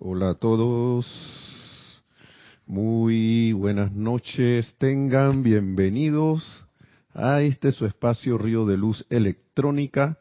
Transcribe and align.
Hola 0.00 0.30
a 0.30 0.34
todos. 0.34 2.04
Muy 2.68 3.52
buenas 3.52 3.90
noches. 3.90 4.72
Tengan 4.78 5.42
bienvenidos 5.42 6.64
a 7.14 7.42
este 7.42 7.72
su 7.72 7.84
espacio 7.84 8.38
Río 8.38 8.64
de 8.64 8.76
Luz 8.76 9.04
Electrónica, 9.10 10.20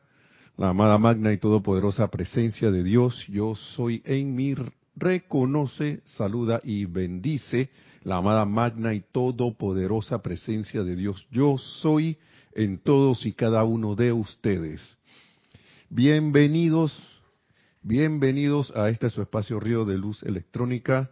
la 0.58 0.70
amada 0.70 0.98
magna 0.98 1.32
y 1.32 1.38
todopoderosa 1.38 2.08
presencia 2.08 2.72
de 2.72 2.84
Dios. 2.84 3.24
Yo 3.28 3.54
soy 3.54 4.02
en 4.06 4.36
mi 4.36 4.56
reconoce, 4.96 6.02
saluda 6.06 6.60
y 6.64 6.86
bendice 6.86 7.70
la 8.02 8.18
amada 8.18 8.46
magna 8.46 8.96
y 8.96 9.02
todopoderosa 9.12 10.24
presencia 10.24 10.84
de 10.84 10.96
Dios. 10.96 11.28
Yo 11.30 11.60
soy 11.60 12.18
en 12.56 12.80
todos 12.80 13.28
y 13.28 13.34
cada 13.34 13.64
uno 13.64 13.94
de 13.94 14.12
ustedes. 14.12 14.82
Bienvenidos, 15.92 17.17
bienvenidos 17.88 18.76
a 18.76 18.90
este 18.90 19.10
su 19.10 19.22
espacio 19.22 19.62
Río 19.62 19.86
de 19.86 19.98
Luz 19.98 20.22
Electrónica, 20.24 21.10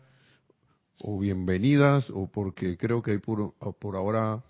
o 1.00 1.18
bienvenidas, 1.18 2.10
o 2.10 2.30
porque 2.30 2.76
creo 2.76 3.02
que 3.02 3.12
hay 3.12 3.20
por, 3.20 3.54
por 3.80 3.96
ahora 3.96 4.44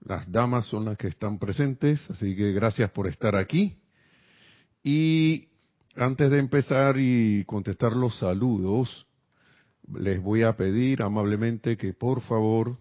las 0.00 0.32
damas 0.32 0.64
son 0.68 0.86
las 0.86 0.96
que 0.96 1.08
están 1.08 1.38
presentes, 1.38 2.00
así 2.08 2.34
que 2.34 2.52
gracias 2.52 2.90
por 2.92 3.08
estar 3.08 3.36
aquí. 3.36 3.76
Y 4.82 5.48
antes 5.96 6.30
de 6.30 6.38
empezar 6.38 6.96
y 6.98 7.44
contestar 7.44 7.92
los 7.92 8.18
saludos, 8.18 9.06
les 9.86 10.22
voy 10.22 10.44
a 10.44 10.56
pedir 10.56 11.02
amablemente 11.02 11.76
que 11.76 11.92
por 11.92 12.22
favor 12.22 12.78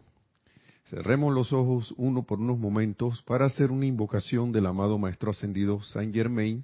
cerremos 0.86 1.36
los 1.36 1.52
ojos 1.52 1.94
uno 1.98 2.24
por 2.24 2.40
unos 2.40 2.60
momentos 2.60 3.22
para 3.24 3.48
hacer 3.48 3.72
una 3.72 3.86
invocación 3.86 4.54
del 4.54 4.68
amado 4.68 4.98
Maestro 4.98 5.32
Ascendido 5.32 5.84
Saint 5.84 6.16
Germain 6.16 6.64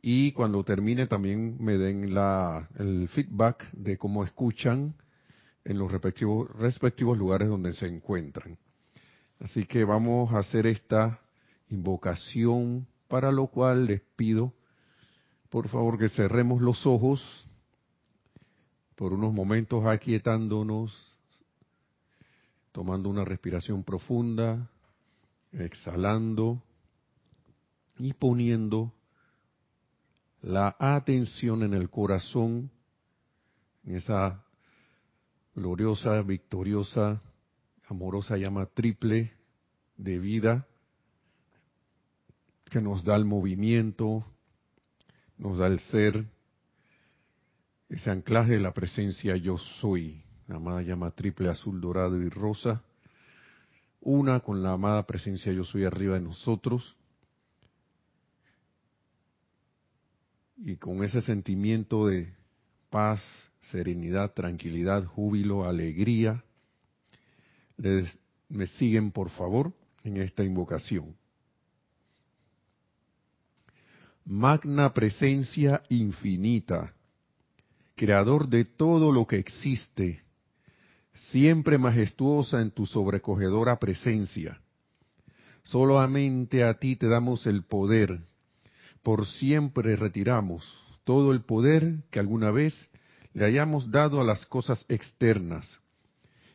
y 0.00 0.32
cuando 0.32 0.64
termine 0.64 1.06
también 1.06 1.56
me 1.60 1.76
den 1.76 2.14
la, 2.14 2.68
el 2.76 3.08
feedback 3.08 3.70
de 3.72 3.98
cómo 3.98 4.24
escuchan 4.24 4.94
en 5.64 5.78
los 5.78 5.90
respectivos, 5.90 6.48
respectivos 6.56 7.18
lugares 7.18 7.48
donde 7.48 7.72
se 7.72 7.86
encuentran. 7.86 8.58
Así 9.40 9.66
que 9.66 9.84
vamos 9.84 10.32
a 10.32 10.38
hacer 10.38 10.66
esta 10.66 11.20
invocación, 11.68 12.86
para 13.08 13.32
lo 13.32 13.48
cual 13.48 13.86
les 13.86 14.00
pido, 14.16 14.52
por 15.50 15.68
favor, 15.68 15.98
que 15.98 16.08
cerremos 16.08 16.60
los 16.60 16.86
ojos 16.86 17.46
por 18.94 19.12
unos 19.12 19.32
momentos 19.32 19.86
aquietándonos, 19.86 20.92
tomando 22.72 23.08
una 23.08 23.24
respiración 23.24 23.82
profunda, 23.82 24.70
exhalando 25.52 26.62
y 27.98 28.12
poniendo 28.12 28.92
la 30.42 30.76
atención 30.78 31.62
en 31.62 31.74
el 31.74 31.90
corazón, 31.90 32.70
en 33.84 33.96
esa 33.96 34.44
gloriosa, 35.54 36.22
victoriosa, 36.22 37.20
amorosa 37.88 38.36
llama 38.36 38.66
triple 38.66 39.32
de 39.96 40.18
vida 40.18 40.66
que 42.66 42.80
nos 42.80 43.02
da 43.02 43.16
el 43.16 43.24
movimiento, 43.24 44.24
nos 45.38 45.58
da 45.58 45.66
el 45.66 45.80
ser, 45.80 46.26
ese 47.88 48.10
anclaje 48.10 48.52
de 48.52 48.60
la 48.60 48.74
presencia 48.74 49.36
yo 49.36 49.56
soy, 49.56 50.22
la 50.46 50.56
amada 50.56 50.82
llama 50.82 51.10
triple 51.12 51.48
azul, 51.48 51.80
dorado 51.80 52.20
y 52.20 52.28
rosa, 52.28 52.82
una 54.00 54.40
con 54.40 54.62
la 54.62 54.72
amada 54.72 55.06
presencia 55.06 55.52
yo 55.52 55.64
soy 55.64 55.84
arriba 55.84 56.14
de 56.14 56.20
nosotros, 56.20 56.97
y 60.58 60.76
con 60.76 61.04
ese 61.04 61.20
sentimiento 61.20 62.06
de 62.08 62.32
paz, 62.90 63.22
serenidad, 63.70 64.32
tranquilidad, 64.32 65.04
júbilo, 65.04 65.64
alegría, 65.64 66.44
me 68.48 68.66
siguen 68.66 69.12
por 69.12 69.30
favor 69.30 69.72
en 70.04 70.16
esta 70.16 70.42
invocación. 70.42 71.14
Magna 74.24 74.92
presencia 74.92 75.82
infinita, 75.88 76.94
creador 77.94 78.48
de 78.48 78.64
todo 78.64 79.12
lo 79.12 79.26
que 79.26 79.36
existe, 79.36 80.22
siempre 81.30 81.78
majestuosa 81.78 82.60
en 82.60 82.70
tu 82.70 82.84
sobrecogedora 82.84 83.78
presencia. 83.78 84.60
Solamente 85.62 86.64
a 86.64 86.78
ti 86.78 86.96
te 86.96 87.08
damos 87.08 87.46
el 87.46 87.62
poder, 87.62 88.27
por 89.08 89.24
siempre 89.24 89.96
retiramos 89.96 90.70
todo 91.04 91.32
el 91.32 91.40
poder 91.40 92.04
que 92.10 92.20
alguna 92.20 92.50
vez 92.50 92.74
le 93.32 93.46
hayamos 93.46 93.90
dado 93.90 94.20
a 94.20 94.24
las 94.24 94.44
cosas 94.44 94.84
externas 94.86 95.66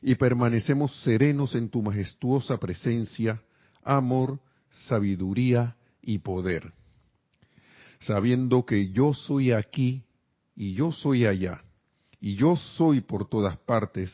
y 0.03 0.13
permanecemos 0.13 0.95
serenos 1.01 1.55
en 1.55 1.69
tu 1.69 1.81
majestuosa 1.81 2.59
presencia, 2.59 3.41
amor, 3.83 4.39
sabiduría 4.87 5.75
y 5.99 6.19
poder, 6.19 6.73
sabiendo 8.01 8.67
que 8.67 8.91
yo 8.91 9.15
soy 9.15 9.51
aquí 9.51 10.03
y 10.55 10.75
yo 10.75 10.91
soy 10.91 11.25
allá, 11.25 11.63
y 12.21 12.35
yo 12.35 12.55
soy 12.55 13.01
por 13.01 13.27
todas 13.27 13.57
partes, 13.57 14.13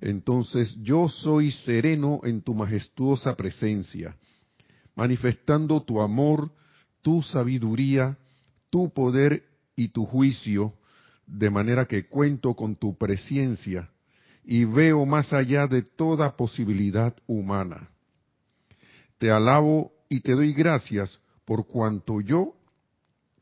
entonces 0.00 0.72
yo 0.82 1.08
soy 1.08 1.50
sereno 1.50 2.20
en 2.22 2.42
tu 2.42 2.54
majestuosa 2.54 3.34
presencia, 3.34 4.16
manifestando 4.94 5.82
tu 5.82 6.00
amor, 6.00 6.52
tu 7.02 7.22
sabiduría, 7.22 8.16
tu 8.70 8.92
poder 8.92 9.44
y 9.76 9.88
tu 9.88 10.06
juicio, 10.06 10.74
de 11.26 11.50
manera 11.50 11.86
que 11.86 12.06
cuento 12.06 12.54
con 12.54 12.76
tu 12.76 12.96
presencia 12.96 13.90
y 14.44 14.64
veo 14.64 15.06
más 15.06 15.32
allá 15.32 15.66
de 15.66 15.82
toda 15.82 16.36
posibilidad 16.36 17.14
humana. 17.26 17.88
Te 19.18 19.30
alabo 19.30 19.92
y 20.08 20.20
te 20.20 20.32
doy 20.32 20.52
gracias 20.52 21.20
por 21.44 21.66
cuanto 21.66 22.20
yo 22.20 22.54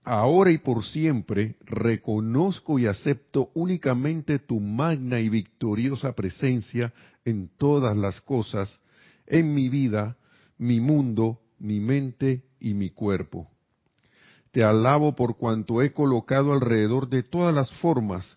ahora 0.04 0.50
y 0.50 0.58
por 0.58 0.84
siempre 0.84 1.56
reconozco 1.64 2.78
y 2.78 2.86
acepto 2.86 3.50
únicamente 3.54 4.38
tu 4.38 4.60
magna 4.60 5.20
y 5.20 5.28
victoriosa 5.28 6.14
presencia 6.14 6.92
en 7.24 7.50
todas 7.56 7.96
las 7.96 8.20
cosas, 8.20 8.80
en 9.26 9.54
mi 9.54 9.68
vida, 9.68 10.16
mi 10.58 10.80
mundo, 10.80 11.40
mi 11.58 11.80
mente 11.80 12.42
y 12.60 12.74
mi 12.74 12.90
cuerpo. 12.90 13.48
Te 14.52 14.62
alabo 14.64 15.14
por 15.14 15.36
cuanto 15.36 15.82
he 15.82 15.92
colocado 15.92 16.52
alrededor 16.52 17.08
de 17.08 17.22
todas 17.22 17.54
las 17.54 17.70
formas 17.80 18.36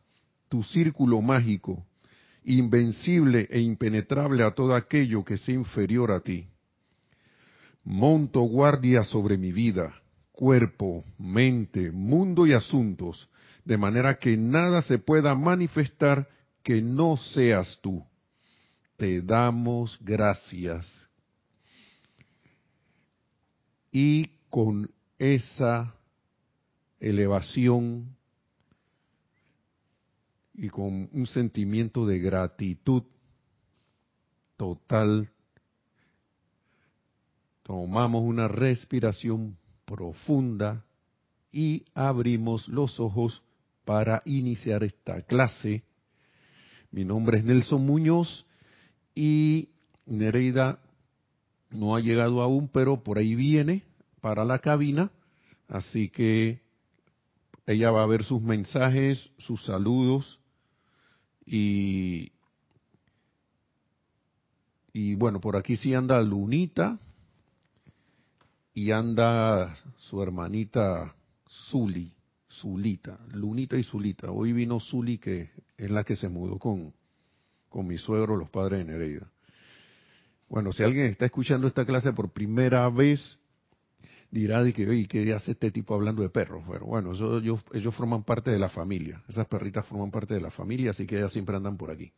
tu 0.54 0.64
círculo 0.64 1.20
mágico, 1.20 1.84
invencible 2.44 3.48
e 3.50 3.60
impenetrable 3.60 4.44
a 4.44 4.52
todo 4.52 4.76
aquello 4.76 5.26
que 5.26 5.36
sea 5.38 5.56
inferior 5.56 6.12
a 6.12 6.20
ti. 6.20 6.46
Monto 7.84 8.42
guardia 8.42 9.04
sobre 9.04 9.36
mi 9.36 9.52
vida, 9.52 9.96
cuerpo, 10.32 11.04
mente, 11.18 11.92
mundo 11.92 12.46
y 12.46 12.54
asuntos, 12.54 13.28
de 13.66 13.80
manera 13.80 14.20
que 14.20 14.38
nada 14.38 14.84
se 14.84 15.00
pueda 15.00 15.34
manifestar 15.34 16.28
que 16.62 16.84
no 16.84 17.18
seas 17.18 17.80
tú. 17.82 18.04
Te 18.96 19.24
damos 19.24 19.98
gracias. 20.02 20.86
Y 23.96 24.32
con 24.50 24.90
esa 25.20 25.96
elevación 27.00 28.18
y 30.56 30.68
con 30.70 31.10
un 31.14 31.28
sentimiento 31.28 32.04
de 32.08 32.18
gratitud 32.18 33.04
total, 34.58 35.30
tomamos 37.62 38.24
una 38.24 38.48
respiración 38.48 39.58
profunda 39.86 40.84
y 41.52 41.86
abrimos 41.94 42.68
los 42.68 43.00
ojos 43.00 43.44
para 43.86 44.24
iniciar 44.26 44.84
esta 44.84 45.22
clase. 45.22 45.84
Mi 46.90 47.06
nombre 47.06 47.38
es 47.38 47.44
Nelson 47.44 47.86
Muñoz 47.86 48.48
y 49.14 49.70
Nereida 50.08 50.83
no 51.74 51.96
ha 51.96 52.00
llegado 52.00 52.42
aún, 52.42 52.68
pero 52.68 53.04
por 53.04 53.18
ahí 53.18 53.36
viene 53.36 53.84
para 54.22 54.46
la 54.46 54.60
cabina, 54.60 55.12
así 55.68 56.10
que 56.10 56.62
ella 57.66 57.92
va 57.92 58.04
a 58.04 58.08
ver 58.08 58.24
sus 58.24 58.42
mensajes, 58.42 59.32
sus 59.38 59.64
saludos 59.66 60.40
y, 61.46 62.32
y 64.94 65.16
bueno, 65.16 65.42
por 65.42 65.56
aquí 65.56 65.76
sí 65.76 65.94
anda 65.94 66.22
Lunita, 66.22 67.00
y 68.74 68.92
anda 68.92 69.76
su 69.98 70.22
hermanita 70.22 71.16
Zuli, 71.48 72.12
Zulita, 72.50 73.20
Lunita 73.34 73.78
y 73.78 73.84
Zulita. 73.84 74.32
Hoy 74.32 74.52
vino 74.54 74.80
Zuli, 74.80 75.18
que 75.20 75.52
es 75.78 75.92
la 75.92 76.04
que 76.04 76.16
se 76.16 76.28
mudó 76.28 76.58
con, 76.58 76.94
con 77.70 77.88
mi 77.88 77.98
suegro, 77.98 78.36
los 78.36 78.50
padres 78.50 78.80
de 78.80 78.92
Nereida. 78.92 79.33
Bueno, 80.54 80.72
si 80.72 80.84
alguien 80.84 81.08
está 81.08 81.26
escuchando 81.26 81.66
esta 81.66 81.84
clase 81.84 82.14
por 82.14 82.32
primera 82.32 82.88
vez, 82.88 83.40
dirá 84.30 84.64
de 84.64 84.72
que, 84.72 84.88
oye, 84.88 85.08
¿qué 85.08 85.34
hace 85.34 85.54
este 85.54 85.72
tipo 85.72 85.96
hablando 85.96 86.22
de 86.22 86.30
perros? 86.30 86.64
Pero 86.72 86.86
bueno, 86.86 87.14
ellos, 87.14 87.66
ellos 87.74 87.96
forman 87.96 88.24
parte 88.24 88.52
de 88.52 88.60
la 88.60 88.70
familia. 88.70 89.24
Esas 89.28 89.48
perritas 89.48 89.84
forman 89.88 90.12
parte 90.12 90.36
de 90.36 90.42
la 90.42 90.52
familia, 90.52 90.92
así 90.92 91.08
que 91.08 91.18
ellas 91.18 91.32
siempre 91.32 91.56
andan 91.56 91.76
por 91.76 91.90
aquí. 91.90 92.12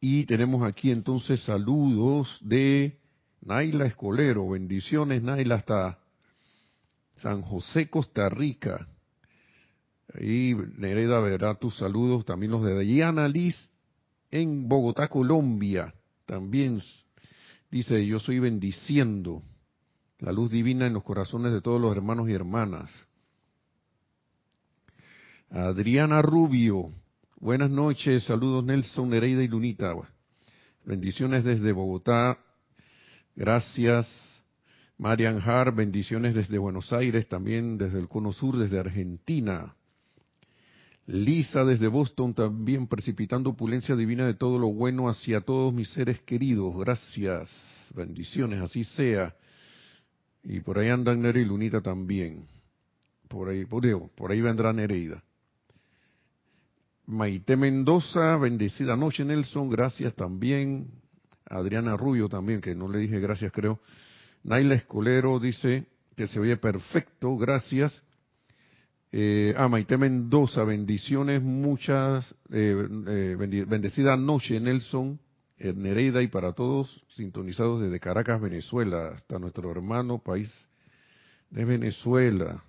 Y 0.00 0.24
tenemos 0.24 0.66
aquí 0.66 0.90
entonces 0.90 1.44
saludos 1.44 2.36
de 2.40 2.98
Naila 3.42 3.86
Escolero. 3.86 4.48
Bendiciones, 4.48 5.22
Naila, 5.22 5.54
hasta 5.54 6.00
San 7.18 7.42
José, 7.42 7.90
Costa 7.90 8.28
Rica. 8.28 8.88
Ahí 10.14 10.56
Nereda 10.78 11.20
verá 11.20 11.54
tus 11.54 11.76
saludos, 11.76 12.24
también 12.24 12.50
los 12.50 12.64
de 12.64 12.76
Diana 12.80 13.28
Liz 13.28 13.70
en 14.32 14.68
Bogotá, 14.68 15.06
Colombia. 15.06 15.94
También 16.26 16.80
dice, 17.70 18.06
yo 18.06 18.18
soy 18.18 18.38
bendiciendo 18.38 19.42
la 20.18 20.32
luz 20.32 20.50
divina 20.50 20.86
en 20.86 20.94
los 20.94 21.02
corazones 21.02 21.52
de 21.52 21.60
todos 21.60 21.80
los 21.80 21.96
hermanos 21.96 22.28
y 22.28 22.32
hermanas. 22.32 22.90
Adriana 25.50 26.22
Rubio, 26.22 26.92
buenas 27.40 27.70
noches, 27.70 28.24
saludos 28.24 28.64
Nelson, 28.64 29.10
Nereida 29.10 29.42
y 29.42 29.48
Lunita. 29.48 29.94
Bendiciones 30.84 31.44
desde 31.44 31.72
Bogotá, 31.72 32.38
gracias. 33.36 34.08
Marian 34.98 35.40
Har, 35.44 35.74
bendiciones 35.74 36.34
desde 36.34 36.58
Buenos 36.58 36.92
Aires, 36.92 37.26
también 37.26 37.76
desde 37.76 37.98
el 37.98 38.06
Cono 38.06 38.32
Sur, 38.32 38.56
desde 38.56 38.78
Argentina. 38.78 39.74
Lisa 41.06 41.64
desde 41.64 41.88
Boston 41.88 42.34
también 42.34 42.86
precipitando 42.86 43.50
opulencia 43.50 43.96
divina 43.96 44.26
de 44.26 44.34
todo 44.34 44.58
lo 44.58 44.68
bueno 44.72 45.08
hacia 45.08 45.40
todos 45.40 45.74
mis 45.74 45.88
seres 45.88 46.20
queridos. 46.20 46.76
Gracias. 46.78 47.50
Bendiciones, 47.94 48.60
así 48.60 48.84
sea. 48.84 49.34
Y 50.44 50.60
por 50.60 50.78
ahí 50.78 50.88
andan 50.88 51.22
Nere 51.22 51.40
y 51.40 51.44
Lunita 51.44 51.80
también. 51.80 52.46
Por 53.28 53.48
ahí, 53.48 53.64
por, 53.64 53.84
por 54.10 54.30
ahí 54.30 54.40
vendrá 54.40 54.72
Nereida. 54.72 55.22
Maite 57.06 57.56
Mendoza, 57.56 58.36
bendecida 58.36 58.96
noche 58.96 59.24
Nelson, 59.24 59.68
gracias 59.68 60.14
también. 60.14 60.88
Adriana 61.46 61.96
Rubio 61.96 62.28
también, 62.28 62.60
que 62.60 62.74
no 62.74 62.88
le 62.88 62.98
dije 62.98 63.20
gracias 63.20 63.52
creo. 63.52 63.80
Naila 64.44 64.74
Escolero 64.74 65.38
dice 65.38 65.86
que 66.16 66.26
se 66.26 66.38
oye 66.40 66.56
perfecto, 66.56 67.36
gracias. 67.36 68.02
Eh, 69.14 69.52
ah, 69.58 69.68
Maite 69.68 69.98
Mendoza, 69.98 70.64
bendiciones, 70.64 71.42
muchas, 71.42 72.34
eh, 72.50 72.88
eh, 73.08 73.36
bendecida 73.68 74.16
noche, 74.16 74.58
Nelson, 74.58 75.20
Nereida 75.58 76.22
y 76.22 76.28
para 76.28 76.54
todos, 76.54 77.04
sintonizados 77.08 77.82
desde 77.82 78.00
Caracas, 78.00 78.40
Venezuela, 78.40 79.08
hasta 79.14 79.38
nuestro 79.38 79.70
hermano 79.70 80.18
país 80.18 80.50
de 81.50 81.64
Venezuela. 81.66 82.64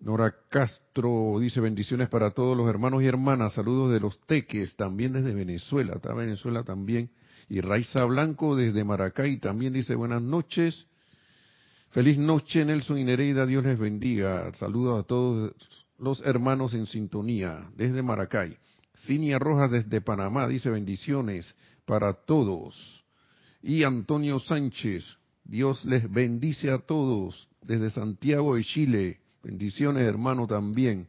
Nora 0.00 0.34
Castro 0.48 1.36
dice 1.38 1.60
bendiciones 1.60 2.08
para 2.08 2.30
todos 2.30 2.56
los 2.56 2.68
hermanos 2.68 3.02
y 3.02 3.06
hermanas, 3.06 3.52
saludos 3.52 3.92
de 3.92 4.00
los 4.00 4.18
teques, 4.26 4.74
también 4.76 5.12
desde 5.12 5.34
Venezuela, 5.34 5.96
está 5.96 6.14
Venezuela 6.14 6.64
también. 6.64 7.10
Y 7.50 7.60
Raiza 7.60 8.04
Blanco 8.06 8.56
desde 8.56 8.82
Maracay 8.82 9.36
también 9.36 9.74
dice 9.74 9.94
buenas 9.94 10.22
noches. 10.22 10.86
Feliz 11.94 12.18
noche, 12.18 12.64
Nelson 12.64 12.98
y 12.98 13.04
Nereida. 13.04 13.46
Dios 13.46 13.62
les 13.62 13.78
bendiga. 13.78 14.52
Saludos 14.54 14.98
a 14.98 15.06
todos 15.06 15.54
los 15.96 16.20
hermanos 16.22 16.74
en 16.74 16.86
sintonía 16.86 17.70
desde 17.76 18.02
Maracay. 18.02 18.58
Cinia 19.06 19.38
Rojas 19.38 19.70
desde 19.70 20.00
Panamá 20.00 20.48
dice 20.48 20.70
bendiciones 20.70 21.54
para 21.84 22.12
todos. 22.12 23.04
Y 23.62 23.84
Antonio 23.84 24.40
Sánchez, 24.40 25.04
Dios 25.44 25.84
les 25.84 26.10
bendice 26.10 26.72
a 26.72 26.78
todos 26.78 27.48
desde 27.62 27.90
Santiago 27.90 28.56
de 28.56 28.64
Chile. 28.64 29.20
Bendiciones, 29.44 30.02
hermano, 30.02 30.48
también. 30.48 31.06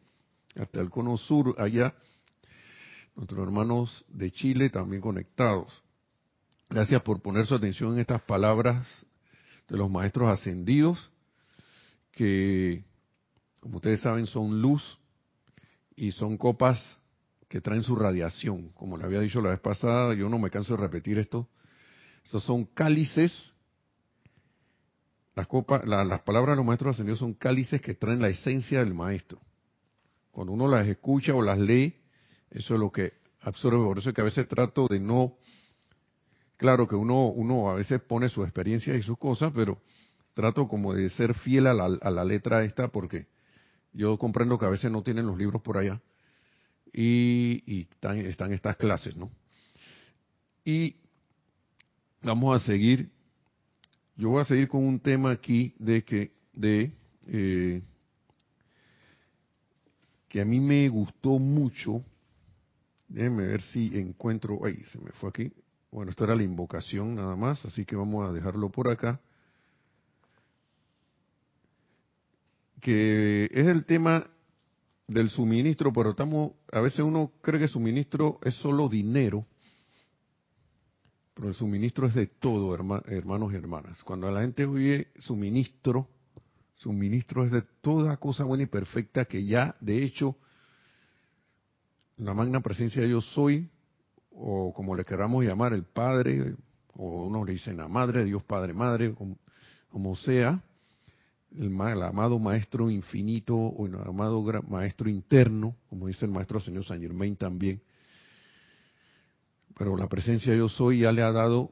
Hasta 0.55 0.81
el 0.81 0.91
cono 0.91 1.17
sur, 1.17 1.55
allá. 1.57 1.95
Nuestros 3.15 3.41
hermanos 3.41 4.05
de 4.07 4.29
Chile 4.29 4.69
también 4.69 5.01
conectados. 5.01 5.81
Gracias 6.69 7.01
por 7.01 7.23
poner 7.23 7.47
su 7.47 7.55
atención 7.55 7.93
en 7.93 8.01
estas 8.01 8.21
palabras 8.21 9.05
de 9.67 9.77
los 9.77 9.89
maestros 9.89 10.29
ascendidos, 10.29 11.12
que, 12.12 12.83
como 13.59 13.77
ustedes 13.77 14.01
saben, 14.01 14.25
son 14.27 14.62
luz 14.62 15.00
y 15.95 16.12
son 16.12 16.38
copas 16.38 17.00
que 17.47 17.62
traen 17.62 17.83
su 17.83 17.95
radiación. 17.95 18.69
Como 18.69 18.97
le 18.97 19.06
había 19.06 19.19
dicho 19.19 19.41
la 19.41 19.50
vez 19.50 19.59
pasada, 19.59 20.13
yo 20.13 20.29
no 20.29 20.39
me 20.39 20.50
canso 20.50 20.75
de 20.75 20.83
repetir 20.83 21.17
esto. 21.17 21.47
Estos 22.23 22.44
son 22.44 22.65
cálices. 22.65 23.53
Las, 25.35 25.47
copas, 25.47 25.85
las 25.85 26.21
palabras 26.21 26.53
de 26.53 26.57
los 26.57 26.65
maestros 26.65 26.95
ascendidos 26.95 27.19
son 27.19 27.33
cálices 27.33 27.81
que 27.81 27.94
traen 27.94 28.21
la 28.21 28.29
esencia 28.29 28.79
del 28.79 28.94
maestro. 28.94 29.39
Cuando 30.31 30.53
uno 30.53 30.68
las 30.68 30.88
escucha 30.88 31.33
o 31.33 31.41
las 31.41 31.59
lee, 31.59 31.95
eso 32.50 32.73
es 32.73 32.79
lo 32.79 32.91
que 32.91 33.13
absorbe. 33.41 33.83
Por 33.83 34.00
eso 34.00 34.09
es 34.09 34.15
que 34.15 34.21
a 34.21 34.25
veces 34.25 34.47
trato 34.47 34.88
de 34.88 35.00
no 35.00 35.38
Claro 36.57 36.88
que 36.88 36.96
uno, 36.96 37.28
uno 37.28 37.69
a 37.69 37.75
veces 37.75 38.02
pone 38.02 38.30
su 38.30 38.44
experiencia 38.44 38.96
y 38.96 39.04
sus 39.04 39.18
cosas, 39.18 39.52
pero 39.54 39.81
trato 40.34 40.68
como 40.68 40.94
de 40.94 41.10
ser 41.10 41.34
fiel 41.34 41.68
a 41.68 41.74
la, 41.74 41.86
a 41.86 42.12
la 42.12 42.24
letra 42.24 42.63
esta 42.63 42.88
porque 42.90 43.28
yo 43.94 44.18
comprendo 44.18 44.57
que 44.57 44.66
a 44.66 44.69
veces 44.69 44.92
no 44.92 45.04
tienen 45.04 45.25
los 45.25 45.38
libros 45.38 45.62
por 45.62 45.78
allá 45.78 46.02
y, 46.94 47.63
y 47.66 47.81
están, 47.92 48.19
están 48.19 48.54
estas 48.54 48.78
clases, 48.78 49.16
¿no? 49.16 49.31
Y 50.63 50.96
vamos 52.22 52.62
a 52.62 52.66
seguir, 52.66 53.12
yo 54.16 54.30
voy 54.30 54.42
a 54.42 54.46
seguir 54.46 54.68
con 54.68 54.86
un 54.86 55.00
tema 55.00 55.31
aquí 55.31 55.75
de 55.78 56.04
que, 56.04 56.31
de, 56.54 56.92
eh, 57.28 57.81
que 60.28 60.42
a 60.42 60.46
mí 60.46 60.60
me 60.60 60.88
gustó 60.90 61.38
mucho, 61.38 62.04
déjenme 63.07 63.46
ver 63.48 63.62
si 63.62 63.98
encuentro, 63.98 64.60
ay, 64.66 64.84
se 64.86 64.98
me 65.00 65.12
fue 65.12 65.30
aquí, 65.30 65.54
bueno, 65.95 66.12
esto 66.12 66.25
era 66.25 66.36
la 66.36 66.44
invocación 66.44 67.15
nada 67.15 67.38
más, 67.38 67.63
así 67.63 67.86
que 67.86 67.95
vamos 67.95 68.30
a 68.30 68.33
dejarlo 68.33 68.69
por 68.69 68.89
acá. 68.89 69.21
Que 72.81 73.45
es 73.45 73.65
el 73.65 73.86
tema 73.86 74.27
del 75.07 75.30
suministro, 75.30 75.94
pero 75.94 76.09
estamos, 76.09 76.51
a 76.69 76.81
veces 76.81 77.00
uno 77.00 77.31
cree 77.42 77.62
que 77.62 77.69
suministro 77.69 78.39
es 78.44 78.56
solo 78.56 78.89
dinero, 78.89 79.45
pero 81.33 81.47
el 81.47 81.53
suministro 81.53 82.07
es 82.07 82.13
de 82.13 82.27
todo, 82.27 82.75
hermanos 82.75 83.53
y 83.53 83.56
hermanas. 83.56 84.03
Cuando 84.03 84.30
la 84.30 84.42
gente 84.42 84.65
oye 84.65 85.07
suministro, 85.19 86.09
suministro 86.75 87.45
es 87.45 87.51
de 87.51 87.62
toda 87.80 88.18
cosa 88.18 88.44
buena 88.44 88.63
y 88.63 88.68
perfecta 88.68 89.24
que 89.24 89.45
ya, 89.45 89.77
de 89.80 90.03
hecho, 90.03 90.36
la 92.18 92.33
magna 92.33 92.59
presencia 92.59 93.02
de 93.02 93.11
yo 93.11 93.21
soy 93.21 93.69
o 94.37 94.73
como 94.73 94.95
le 94.95 95.06
queramos 95.06 95.44
llamar, 95.45 95.73
el 95.73 95.83
Padre, 95.83 96.56
o 96.95 97.25
uno 97.25 97.45
le 97.45 97.54
dicen 97.54 97.77
la 97.77 97.87
Madre, 97.87 98.25
Dios 98.25 98.44
Padre, 98.44 98.73
Madre, 98.73 99.15
como, 99.89 100.15
sea, 100.18 100.61
el, 101.57 101.81
amado 101.81 102.37
Maestro 102.37 102.89
infinito 102.89 103.56
o 103.56 103.85
el 103.87 103.95
amado 103.95 104.44
Maestro 104.68 105.09
interno, 105.09 105.75
como 105.89 106.07
dice 106.07 106.25
el 106.25 106.31
Maestro 106.31 106.59
Señor 106.59 106.85
Saint 106.85 107.01
Germain 107.01 107.35
también. 107.37 107.81
Pero 109.77 109.95
la 109.95 110.07
presencia 110.07 110.56
yo 110.56 110.69
soy 110.69 110.99
ya 110.99 111.11
le 111.11 111.21
ha 111.21 111.31
dado 111.31 111.71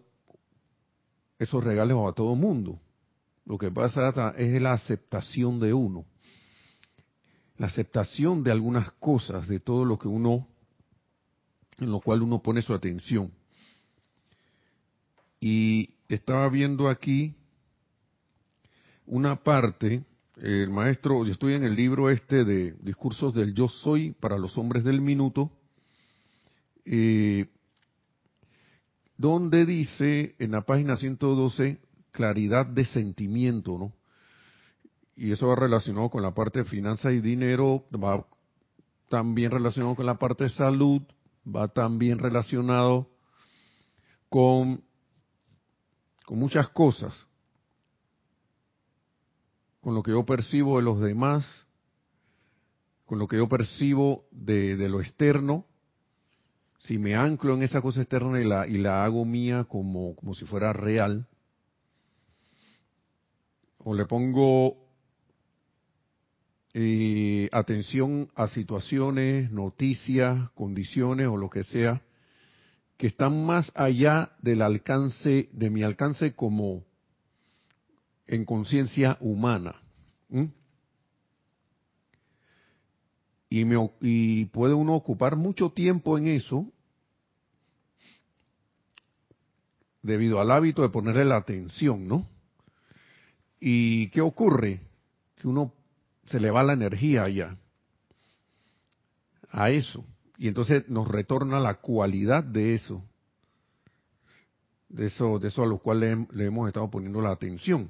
esos 1.39 1.63
regalos 1.63 2.09
a 2.09 2.13
todo 2.13 2.35
mundo. 2.35 2.79
Lo 3.45 3.57
que 3.57 3.71
pasa 3.71 4.33
es 4.37 4.61
la 4.61 4.73
aceptación 4.73 5.59
de 5.59 5.73
uno, 5.73 6.05
la 7.57 7.67
aceptación 7.67 8.41
de 8.41 8.51
algunas 8.51 8.91
cosas, 8.93 9.49
de 9.49 9.59
todo 9.59 9.83
lo 9.83 9.99
que 9.99 10.07
uno 10.07 10.47
en 11.83 11.91
lo 11.91 11.99
cual 11.99 12.21
uno 12.21 12.41
pone 12.41 12.61
su 12.61 12.73
atención. 12.73 13.31
Y 15.39 15.89
estaba 16.07 16.47
viendo 16.49 16.87
aquí 16.87 17.35
una 19.05 19.43
parte, 19.43 20.03
el 20.37 20.69
maestro, 20.69 21.25
yo 21.25 21.33
estoy 21.33 21.53
en 21.53 21.63
el 21.63 21.75
libro 21.75 22.09
este 22.09 22.45
de 22.45 22.71
discursos 22.81 23.33
del 23.33 23.53
yo 23.53 23.67
soy 23.67 24.11
para 24.11 24.37
los 24.37 24.57
hombres 24.57 24.83
del 24.83 25.01
minuto, 25.01 25.51
eh, 26.85 27.47
donde 29.17 29.65
dice 29.65 30.35
en 30.39 30.51
la 30.51 30.61
página 30.61 30.95
112 30.95 31.79
claridad 32.11 32.65
de 32.65 32.85
sentimiento, 32.85 33.77
¿no? 33.77 33.93
Y 35.15 35.31
eso 35.31 35.47
va 35.47 35.55
relacionado 35.55 36.09
con 36.09 36.23
la 36.23 36.33
parte 36.33 36.59
de 36.59 36.65
finanzas 36.65 37.13
y 37.13 37.19
dinero, 37.19 37.85
va 37.93 38.25
también 39.09 39.51
relacionado 39.51 39.95
con 39.95 40.05
la 40.05 40.17
parte 40.17 40.45
de 40.45 40.49
salud, 40.49 41.01
va 41.45 41.67
también 41.67 42.19
relacionado 42.19 43.09
con, 44.29 44.83
con 46.25 46.39
muchas 46.39 46.69
cosas, 46.69 47.27
con 49.81 49.95
lo 49.95 50.03
que 50.03 50.11
yo 50.11 50.25
percibo 50.25 50.77
de 50.77 50.83
los 50.83 50.99
demás, 50.99 51.45
con 53.05 53.19
lo 53.19 53.27
que 53.27 53.37
yo 53.37 53.49
percibo 53.49 54.25
de, 54.31 54.77
de 54.77 54.89
lo 54.89 55.01
externo, 55.01 55.65
si 56.79 56.97
me 56.97 57.15
anclo 57.15 57.53
en 57.53 57.63
esa 57.63 57.81
cosa 57.81 58.01
externa 58.01 58.41
y 58.41 58.45
la, 58.45 58.67
y 58.67 58.77
la 58.77 59.05
hago 59.05 59.23
mía 59.23 59.65
como, 59.65 60.15
como 60.15 60.33
si 60.33 60.45
fuera 60.45 60.73
real, 60.73 61.27
o 63.77 63.93
le 63.93 64.05
pongo 64.05 64.82
eh, 66.73 67.49
atención 67.51 68.29
a 68.35 68.47
situaciones, 68.47 69.51
noticias, 69.51 70.49
condiciones 70.51 71.27
o 71.27 71.37
lo 71.37 71.49
que 71.49 71.63
sea 71.63 72.01
que 72.97 73.07
están 73.07 73.45
más 73.45 73.71
allá 73.75 74.31
del 74.41 74.61
alcance, 74.61 75.49
de 75.51 75.69
mi 75.69 75.83
alcance 75.83 76.33
como 76.35 76.85
en 78.27 78.45
conciencia 78.45 79.17
humana. 79.19 79.75
Y, 83.49 83.65
me, 83.65 83.91
y 83.99 84.45
puede 84.45 84.73
uno 84.73 84.95
ocupar 84.95 85.35
mucho 85.35 85.71
tiempo 85.71 86.17
en 86.17 86.27
eso 86.27 86.71
debido 90.01 90.39
al 90.39 90.51
hábito 90.51 90.81
de 90.81 90.89
ponerle 90.89 91.25
la 91.25 91.37
atención, 91.37 92.07
¿no? 92.07 92.27
¿Y 93.59 94.07
qué 94.09 94.21
ocurre? 94.21 94.81
Que 95.35 95.47
uno 95.47 95.73
se 96.25 96.39
le 96.39 96.51
va 96.51 96.63
la 96.63 96.73
energía 96.73 97.23
allá, 97.23 97.57
a 99.49 99.69
eso. 99.69 100.05
Y 100.37 100.47
entonces 100.47 100.87
nos 100.89 101.07
retorna 101.07 101.59
la 101.59 101.75
cualidad 101.75 102.43
de 102.43 102.73
eso, 102.73 103.03
de 104.89 105.07
eso, 105.07 105.39
de 105.39 105.47
eso 105.47 105.63
a 105.63 105.67
lo 105.67 105.77
cual 105.77 105.99
le, 105.99 106.45
hemos 106.45 106.67
estado 106.67 106.89
poniendo 106.89 107.21
la 107.21 107.31
atención. 107.31 107.89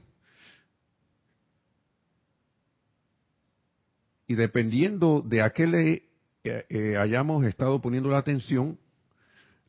Y 4.27 4.35
dependiendo 4.35 5.21
de 5.21 5.41
a 5.41 5.51
qué 5.51 5.67
le 5.67 5.91
eh, 6.43 6.65
eh, 6.69 6.97
hayamos 6.97 7.45
estado 7.45 7.81
poniendo 7.81 8.09
la 8.09 8.17
atención, 8.17 8.77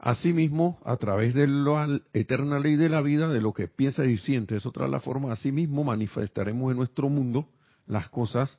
Asimismo, 0.05 0.79
a 0.85 0.99
través 0.99 1.33
de 1.33 1.47
la 1.47 1.99
eterna 2.13 2.59
ley 2.59 2.77
de 2.77 2.91
la 2.91 3.01
vida, 3.01 3.29
de 3.29 3.41
lo 3.41 3.55
que 3.55 3.69
piensa 3.69 4.05
y 4.05 4.19
siente, 4.19 4.55
es 4.55 4.67
otra 4.67 4.87
la 4.87 5.01
forma, 5.01 5.33
asimismo 5.33 5.83
manifestaremos 5.83 6.71
en 6.71 6.77
nuestro 6.77 7.09
mundo 7.09 7.49
las 7.87 8.09
cosas 8.09 8.59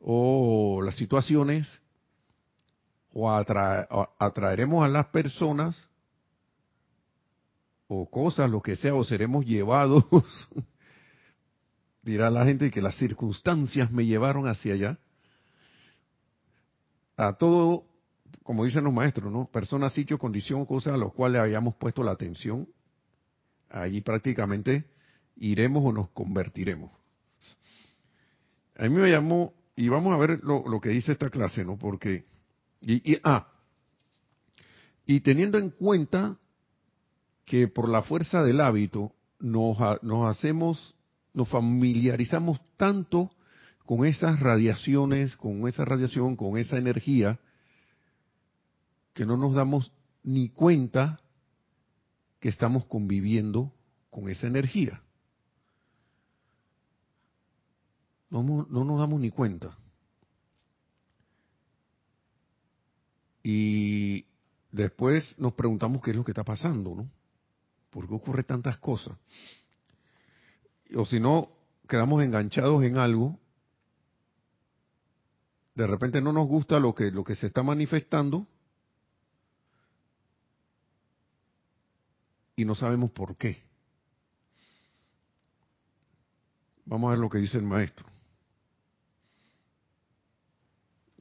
o 0.00 0.80
las 0.82 0.96
situaciones 0.96 1.68
o 3.12 3.30
atraeremos 3.30 4.84
a 4.84 4.88
las 4.88 5.06
personas 5.06 5.88
o 7.86 8.10
cosas, 8.10 8.50
lo 8.50 8.60
que 8.60 8.76
sea, 8.76 8.94
o 8.94 9.04
seremos 9.04 9.44
llevados, 9.44 10.04
dirá 12.02 12.30
la 12.30 12.44
gente 12.44 12.70
que 12.70 12.82
las 12.82 12.96
circunstancias 12.96 13.90
me 13.90 14.04
llevaron 14.04 14.48
hacia 14.48 14.74
allá, 14.74 14.98
a 17.16 17.34
todo, 17.34 17.84
como 18.42 18.64
dicen 18.64 18.84
los 18.84 18.92
maestros, 18.92 19.32
¿no? 19.32 19.46
Persona, 19.46 19.90
sitio, 19.90 20.18
condición, 20.18 20.66
cosas 20.66 20.94
a 20.94 20.96
las 20.96 21.12
cuales 21.12 21.40
hayamos 21.40 21.76
puesto 21.76 22.02
la 22.02 22.10
atención, 22.10 22.68
allí 23.70 24.00
prácticamente 24.00 24.84
iremos 25.36 25.84
o 25.84 25.92
nos 25.92 26.08
convertiremos. 26.10 26.90
A 28.76 28.82
mí 28.84 28.90
me 28.90 29.10
llamó, 29.10 29.54
y 29.76 29.88
vamos 29.88 30.12
a 30.14 30.18
ver 30.18 30.40
lo, 30.42 30.80
que 30.80 30.90
dice 30.90 31.12
esta 31.12 31.30
clase, 31.30 31.64
¿no? 31.64 31.78
Porque 31.78 32.26
y, 32.80 33.18
ah, 33.24 33.48
y 35.06 35.20
teniendo 35.20 35.58
en 35.58 35.70
cuenta 35.70 36.38
que 37.44 37.68
por 37.68 37.88
la 37.88 38.02
fuerza 38.02 38.42
del 38.42 38.60
hábito 38.60 39.12
nos, 39.38 39.78
nos 40.02 40.36
hacemos, 40.36 40.94
nos 41.32 41.48
familiarizamos 41.48 42.60
tanto 42.76 43.30
con 43.84 44.06
esas 44.06 44.40
radiaciones, 44.40 45.36
con 45.36 45.68
esa 45.68 45.84
radiación, 45.84 46.36
con 46.36 46.56
esa 46.56 46.78
energía, 46.78 47.38
que 49.12 49.26
no 49.26 49.36
nos 49.36 49.54
damos 49.54 49.92
ni 50.22 50.48
cuenta 50.48 51.20
que 52.40 52.48
estamos 52.48 52.86
conviviendo 52.86 53.72
con 54.10 54.28
esa 54.28 54.46
energía. 54.46 55.03
No, 58.42 58.66
no 58.68 58.84
nos 58.84 58.98
damos 58.98 59.20
ni 59.20 59.30
cuenta. 59.30 59.78
Y 63.44 64.26
después 64.72 65.38
nos 65.38 65.52
preguntamos 65.52 66.02
qué 66.02 66.10
es 66.10 66.16
lo 66.16 66.24
que 66.24 66.32
está 66.32 66.42
pasando, 66.42 66.96
¿no? 66.96 67.08
¿Por 67.90 68.08
qué 68.08 68.14
ocurre 68.14 68.42
tantas 68.42 68.78
cosas? 68.78 69.16
O 70.96 71.04
si 71.06 71.20
no, 71.20 71.48
quedamos 71.88 72.24
enganchados 72.24 72.82
en 72.82 72.96
algo, 72.96 73.38
de 75.76 75.86
repente 75.86 76.20
no 76.20 76.32
nos 76.32 76.48
gusta 76.48 76.80
lo 76.80 76.92
que, 76.92 77.12
lo 77.12 77.22
que 77.22 77.36
se 77.36 77.46
está 77.46 77.62
manifestando 77.62 78.48
y 82.56 82.64
no 82.64 82.74
sabemos 82.74 83.12
por 83.12 83.36
qué. 83.36 83.62
Vamos 86.84 87.08
a 87.08 87.10
ver 87.12 87.20
lo 87.20 87.30
que 87.30 87.38
dice 87.38 87.58
el 87.58 87.64
maestro. 87.64 88.14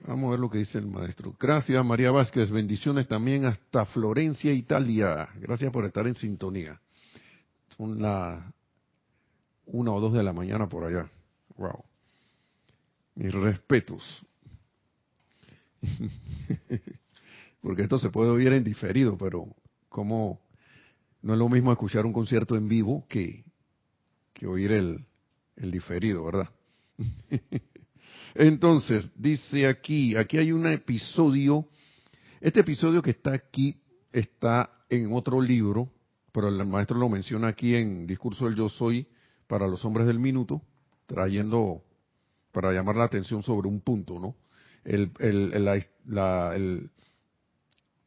Vamos 0.05 0.22
a 0.22 0.22
ver 0.33 0.39
lo 0.39 0.49
que 0.49 0.57
dice 0.57 0.79
el 0.79 0.87
maestro. 0.87 1.35
Gracias, 1.39 1.85
María 1.85 2.11
Vázquez. 2.11 2.49
Bendiciones 2.49 3.07
también 3.07 3.45
hasta 3.45 3.85
Florencia, 3.85 4.51
Italia. 4.51 5.29
Gracias 5.39 5.71
por 5.71 5.85
estar 5.85 6.07
en 6.07 6.15
sintonía. 6.15 6.81
Son 7.77 8.01
las 8.01 8.43
una 9.65 9.91
o 9.91 10.01
dos 10.01 10.13
de 10.13 10.23
la 10.23 10.33
mañana 10.33 10.67
por 10.67 10.85
allá. 10.85 11.09
Wow. 11.55 11.83
Mis 13.15 13.31
respetos. 13.31 14.25
Porque 17.61 17.83
esto 17.83 17.99
se 17.99 18.09
puede 18.09 18.31
oír 18.31 18.51
en 18.53 18.63
diferido, 18.63 19.15
pero 19.17 19.45
como 19.87 20.41
no 21.21 21.33
es 21.33 21.39
lo 21.39 21.47
mismo 21.47 21.71
escuchar 21.71 22.07
un 22.07 22.13
concierto 22.13 22.55
en 22.55 22.67
vivo 22.67 23.05
que, 23.07 23.45
que 24.33 24.47
oír 24.47 24.71
el, 24.71 25.05
el 25.57 25.69
diferido, 25.69 26.25
¿verdad? 26.25 26.49
Entonces, 28.35 29.11
dice 29.15 29.67
aquí, 29.67 30.15
aquí 30.15 30.37
hay 30.37 30.51
un 30.51 30.65
episodio, 30.67 31.67
este 32.41 32.61
episodio 32.61 33.01
que 33.01 33.11
está 33.11 33.33
aquí 33.33 33.77
está 34.11 34.71
en 34.89 35.13
otro 35.13 35.39
libro, 35.41 35.91
pero 36.31 36.47
el 36.47 36.65
maestro 36.65 36.97
lo 36.97 37.09
menciona 37.09 37.49
aquí 37.49 37.75
en 37.75 38.07
Discurso 38.07 38.45
del 38.45 38.55
Yo 38.55 38.69
Soy 38.69 39.07
para 39.47 39.67
los 39.67 39.85
hombres 39.85 40.07
del 40.07 40.19
minuto, 40.19 40.61
trayendo 41.05 41.83
para 42.51 42.71
llamar 42.71 42.95
la 42.95 43.03
atención 43.03 43.43
sobre 43.43 43.67
un 43.67 43.81
punto, 43.81 44.19
¿no? 44.19 44.35
El, 44.83 45.11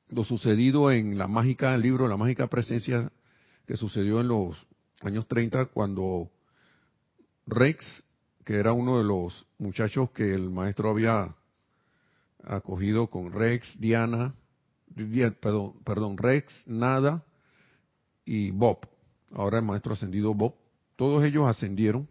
lo 0.09 0.25
sucedido 0.25 0.91
en 0.91 1.19
la 1.19 1.27
mágica, 1.27 1.75
el 1.75 1.83
libro 1.83 2.07
La 2.07 2.17
mágica 2.17 2.49
presencia 2.49 3.11
que 3.67 3.77
sucedió 3.77 4.21
en 4.21 4.29
los 4.29 4.67
años 5.03 5.27
30 5.27 5.67
cuando 5.67 6.31
Rex 7.47 8.05
que 8.47 8.55
era 8.55 8.73
uno 8.73 8.99
de 8.99 9.05
los 9.05 9.45
muchachos 9.59 10.13
que 10.13 10.33
el 10.33 10.51
maestro 10.51 10.89
había 10.89 11.35
acogido 12.45 13.11
con 13.11 13.33
Rex, 13.33 13.77
Diana, 13.81 14.37
perdón, 15.41 16.17
Rex, 16.17 16.63
Nada 16.69 17.25
y 18.25 18.53
Bob. 18.53 18.87
Ahora 19.33 19.59
el 19.59 19.65
maestro 19.65 19.95
ascendido 19.95 20.33
Bob. 20.33 20.55
Todos 20.95 21.25
ellos 21.25 21.45
ascendieron 21.49 22.09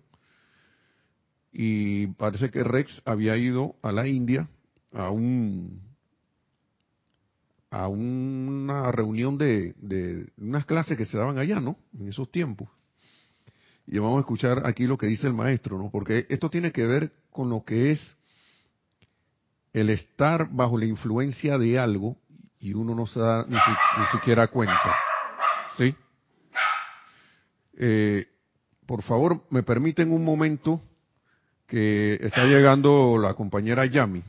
y 1.54 2.08
parece 2.08 2.52
que 2.52 2.66
Rex 2.66 3.02
había 3.06 3.38
ido 3.38 3.78
a 3.82 3.94
la 3.94 4.06
India 4.06 4.50
a 4.92 5.10
un 5.10 5.82
a 7.70 7.88
una 7.88 8.92
reunión 8.92 9.38
de, 9.38 9.74
de 9.78 10.34
unas 10.38 10.66
clases 10.66 10.98
que 10.98 11.06
se 11.06 11.18
daban 11.18 11.38
allá, 11.38 11.62
¿no? 11.62 11.78
En 11.98 12.10
esos 12.10 12.30
tiempos. 12.30 12.68
Y 13.88 14.00
vamos 14.00 14.18
a 14.18 14.20
escuchar 14.22 14.64
aquí 14.66 14.86
lo 14.86 14.98
que 14.98 15.08
dice 15.08 15.28
el 15.28 15.34
maestro, 15.34 15.78
¿no? 15.78 15.90
Porque 15.92 16.26
esto 16.30 16.50
tiene 16.50 16.72
que 16.72 16.86
ver 16.88 17.12
con 17.32 17.50
lo 17.50 17.64
que 17.64 17.92
es 17.92 18.18
el 19.74 19.90
estar 19.90 20.50
bajo 20.52 20.78
la 20.78 20.86
influencia 20.86 21.58
de 21.58 21.78
algo 21.78 22.18
y 22.60 22.74
uno 22.74 22.96
no 22.96 23.06
se 23.06 23.20
da 23.20 23.46
ni, 23.48 23.58
siquiera 24.12 24.48
cuenta. 24.48 24.96
¿Sí? 25.78 25.94
Eh, 27.78 28.26
por 28.86 29.04
favor, 29.04 29.44
me 29.50 29.64
permiten 29.64 30.12
un 30.12 30.24
momento 30.24 30.82
que 31.68 32.18
está 32.22 32.46
llegando 32.46 33.18
la 33.20 33.34
compañera 33.34 33.86
Yami 33.86 34.24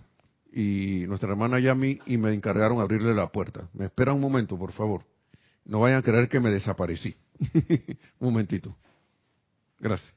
y 0.53 1.05
nuestra 1.07 1.31
hermana 1.31 1.61
Yami 1.61 2.01
y 2.07 2.17
me 2.17 2.33
encargaron 2.33 2.81
abrirle 2.81 3.15
la 3.15 3.29
puerta. 3.29 3.69
Me 3.73 3.87
espera 3.87 4.13
un 4.13 4.21
momento, 4.21 4.59
por 4.59 4.73
favor. 4.73 5.03
No 5.65 5.81
vayan 5.81 5.99
a 5.99 6.03
creer 6.03 6.29
que 6.29 6.41
me 6.41 6.51
desaparecí. 6.51 7.15
un 8.19 8.31
momentito. 8.31 8.77
Gracias. 9.79 10.16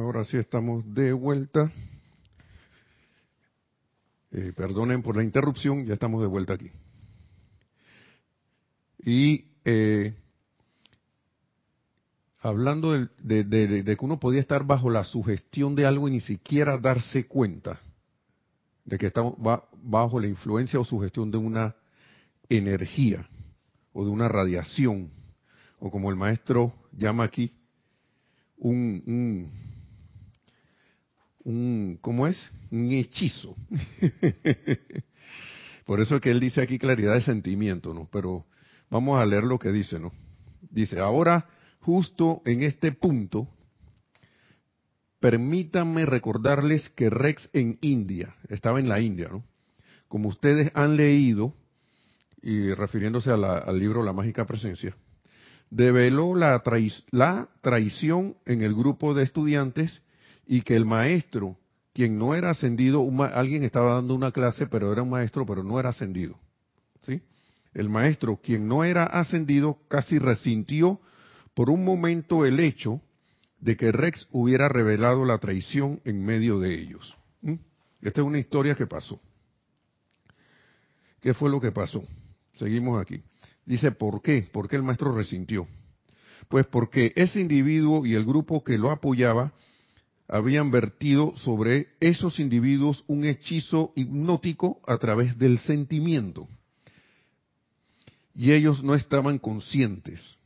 Ahora 0.00 0.24
sí 0.24 0.36
estamos 0.36 0.84
de 0.94 1.12
vuelta. 1.12 1.70
Eh, 4.32 4.52
perdonen 4.54 5.02
por 5.02 5.16
la 5.16 5.22
interrupción, 5.22 5.86
ya 5.86 5.94
estamos 5.94 6.20
de 6.20 6.26
vuelta 6.26 6.54
aquí. 6.54 6.70
Y 8.98 9.46
eh, 9.64 10.14
hablando 12.40 12.92
de, 12.92 13.44
de, 13.44 13.96
que 13.96 14.04
uno 14.04 14.18
podía 14.18 14.40
estar 14.40 14.64
bajo 14.64 14.90
la 14.90 15.04
sugestión 15.04 15.74
de 15.74 15.86
algo 15.86 16.08
y 16.08 16.12
ni 16.12 16.20
siquiera 16.20 16.76
darse 16.78 17.26
cuenta 17.26 17.80
de 18.84 18.98
que 18.98 19.06
estamos 19.06 19.34
bajo 19.82 20.20
la 20.20 20.26
influencia 20.26 20.78
o 20.78 20.84
sugestión 20.84 21.30
de 21.30 21.38
una 21.38 21.76
energía 22.48 23.28
o 23.92 24.04
de 24.04 24.10
una 24.10 24.28
radiación, 24.28 25.10
o 25.78 25.90
como 25.90 26.10
el 26.10 26.16
maestro 26.16 26.72
llama 26.92 27.24
aquí, 27.24 27.52
un, 28.58 29.02
un, 29.06 29.65
un 31.46 31.98
¿cómo 32.00 32.26
es? 32.26 32.36
Un 32.70 32.90
hechizo. 32.90 33.54
Por 35.86 36.00
eso 36.00 36.16
es 36.16 36.20
que 36.20 36.32
él 36.32 36.40
dice 36.40 36.60
aquí 36.60 36.78
claridad 36.78 37.14
de 37.14 37.22
sentimiento, 37.22 37.94
¿no? 37.94 38.08
Pero 38.12 38.44
vamos 38.90 39.20
a 39.20 39.24
leer 39.24 39.44
lo 39.44 39.58
que 39.58 39.70
dice, 39.70 40.00
¿no? 40.00 40.12
Dice, 40.70 40.98
ahora 40.98 41.46
justo 41.78 42.42
en 42.44 42.64
este 42.64 42.90
punto, 42.90 43.48
permítanme 45.20 46.04
recordarles 46.04 46.88
que 46.90 47.10
Rex 47.10 47.48
en 47.52 47.78
India, 47.80 48.34
estaba 48.48 48.80
en 48.80 48.88
la 48.88 49.00
India, 49.00 49.28
¿no? 49.30 49.44
Como 50.08 50.28
ustedes 50.28 50.72
han 50.74 50.96
leído, 50.96 51.54
y 52.42 52.74
refiriéndose 52.74 53.30
al 53.30 53.78
libro 53.78 54.02
La 54.02 54.12
Mágica 54.12 54.46
Presencia, 54.46 54.96
develó 55.70 56.34
la, 56.34 56.60
la 57.12 57.48
traición 57.60 58.36
en 58.46 58.62
el 58.62 58.74
grupo 58.74 59.14
de 59.14 59.22
estudiantes 59.22 60.02
y 60.46 60.62
que 60.62 60.76
el 60.76 60.84
maestro, 60.84 61.56
quien 61.92 62.18
no 62.18 62.34
era 62.34 62.50
ascendido, 62.50 63.06
alguien 63.34 63.64
estaba 63.64 63.94
dando 63.94 64.14
una 64.14 64.30
clase, 64.32 64.66
pero 64.66 64.92
era 64.92 65.02
un 65.02 65.10
maestro, 65.10 65.44
pero 65.44 65.62
no 65.62 65.80
era 65.80 65.90
ascendido. 65.90 66.38
¿sí? 67.02 67.20
El 67.74 67.88
maestro, 67.88 68.40
quien 68.42 68.68
no 68.68 68.84
era 68.84 69.04
ascendido, 69.04 69.78
casi 69.88 70.18
resintió 70.18 71.00
por 71.54 71.70
un 71.70 71.84
momento 71.84 72.46
el 72.46 72.60
hecho 72.60 73.00
de 73.60 73.76
que 73.76 73.90
Rex 73.90 74.28
hubiera 74.30 74.68
revelado 74.68 75.24
la 75.24 75.38
traición 75.38 76.00
en 76.04 76.24
medio 76.24 76.60
de 76.60 76.74
ellos. 76.74 77.16
Esta 78.02 78.20
es 78.20 78.26
una 78.26 78.38
historia 78.38 78.74
que 78.74 78.86
pasó. 78.86 79.20
¿Qué 81.20 81.34
fue 81.34 81.50
lo 81.50 81.60
que 81.60 81.72
pasó? 81.72 82.04
Seguimos 82.52 83.00
aquí. 83.00 83.22
Dice, 83.64 83.90
¿por 83.90 84.22
qué? 84.22 84.48
¿Por 84.52 84.68
qué 84.68 84.76
el 84.76 84.82
maestro 84.82 85.12
resintió? 85.12 85.66
Pues 86.48 86.66
porque 86.66 87.12
ese 87.16 87.40
individuo 87.40 88.06
y 88.06 88.14
el 88.14 88.24
grupo 88.24 88.62
que 88.62 88.78
lo 88.78 88.90
apoyaba 88.90 89.52
habían 90.28 90.70
vertido 90.70 91.34
sobre 91.36 91.88
esos 92.00 92.40
individuos 92.40 93.04
un 93.06 93.24
hechizo 93.24 93.92
hipnótico 93.96 94.80
a 94.86 94.98
través 94.98 95.38
del 95.38 95.58
sentimiento. 95.58 96.48
Y 98.34 98.52
ellos 98.52 98.82
no 98.82 98.94
estaban 98.94 99.38
conscientes. 99.38 100.36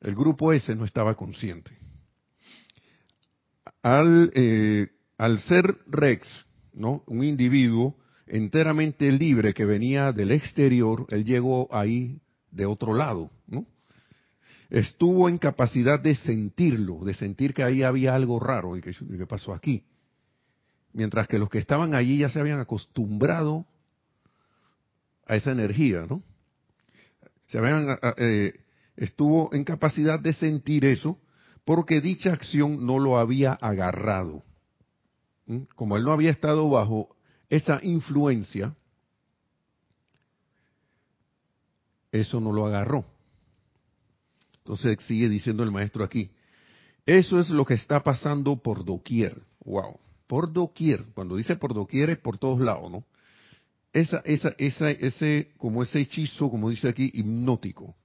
El 0.00 0.14
grupo 0.14 0.52
ese 0.52 0.74
no 0.74 0.84
estaba 0.84 1.14
consciente. 1.16 1.76
Al, 3.82 4.30
eh, 4.34 4.88
al 5.16 5.40
ser 5.40 5.78
Rex, 5.86 6.28
¿no? 6.72 7.02
Un 7.06 7.24
individuo 7.24 7.96
enteramente 8.26 9.10
libre 9.10 9.54
que 9.54 9.64
venía 9.64 10.12
del 10.12 10.30
exterior, 10.30 11.06
él 11.08 11.24
llegó 11.24 11.68
ahí 11.74 12.20
de 12.50 12.66
otro 12.66 12.94
lado, 12.94 13.30
¿no? 13.46 13.66
Estuvo 14.70 15.28
en 15.28 15.38
capacidad 15.38 15.98
de 15.98 16.14
sentirlo, 16.14 17.04
de 17.04 17.14
sentir 17.14 17.54
que 17.54 17.62
ahí 17.62 17.82
había 17.82 18.14
algo 18.14 18.38
raro 18.38 18.76
y 18.76 18.82
que, 18.82 18.92
pasó 19.26 19.54
aquí. 19.54 19.84
Mientras 20.92 21.26
que 21.26 21.38
los 21.38 21.48
que 21.48 21.58
estaban 21.58 21.94
allí 21.94 22.18
ya 22.18 22.28
se 22.28 22.38
habían 22.38 22.60
acostumbrado 22.60 23.66
a 25.26 25.36
esa 25.36 25.52
energía, 25.52 26.06
¿no? 26.08 26.22
Se 27.46 27.58
habían 27.58 27.98
eh, 28.18 28.60
estuvo 28.96 29.54
en 29.54 29.64
capacidad 29.64 30.20
de 30.20 30.34
sentir 30.34 30.84
eso 30.84 31.18
porque 31.64 32.00
dicha 32.00 32.32
acción 32.32 32.84
no 32.84 32.98
lo 32.98 33.18
había 33.18 33.52
agarrado. 33.52 34.42
Como 35.76 35.96
él 35.96 36.04
no 36.04 36.12
había 36.12 36.30
estado 36.30 36.68
bajo 36.68 37.16
esa 37.48 37.80
influencia, 37.82 38.74
eso 42.12 42.40
no 42.40 42.52
lo 42.52 42.66
agarró. 42.66 43.17
Entonces 44.68 45.02
sigue 45.06 45.30
diciendo 45.30 45.62
el 45.62 45.70
maestro 45.70 46.04
aquí, 46.04 46.30
eso 47.06 47.40
es 47.40 47.48
lo 47.48 47.64
que 47.64 47.72
está 47.72 48.02
pasando 48.02 48.56
por 48.56 48.84
doquier. 48.84 49.40
Wow, 49.64 49.98
por 50.26 50.52
doquier. 50.52 51.06
Cuando 51.14 51.36
dice 51.36 51.56
por 51.56 51.72
doquier 51.72 52.10
es 52.10 52.18
por 52.18 52.36
todos 52.36 52.60
lados, 52.60 52.90
¿no? 52.90 53.04
Esa, 53.94 54.18
esa, 54.26 54.54
esa, 54.58 54.90
ese, 54.90 55.52
como 55.56 55.82
ese 55.82 56.00
hechizo, 56.00 56.50
como 56.50 56.68
dice 56.68 56.86
aquí, 56.86 57.10
hipnótico. 57.14 57.96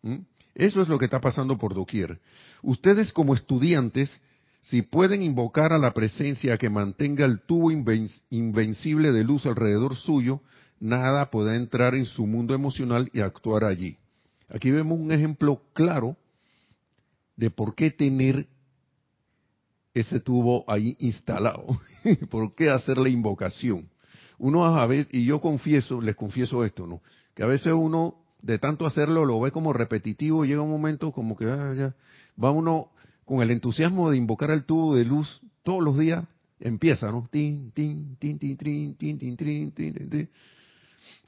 ¿Mm? 0.00 0.20
Eso 0.54 0.80
es 0.80 0.88
lo 0.88 0.98
que 0.98 1.04
está 1.04 1.20
pasando 1.20 1.58
por 1.58 1.74
doquier. 1.74 2.22
Ustedes 2.62 3.12
como 3.12 3.34
estudiantes, 3.34 4.18
si 4.62 4.80
pueden 4.80 5.22
invocar 5.22 5.74
a 5.74 5.78
la 5.78 5.92
presencia 5.92 6.56
que 6.56 6.70
mantenga 6.70 7.26
el 7.26 7.42
tubo 7.42 7.70
invencible 7.70 9.12
de 9.12 9.24
luz 9.24 9.44
alrededor 9.44 9.94
suyo, 9.94 10.40
nada 10.80 11.30
puede 11.30 11.54
entrar 11.54 11.94
en 11.94 12.06
su 12.06 12.26
mundo 12.26 12.54
emocional 12.54 13.10
y 13.12 13.20
actuar 13.20 13.64
allí. 13.64 13.98
Aquí 14.52 14.70
vemos 14.70 14.98
un 14.98 15.10
ejemplo 15.10 15.62
claro 15.72 16.16
de 17.36 17.50
por 17.50 17.74
qué 17.74 17.90
tener 17.90 18.46
ese 19.94 20.20
tubo 20.20 20.64
ahí 20.68 20.94
instalado, 21.00 21.66
por 22.30 22.54
qué 22.54 22.68
hacer 22.70 22.98
la 22.98 23.08
invocación. 23.08 23.88
Uno 24.38 24.64
a 24.64 24.86
veces, 24.86 25.12
y 25.12 25.24
yo 25.24 25.40
confieso, 25.40 26.00
les 26.00 26.16
confieso 26.16 26.64
esto, 26.64 26.86
¿no? 26.86 27.00
Que 27.34 27.42
a 27.42 27.46
veces 27.46 27.72
uno 27.72 28.16
de 28.42 28.58
tanto 28.58 28.86
hacerlo 28.86 29.24
lo 29.24 29.40
ve 29.40 29.52
como 29.52 29.72
repetitivo 29.72 30.44
llega 30.44 30.60
un 30.60 30.70
momento 30.70 31.12
como 31.12 31.36
que 31.36 31.46
ah, 31.46 31.72
ya, 31.74 31.94
va 32.42 32.50
uno 32.50 32.90
con 33.24 33.40
el 33.40 33.50
entusiasmo 33.52 34.10
de 34.10 34.16
invocar 34.16 34.50
el 34.50 34.64
tubo 34.64 34.96
de 34.96 35.04
luz 35.04 35.40
todos 35.62 35.82
los 35.82 35.98
días, 35.98 36.24
empieza, 36.60 37.10
¿no? 37.10 37.26
Tin, 37.30 37.70
tin, 37.70 38.16
tin, 38.16 38.38
tin, 38.38 38.56
tin, 38.58 38.96
tin, 38.96 39.18
tin, 39.18 39.36
tin, 39.36 39.72
tin, 39.72 40.10
tin, 40.10 40.28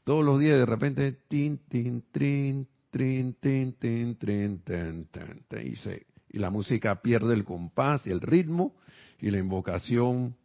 Todos 0.02 0.24
los 0.24 0.40
días 0.40 0.58
de 0.58 0.66
repente, 0.66 1.12
tin, 1.28 1.58
tin, 1.68 2.02
tin, 2.12 2.66
tin, 2.94 3.34
tin, 3.80 4.16
y, 5.64 5.76
se, 5.76 6.06
y 6.28 6.38
la 6.38 6.50
música 6.50 7.02
pierde 7.02 7.34
el 7.34 7.44
compás 7.44 8.06
y 8.06 8.10
el 8.10 8.20
ritmo 8.20 8.76
y 9.20 9.30
la 9.30 9.38
invocación, 9.38 10.36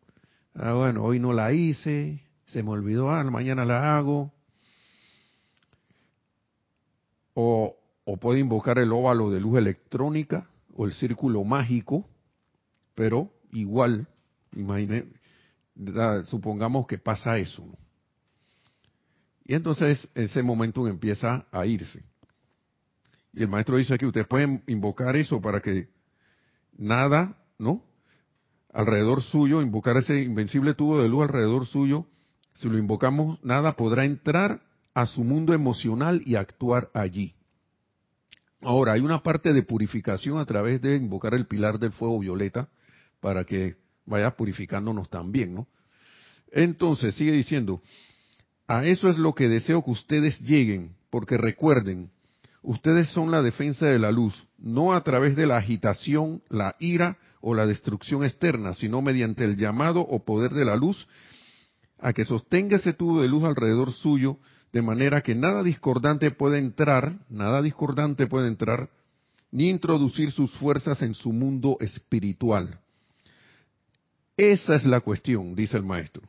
ah, 0.55 0.73
bueno, 0.73 1.03
hoy 1.03 1.19
no 1.19 1.31
la 1.31 1.53
hice, 1.53 2.23
se 2.47 2.63
me 2.63 2.71
olvidó, 2.71 3.11
ah, 3.11 3.23
mañana 3.25 3.65
la 3.65 3.97
hago, 3.97 4.33
o, 7.35 7.75
puede 8.19 8.39
invocar 8.39 8.79
el 8.79 8.91
óvalo 8.91 9.29
de 9.29 9.39
luz 9.39 9.59
electrónica 9.59 10.49
o 10.75 10.87
el 10.87 10.93
círculo 10.93 11.43
mágico, 11.43 12.09
pero 12.95 13.31
igual, 13.51 14.07
imagine, 14.55 15.05
supongamos 16.25 16.87
que 16.87 16.97
pasa 16.97 17.37
eso. 17.37 17.63
Y 19.45 19.53
entonces 19.53 20.09
ese 20.15 20.41
momento 20.41 20.87
empieza 20.87 21.45
a 21.51 21.67
irse. 21.67 22.08
Y 23.33 23.43
el 23.43 23.49
maestro 23.49 23.77
dice 23.77 23.93
aquí, 23.93 24.05
ustedes 24.05 24.27
pueden 24.27 24.63
invocar 24.67 25.15
eso 25.15 25.41
para 25.41 25.61
que 25.61 25.89
nada, 26.77 27.37
¿no? 27.57 27.83
Alrededor 28.73 29.21
suyo, 29.21 29.61
invocar 29.61 29.97
ese 29.97 30.21
invencible 30.21 30.73
tubo 30.73 31.01
de 31.01 31.09
luz 31.09 31.23
alrededor 31.23 31.65
suyo, 31.65 32.05
si 32.53 32.67
lo 32.69 32.77
invocamos, 32.77 33.39
nada 33.43 33.75
podrá 33.75 34.05
entrar 34.05 34.61
a 34.93 35.05
su 35.05 35.23
mundo 35.23 35.53
emocional 35.53 36.21
y 36.25 36.35
actuar 36.35 36.89
allí. 36.93 37.35
Ahora, 38.61 38.93
hay 38.93 39.01
una 39.01 39.23
parte 39.23 39.53
de 39.53 39.63
purificación 39.63 40.37
a 40.37 40.45
través 40.45 40.81
de 40.81 40.97
invocar 40.97 41.33
el 41.33 41.47
pilar 41.47 41.79
del 41.79 41.93
fuego 41.93 42.19
violeta 42.19 42.67
para 43.21 43.45
que 43.45 43.77
vaya 44.05 44.35
purificándonos 44.35 45.09
también, 45.09 45.55
¿no? 45.55 45.67
Entonces, 46.51 47.15
sigue 47.15 47.31
diciendo, 47.31 47.81
a 48.67 48.85
eso 48.85 49.09
es 49.09 49.17
lo 49.17 49.33
que 49.33 49.47
deseo 49.47 49.83
que 49.83 49.91
ustedes 49.91 50.39
lleguen, 50.41 50.95
porque 51.09 51.37
recuerden, 51.37 52.11
ustedes 52.61 53.09
son 53.09 53.31
la 53.31 53.41
defensa 53.41 53.85
de 53.85 53.99
la 53.99 54.11
luz, 54.11 54.47
no 54.57 54.93
a 54.93 55.03
través 55.03 55.35
de 55.35 55.47
la 55.47 55.57
agitación, 55.57 56.41
la 56.49 56.75
ira 56.79 57.17
o 57.41 57.53
la 57.53 57.65
destrucción 57.65 58.23
externa, 58.23 58.73
sino 58.73 59.01
mediante 59.01 59.45
el 59.45 59.55
llamado 59.55 60.01
o 60.01 60.23
poder 60.23 60.51
de 60.51 60.65
la 60.65 60.75
luz, 60.75 61.07
a 61.99 62.13
que 62.13 62.25
sostenga 62.25 62.77
ese 62.77 62.93
tubo 62.93 63.21
de 63.21 63.27
luz 63.27 63.43
alrededor 63.43 63.91
suyo 63.91 64.37
de 64.71 64.81
manera 64.81 65.21
que 65.21 65.35
nada 65.35 65.63
discordante 65.63 66.31
puede 66.31 66.59
entrar, 66.59 67.17
nada 67.29 67.61
discordante 67.61 68.27
puede 68.27 68.47
entrar, 68.47 68.89
ni 69.51 69.69
introducir 69.69 70.31
sus 70.31 70.51
fuerzas 70.57 71.01
en 71.01 71.15
su 71.15 71.31
mundo 71.31 71.77
espiritual. 71.79 72.79
Esa 74.37 74.75
es 74.75 74.85
la 74.85 75.01
cuestión, 75.01 75.55
dice 75.55 75.77
el 75.77 75.83
maestro. 75.83 76.21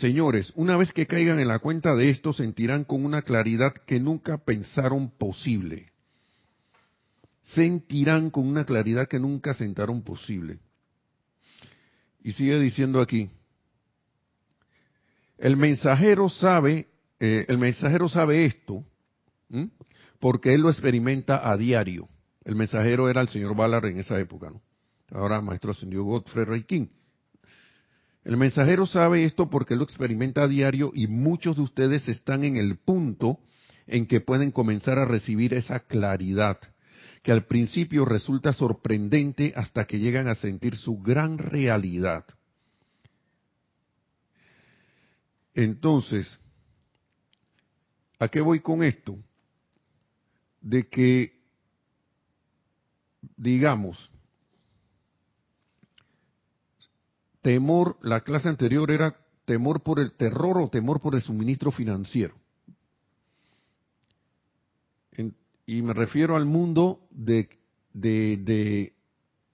Señores, 0.00 0.52
una 0.56 0.76
vez 0.76 0.92
que 0.92 1.06
caigan 1.06 1.38
en 1.40 1.48
la 1.48 1.58
cuenta 1.58 1.94
de 1.94 2.10
esto, 2.10 2.34
sentirán 2.34 2.84
con 2.84 3.04
una 3.04 3.22
claridad 3.22 3.72
que 3.72 3.98
nunca 3.98 4.36
pensaron 4.36 5.10
posible. 5.10 5.90
Sentirán 7.54 8.28
con 8.28 8.46
una 8.46 8.66
claridad 8.66 9.08
que 9.08 9.18
nunca 9.18 9.54
sentaron 9.54 10.02
posible. 10.02 10.58
Y 12.22 12.32
sigue 12.32 12.60
diciendo 12.60 13.00
aquí, 13.00 13.30
el 15.38 15.56
mensajero 15.56 16.28
sabe, 16.28 16.88
eh, 17.18 17.46
el 17.48 17.56
mensajero 17.56 18.08
sabe 18.08 18.44
esto, 18.44 18.84
porque 20.20 20.52
él 20.52 20.60
lo 20.60 20.70
experimenta 20.70 21.48
a 21.50 21.56
diario. 21.56 22.08
El 22.44 22.54
mensajero 22.54 23.08
era 23.08 23.22
el 23.22 23.28
señor 23.28 23.56
Ballard 23.56 23.86
en 23.86 23.98
esa 24.00 24.18
época, 24.18 24.50
¿no? 24.50 24.60
Ahora 25.10 25.40
maestro 25.40 25.70
ascendió 25.70 26.04
Godfrey 26.04 26.44
Ray 26.44 26.64
King. 26.64 26.86
El 28.26 28.36
mensajero 28.36 28.86
sabe 28.86 29.24
esto 29.24 29.48
porque 29.48 29.76
lo 29.76 29.84
experimenta 29.84 30.42
a 30.42 30.48
diario 30.48 30.90
y 30.92 31.06
muchos 31.06 31.54
de 31.54 31.62
ustedes 31.62 32.08
están 32.08 32.42
en 32.42 32.56
el 32.56 32.76
punto 32.76 33.38
en 33.86 34.08
que 34.08 34.20
pueden 34.20 34.50
comenzar 34.50 34.98
a 34.98 35.04
recibir 35.04 35.54
esa 35.54 35.78
claridad, 35.78 36.58
que 37.22 37.30
al 37.30 37.44
principio 37.44 38.04
resulta 38.04 38.52
sorprendente 38.52 39.52
hasta 39.54 39.86
que 39.86 40.00
llegan 40.00 40.26
a 40.26 40.34
sentir 40.34 40.74
su 40.74 40.98
gran 40.98 41.38
realidad. 41.38 42.24
Entonces, 45.54 46.40
¿a 48.18 48.26
qué 48.26 48.40
voy 48.40 48.58
con 48.58 48.82
esto? 48.82 49.16
De 50.60 50.88
que, 50.88 51.44
digamos, 53.36 54.10
temor, 57.46 57.96
la 58.02 58.22
clase 58.22 58.48
anterior 58.48 58.90
era 58.90 59.14
temor 59.44 59.80
por 59.80 60.00
el 60.00 60.10
terror 60.16 60.58
o 60.58 60.66
temor 60.66 61.00
por 61.00 61.14
el 61.14 61.22
suministro 61.22 61.70
financiero. 61.70 62.34
y 65.64 65.82
me 65.82 65.94
refiero 65.94 66.36
al 66.36 66.44
mundo 66.44 67.06
de, 67.10 67.48
de, 67.92 68.92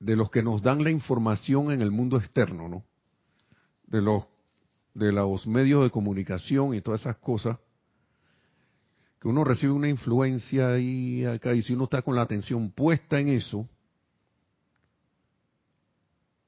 de, 0.00 0.16
los 0.16 0.31
que 0.31 0.42
nos 0.42 0.62
dan 0.62 0.83
la 0.83 0.90
información 0.90 1.70
en 1.70 1.83
el 1.83 1.90
mundo 1.90 2.16
externo, 2.16 2.66
¿no? 2.66 2.85
De 3.87 4.00
los 4.00 4.24
de 4.94 5.12
los 5.12 5.46
medios 5.46 5.83
de 5.83 5.90
comunicación 5.90 6.74
y 6.74 6.81
todas 6.81 7.02
esas 7.02 7.16
cosas, 7.16 7.59
que 9.20 9.28
uno 9.28 9.44
recibe 9.44 9.72
una 9.72 9.88
influencia 9.88 10.70
ahí 10.70 11.26
acá, 11.26 11.55
y 11.55 11.61
si 11.61 11.74
uno 11.74 11.85
está 11.85 12.00
con 12.00 12.14
la 12.14 12.22
atención 12.22 12.70
puesta 12.70 13.20
en 13.20 13.28
eso, 13.28 13.68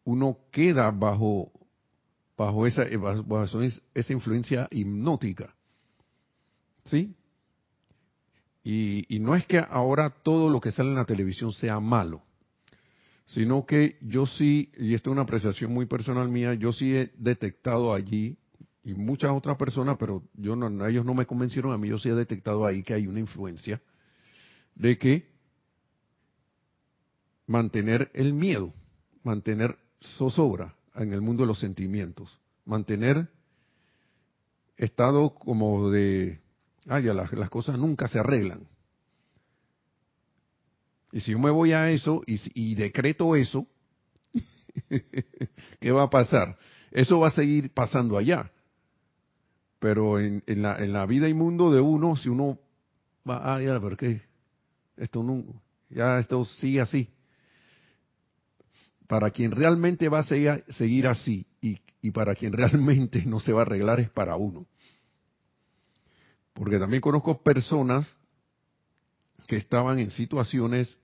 uno 0.04 0.38
queda 0.50 0.90
bajo, 0.90 1.50
bajo, 2.36 2.66
esa, 2.66 2.84
bajo 3.26 3.62
esa 3.62 4.12
influencia 4.12 4.68
hipnótica. 4.70 5.54
¿Sí? 6.86 7.14
Y, 8.64 9.18
no 9.20 9.36
es 9.36 9.44
que 9.46 9.58
ahora 9.58 10.08
todo 10.08 10.48
lo 10.48 10.58
que 10.58 10.70
sale 10.70 10.88
en 10.88 10.94
la 10.94 11.04
televisión 11.04 11.52
sea 11.52 11.80
malo, 11.80 12.22
sino 13.26 13.66
que 13.66 13.98
yo 14.00 14.26
sí, 14.26 14.72
y 14.78 14.94
esto 14.94 15.10
es 15.10 15.12
una 15.12 15.22
apreciación 15.22 15.72
muy 15.72 15.84
personal 15.84 16.30
mía, 16.30 16.54
yo 16.54 16.72
sí 16.72 16.94
he 16.96 17.12
detectado 17.18 17.92
allí, 17.92 18.38
y 18.82 18.94
muchas 18.94 19.32
otras 19.32 19.58
personas, 19.58 19.96
pero 19.98 20.22
yo 20.34 20.56
no, 20.56 20.86
ellos 20.86 21.04
no 21.04 21.12
me 21.12 21.26
convencieron, 21.26 21.72
a 21.72 21.78
mí 21.78 21.88
yo 21.88 21.98
sí 21.98 22.08
he 22.08 22.14
detectado 22.14 22.64
ahí 22.64 22.82
que 22.82 22.94
hay 22.94 23.06
una 23.06 23.20
influencia 23.20 23.82
de 24.74 24.98
que 24.98 25.28
mantener 27.46 28.10
el 28.14 28.32
miedo, 28.32 28.72
mantener 29.22 29.76
zozobra 30.16 30.74
en 30.94 31.12
el 31.12 31.20
mundo 31.20 31.42
de 31.42 31.48
los 31.48 31.58
sentimientos, 31.58 32.38
mantener 32.64 33.28
estado 34.76 35.34
como 35.34 35.90
de, 35.90 36.40
ya 36.86 37.00
las, 37.00 37.32
las 37.32 37.50
cosas 37.50 37.78
nunca 37.78 38.08
se 38.08 38.18
arreglan, 38.18 38.66
y 41.14 41.20
si 41.20 41.30
yo 41.30 41.38
me 41.38 41.52
voy 41.52 41.70
a 41.70 41.88
eso 41.90 42.22
y, 42.26 42.74
decreto 42.74 43.36
eso, 43.36 43.68
¿qué 45.80 45.92
va 45.92 46.02
a 46.02 46.10
pasar? 46.10 46.58
Eso 46.90 47.20
va 47.20 47.28
a 47.28 47.30
seguir 47.30 47.72
pasando 47.72 48.18
allá. 48.18 48.50
Pero 49.78 50.18
en, 50.18 50.42
la, 50.44 50.76
en 50.82 50.92
la 50.92 51.06
vida 51.06 51.28
y 51.28 51.34
mundo 51.34 51.70
de 51.70 51.80
uno, 51.80 52.16
si 52.16 52.28
uno 52.28 52.58
va, 53.28 53.54
ah, 53.54 53.62
ya, 53.62 53.78
¿por 53.78 53.96
qué? 53.96 54.22
Esto 54.96 55.22
no, 55.22 55.44
ya 55.88 56.18
esto 56.18 56.44
sigue 56.44 56.80
así. 56.80 57.08
Para 59.14 59.30
quien 59.30 59.52
realmente 59.52 60.08
va 60.08 60.18
a 60.18 60.24
seguir, 60.24 60.64
seguir 60.70 61.06
así 61.06 61.46
y, 61.60 62.10
para 62.10 62.34
quien 62.34 62.52
realmente 62.52 63.24
no 63.24 63.38
se 63.38 63.52
va 63.52 63.60
a 63.60 63.62
arreglar 63.62 64.00
es 64.00 64.10
para 64.10 64.34
uno. 64.34 64.66
Porque 66.52 66.80
también 66.80 67.00
conozco 67.00 67.40
personas 67.40 68.08
que 69.46 69.54
estaban 69.56 70.00
en 70.00 70.10
situaciones 70.10 70.98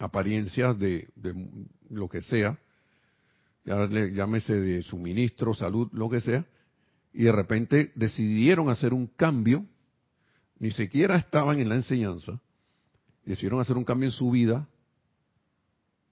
apariencias 0.00 0.76
de, 0.76 1.08
lo 1.88 2.08
que 2.08 2.20
sea, 2.20 2.58
llámese 3.64 4.60
de 4.60 4.82
suministro, 4.82 5.54
salud, 5.54 5.88
lo 5.92 6.10
que 6.10 6.20
sea, 6.20 6.44
y 7.12 7.22
de 7.22 7.32
repente 7.32 7.92
decidieron 7.94 8.70
hacer 8.70 8.92
un 8.92 9.06
cambio, 9.06 9.64
ni 10.58 10.72
siquiera 10.72 11.14
estaban 11.14 11.60
en 11.60 11.68
la 11.68 11.76
enseñanza, 11.76 12.40
decidieron 13.24 13.60
hacer 13.60 13.76
un 13.76 13.84
cambio 13.84 14.08
en 14.08 14.12
su 14.12 14.32
vida, 14.32 14.66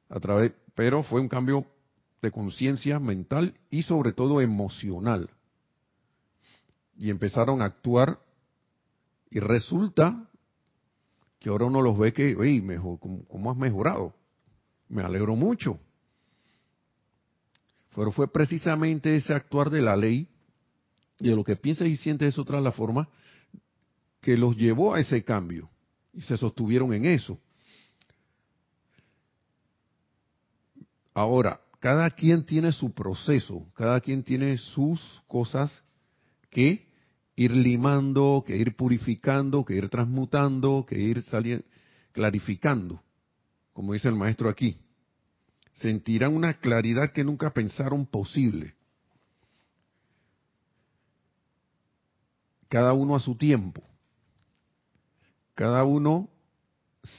a 0.09 0.21
través, 0.21 0.53
pero 0.75 1.03
fue 1.03 1.21
un 1.21 1.29
cambio 1.29 1.67
de 2.21 2.31
conciencia 2.31 2.99
mental 2.99 3.55
y 3.71 3.83
sobre 3.83 4.13
todo 4.13 4.41
emocional. 4.41 5.31
Y 6.97 7.11
empezaron 7.11 7.61
a 7.61 7.67
actuar 7.67 8.19
y 9.31 9.41
resulta 9.41 10.29
que 11.39 11.51
ahora 11.51 11.67
uno 11.67 11.83
los 11.83 11.99
ve 11.99 12.13
que, 12.13 12.35
oye, 12.37 12.63
mejor, 12.63 12.99
¿cómo, 12.99 13.51
has 13.51 13.57
mejorado? 13.57 14.15
Me 14.89 15.03
alegro 15.03 15.37
mucho. 15.37 15.79
Pero 17.95 18.11
fue 18.13 18.33
precisamente 18.33 19.15
ese 19.15 19.35
actuar 19.35 19.71
de 19.71 19.83
la 19.83 19.97
ley 19.97 20.29
y 21.19 21.29
de 21.29 21.37
lo 21.37 21.45
que 21.45 21.57
piensas 21.57 21.89
y 21.89 21.97
sientes 21.97 22.29
es 22.35 22.39
otra 22.39 22.61
la 22.61 22.73
forma 22.73 23.09
que 24.21 24.37
los 24.37 24.57
llevó 24.57 24.95
a 24.95 25.01
ese 25.01 25.23
cambio 25.23 25.69
y 26.13 26.23
se 26.23 26.37
sostuvieron 26.37 26.95
en 26.95 27.05
eso. 27.05 27.39
Ahora, 31.15 31.61
cada 31.79 32.11
quien 32.11 32.45
tiene 32.45 32.73
su 32.73 32.93
proceso, 32.93 33.67
cada 33.75 34.01
quien 34.01 34.25
tiene 34.25 34.59
sus 34.59 35.23
cosas 35.29 35.83
que 36.51 36.89
ir 37.37 37.53
limando, 37.53 38.43
que 38.45 38.57
ir 38.57 38.77
purificando, 38.77 39.65
que 39.65 39.77
ir 39.77 39.89
transmutando, 39.89 40.85
que 40.87 40.99
ir 40.99 41.23
saliendo, 41.23 41.65
clarificando, 42.13 43.01
como 43.73 43.93
dice 43.93 44.09
el 44.09 44.17
maestro 44.17 44.49
aquí. 44.49 44.77
Sentirán 45.75 46.35
una 46.35 46.55
claridad 46.55 47.13
que 47.13 47.25
nunca 47.25 47.53
pensaron 47.53 48.07
posible. 48.07 48.75
Cada 52.69 52.93
uno 52.93 53.15
a 53.15 53.21
su 53.21 53.37
tiempo. 53.37 53.83
Cada 55.55 55.85
uno 55.85 56.29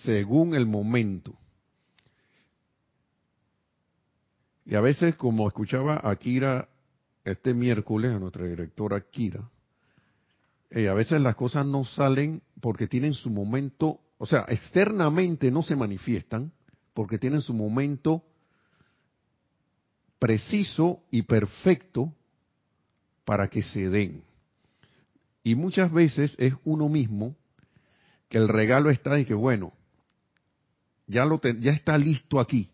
según 0.04 0.54
el 0.54 0.66
momento. 0.66 1.38
Y 4.66 4.76
a 4.76 4.82
veces, 4.82 5.16
como 5.16 5.48
escuchaba 5.48 6.02
a 6.04 6.16
Kira 6.16 6.68
este 7.24 7.54
miércoles, 7.54 8.12
a 8.12 8.20
nuestra 8.20 8.46
directora 8.46 9.00
Kira, 9.02 9.50
eh, 10.72 10.90
a 10.90 10.94
veces 10.94 11.22
las 11.22 11.36
cosas 11.36 11.66
no 11.66 11.86
salen 11.86 12.42
porque 12.62 12.88
tienen 12.88 13.14
su 13.14 13.30
momento, 13.30 14.02
o 14.18 14.26
sea, 14.26 14.46
externamente 14.48 15.52
no 15.52 15.62
se 15.62 15.76
manifiestan 15.76 16.52
porque 16.94 17.20
tienen 17.20 17.42
su 17.42 17.54
momento 17.54 18.24
preciso 20.18 21.04
y 21.12 21.22
perfecto 21.22 22.14
para 23.24 23.48
que 23.48 23.62
se 23.62 23.90
den. 23.90 24.24
Y 25.44 25.54
muchas 25.54 25.92
veces 25.92 26.34
es 26.40 26.54
uno 26.64 26.90
mismo 26.90 27.36
que 28.30 28.40
el 28.40 28.48
regalo 28.48 28.90
está 28.90 29.20
y 29.20 29.26
que 29.26 29.36
bueno, 29.36 29.74
ya 31.06 31.26
lo 31.26 31.40
ya 31.42 31.72
está 31.72 31.98
listo 32.00 32.40
aquí. 32.40 32.72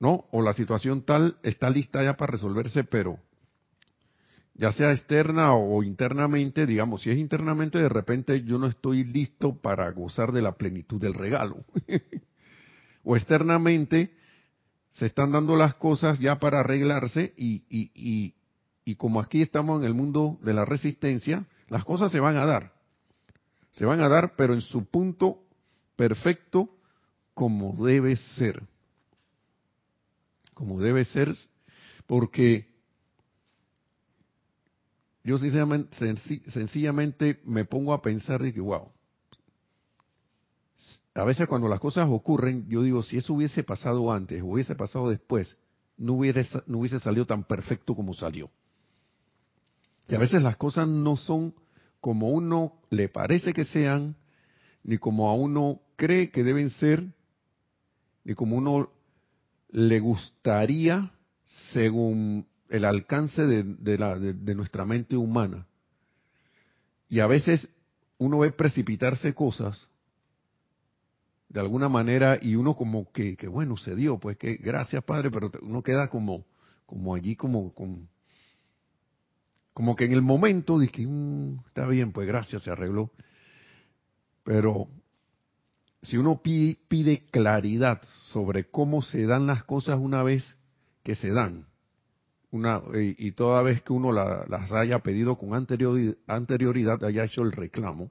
¿No? 0.00 0.26
O 0.32 0.42
la 0.42 0.52
situación 0.52 1.02
tal 1.02 1.36
está 1.42 1.70
lista 1.70 2.02
ya 2.02 2.16
para 2.16 2.32
resolverse, 2.32 2.84
pero 2.84 3.18
ya 4.54 4.72
sea 4.72 4.92
externa 4.92 5.54
o 5.54 5.82
internamente, 5.82 6.66
digamos, 6.66 7.02
si 7.02 7.10
es 7.10 7.18
internamente, 7.18 7.78
de 7.78 7.88
repente 7.88 8.42
yo 8.44 8.58
no 8.58 8.66
estoy 8.66 9.04
listo 9.04 9.56
para 9.60 9.90
gozar 9.90 10.32
de 10.32 10.42
la 10.42 10.52
plenitud 10.52 11.00
del 11.00 11.14
regalo. 11.14 11.64
o 13.04 13.16
externamente 13.16 14.14
se 14.90 15.06
están 15.06 15.32
dando 15.32 15.56
las 15.56 15.74
cosas 15.74 16.20
ya 16.20 16.38
para 16.38 16.60
arreglarse 16.60 17.34
y, 17.36 17.64
y, 17.68 17.90
y, 17.94 18.34
y 18.84 18.94
como 18.94 19.20
aquí 19.20 19.42
estamos 19.42 19.80
en 19.80 19.86
el 19.88 19.94
mundo 19.94 20.38
de 20.42 20.54
la 20.54 20.64
resistencia, 20.64 21.46
las 21.68 21.84
cosas 21.84 22.12
se 22.12 22.20
van 22.20 22.36
a 22.36 22.46
dar. 22.46 22.72
Se 23.72 23.84
van 23.84 24.00
a 24.00 24.08
dar, 24.08 24.34
pero 24.36 24.54
en 24.54 24.60
su 24.60 24.84
punto 24.84 25.40
perfecto 25.96 26.70
como 27.34 27.84
debe 27.84 28.14
ser. 28.14 28.62
Como 30.54 30.80
debe 30.80 31.04
ser, 31.04 31.34
porque 32.06 32.74
yo 35.24 35.38
sencillamente, 35.38 37.40
me 37.44 37.64
pongo 37.64 37.92
a 37.92 38.02
pensar 38.02 38.44
y 38.44 38.52
que, 38.52 38.60
wow, 38.60 38.90
a 41.14 41.24
veces 41.24 41.48
cuando 41.48 41.68
las 41.68 41.80
cosas 41.80 42.08
ocurren, 42.10 42.68
yo 42.68 42.82
digo, 42.82 43.02
si 43.02 43.16
eso 43.16 43.34
hubiese 43.34 43.62
pasado 43.62 44.12
antes, 44.12 44.42
hubiese 44.42 44.74
pasado 44.74 45.08
después, 45.08 45.56
no 45.96 46.14
hubiese, 46.14 46.44
no 46.66 46.78
hubiese 46.78 46.98
salido 46.98 47.24
tan 47.24 47.44
perfecto 47.44 47.94
como 47.94 48.14
salió. 48.14 48.50
Que 50.06 50.16
a 50.16 50.18
veces 50.18 50.42
las 50.42 50.56
cosas 50.56 50.86
no 50.86 51.16
son 51.16 51.54
como 52.00 52.30
uno 52.30 52.74
le 52.90 53.08
parece 53.08 53.54
que 53.54 53.64
sean, 53.64 54.16
ni 54.82 54.98
como 54.98 55.30
a 55.30 55.34
uno 55.34 55.80
cree 55.96 56.30
que 56.30 56.44
deben 56.44 56.68
ser, 56.68 57.02
ni 58.24 58.34
como 58.34 58.56
uno 58.56 58.90
le 59.74 59.98
gustaría 59.98 61.10
según 61.72 62.46
el 62.68 62.84
alcance 62.84 63.42
de, 63.42 63.98
la, 63.98 64.16
de, 64.16 64.54
nuestra 64.54 64.84
mente 64.84 65.16
humana. 65.16 65.66
Y 67.08 67.18
a 67.18 67.26
veces 67.26 67.68
uno 68.18 68.38
ve 68.38 68.52
precipitarse 68.52 69.34
cosas 69.34 69.88
de 71.48 71.58
alguna 71.58 71.88
manera 71.88 72.38
y 72.40 72.54
uno 72.54 72.76
como 72.76 73.10
que, 73.10 73.36
bueno, 73.48 73.76
se 73.76 73.96
dio, 73.96 74.18
pues 74.18 74.36
que 74.36 74.54
gracias 74.54 75.02
Padre, 75.02 75.32
pero 75.32 75.50
uno 75.62 75.82
queda 75.82 76.08
como, 76.08 76.44
como 76.86 77.12
allí 77.12 77.34
como, 77.34 77.74
como, 77.74 78.06
como 79.72 79.96
que 79.96 80.04
en 80.04 80.12
el 80.12 80.22
momento 80.22 80.78
dije, 80.78 81.04
mm, 81.04 81.64
está 81.66 81.88
bien, 81.88 82.12
pues 82.12 82.28
gracias, 82.28 82.62
se 82.62 82.70
arregló. 82.70 83.10
Pero 84.44 84.86
si 86.04 86.18
uno 86.18 86.40
pide, 86.42 87.26
claridad 87.30 88.02
sobre 88.24 88.70
cómo 88.70 89.02
se 89.02 89.26
dan 89.26 89.46
las 89.46 89.64
cosas 89.64 89.98
una 89.98 90.22
vez 90.22 90.56
que 91.02 91.14
se 91.14 91.30
dan, 91.30 91.66
una, 92.50 92.82
y, 92.94 93.32
toda 93.32 93.62
vez 93.62 93.82
que 93.82 93.92
uno 93.92 94.12
las 94.12 94.72
haya 94.72 95.00
pedido 95.00 95.36
con 95.36 95.54
anterioridad, 95.54 97.02
haya 97.04 97.24
hecho 97.24 97.42
el 97.42 97.52
reclamo, 97.52 98.10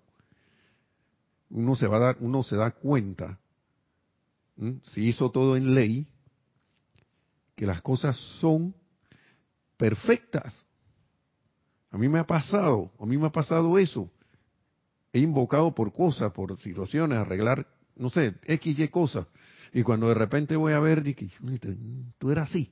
uno 1.49 1.75
se 1.75 1.87
va 1.87 1.97
a 1.97 1.99
dar, 1.99 2.17
uno 2.19 2.43
se 2.43 2.55
da 2.55 2.71
cuenta, 2.71 3.39
si 4.91 5.07
hizo 5.07 5.31
todo 5.31 5.55
en 5.55 5.75
ley, 5.75 6.07
que 7.55 7.65
las 7.65 7.81
cosas 7.81 8.17
son 8.39 8.73
perfectas. 9.77 10.65
A 11.91 11.97
mí 11.97 12.09
me 12.09 12.19
ha 12.19 12.25
pasado, 12.25 12.91
a 12.99 13.05
mí 13.05 13.17
me 13.17 13.27
ha 13.27 13.31
pasado 13.31 13.77
eso. 13.77 14.09
He 15.11 15.19
invocado 15.19 15.75
por 15.75 15.93
cosas, 15.93 16.31
por 16.33 16.57
situaciones, 16.59 17.19
arreglar 17.19 17.67
no 17.95 18.09
sé, 18.09 18.35
X, 18.45 18.79
Y 18.79 18.87
cosas. 18.89 19.27
Y 19.73 19.83
cuando 19.83 20.07
de 20.07 20.13
repente 20.13 20.55
voy 20.55 20.73
a 20.73 20.79
ver, 20.79 21.03
dije, 21.03 21.29
tú 22.17 22.31
eras 22.31 22.49
así. 22.49 22.71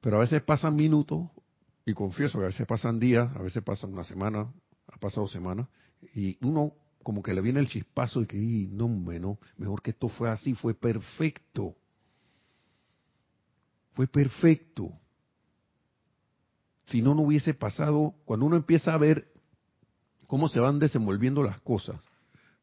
Pero 0.00 0.16
a 0.16 0.20
veces 0.20 0.42
pasan 0.42 0.76
minutos, 0.76 1.30
y 1.86 1.94
confieso 1.94 2.38
que 2.38 2.44
a 2.44 2.48
veces 2.48 2.66
pasan 2.66 2.98
días, 2.98 3.34
a 3.34 3.42
veces 3.42 3.62
pasan 3.62 3.92
una 3.92 4.04
semana, 4.04 4.52
ha 4.88 4.98
pasado 4.98 5.26
semanas, 5.26 5.68
y 6.14 6.38
uno 6.46 6.74
como 7.02 7.22
que 7.22 7.34
le 7.34 7.40
viene 7.40 7.60
el 7.60 7.68
chispazo 7.68 8.22
y 8.22 8.26
que, 8.26 8.36
no, 8.70 8.88
no, 8.88 9.38
mejor 9.56 9.82
que 9.82 9.90
esto 9.90 10.08
fue 10.08 10.30
así, 10.30 10.54
fue 10.54 10.74
perfecto. 10.74 11.76
Fue 13.92 14.06
perfecto. 14.06 14.92
Si 16.84 17.00
no, 17.00 17.14
no 17.14 17.22
hubiese 17.22 17.54
pasado, 17.54 18.14
cuando 18.24 18.46
uno 18.46 18.56
empieza 18.56 18.92
a 18.92 18.98
ver 18.98 19.30
cómo 20.26 20.48
se 20.48 20.60
van 20.60 20.78
desenvolviendo 20.78 21.42
las 21.42 21.60
cosas, 21.60 22.00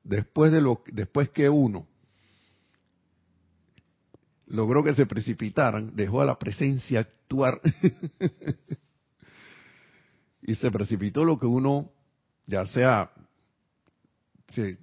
después 0.03 0.51
de 0.51 0.61
lo 0.61 0.83
después 0.91 1.29
que 1.29 1.49
uno 1.49 1.87
logró 4.51 4.83
que 4.83 4.93
se 4.93 5.05
precipitaran, 5.05 5.95
dejó 5.95 6.21
a 6.21 6.25
la 6.25 6.37
presencia 6.37 6.99
actuar 6.99 7.61
y 10.41 10.55
se 10.55 10.71
precipitó 10.71 11.23
lo 11.23 11.39
que 11.39 11.45
uno, 11.45 11.91
ya 12.45 12.65
sea 12.65 13.11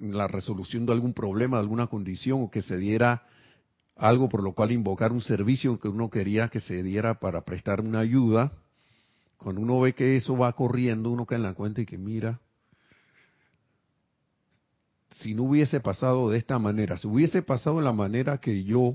la 0.01 0.27
resolución 0.27 0.87
de 0.87 0.93
algún 0.93 1.13
problema, 1.13 1.59
de 1.59 1.63
alguna 1.63 1.89
condición, 1.89 2.43
o 2.43 2.51
que 2.51 2.63
se 2.63 2.79
diera 2.79 3.27
algo 3.95 4.29
por 4.29 4.43
lo 4.43 4.55
cual 4.55 4.73
invocar 4.73 5.13
un 5.13 5.21
servicio 5.21 5.79
que 5.79 5.89
uno 5.89 6.09
quería 6.09 6.49
que 6.49 6.61
se 6.61 6.83
diera 6.83 7.19
para 7.19 7.45
prestar 7.45 7.81
una 7.81 7.99
ayuda, 7.99 8.53
cuando 9.37 9.61
uno 9.61 9.81
ve 9.81 9.95
que 9.95 10.17
eso 10.17 10.37
va 10.37 10.55
corriendo, 10.55 11.11
uno 11.11 11.27
cae 11.27 11.37
en 11.37 11.43
la 11.43 11.55
cuenta 11.55 11.83
y 11.83 11.87
que 11.87 11.99
mira, 11.99 12.41
si 15.11 15.35
no 15.35 15.45
hubiese 15.45 15.81
pasado 15.81 16.31
de 16.31 16.39
esta 16.39 16.59
manera, 16.59 16.99
si 16.99 17.07
hubiese 17.07 17.43
pasado 17.43 17.79
de 17.79 17.85
la 17.85 17.93
manera 17.93 18.39
que 18.39 18.65
yo 18.65 18.95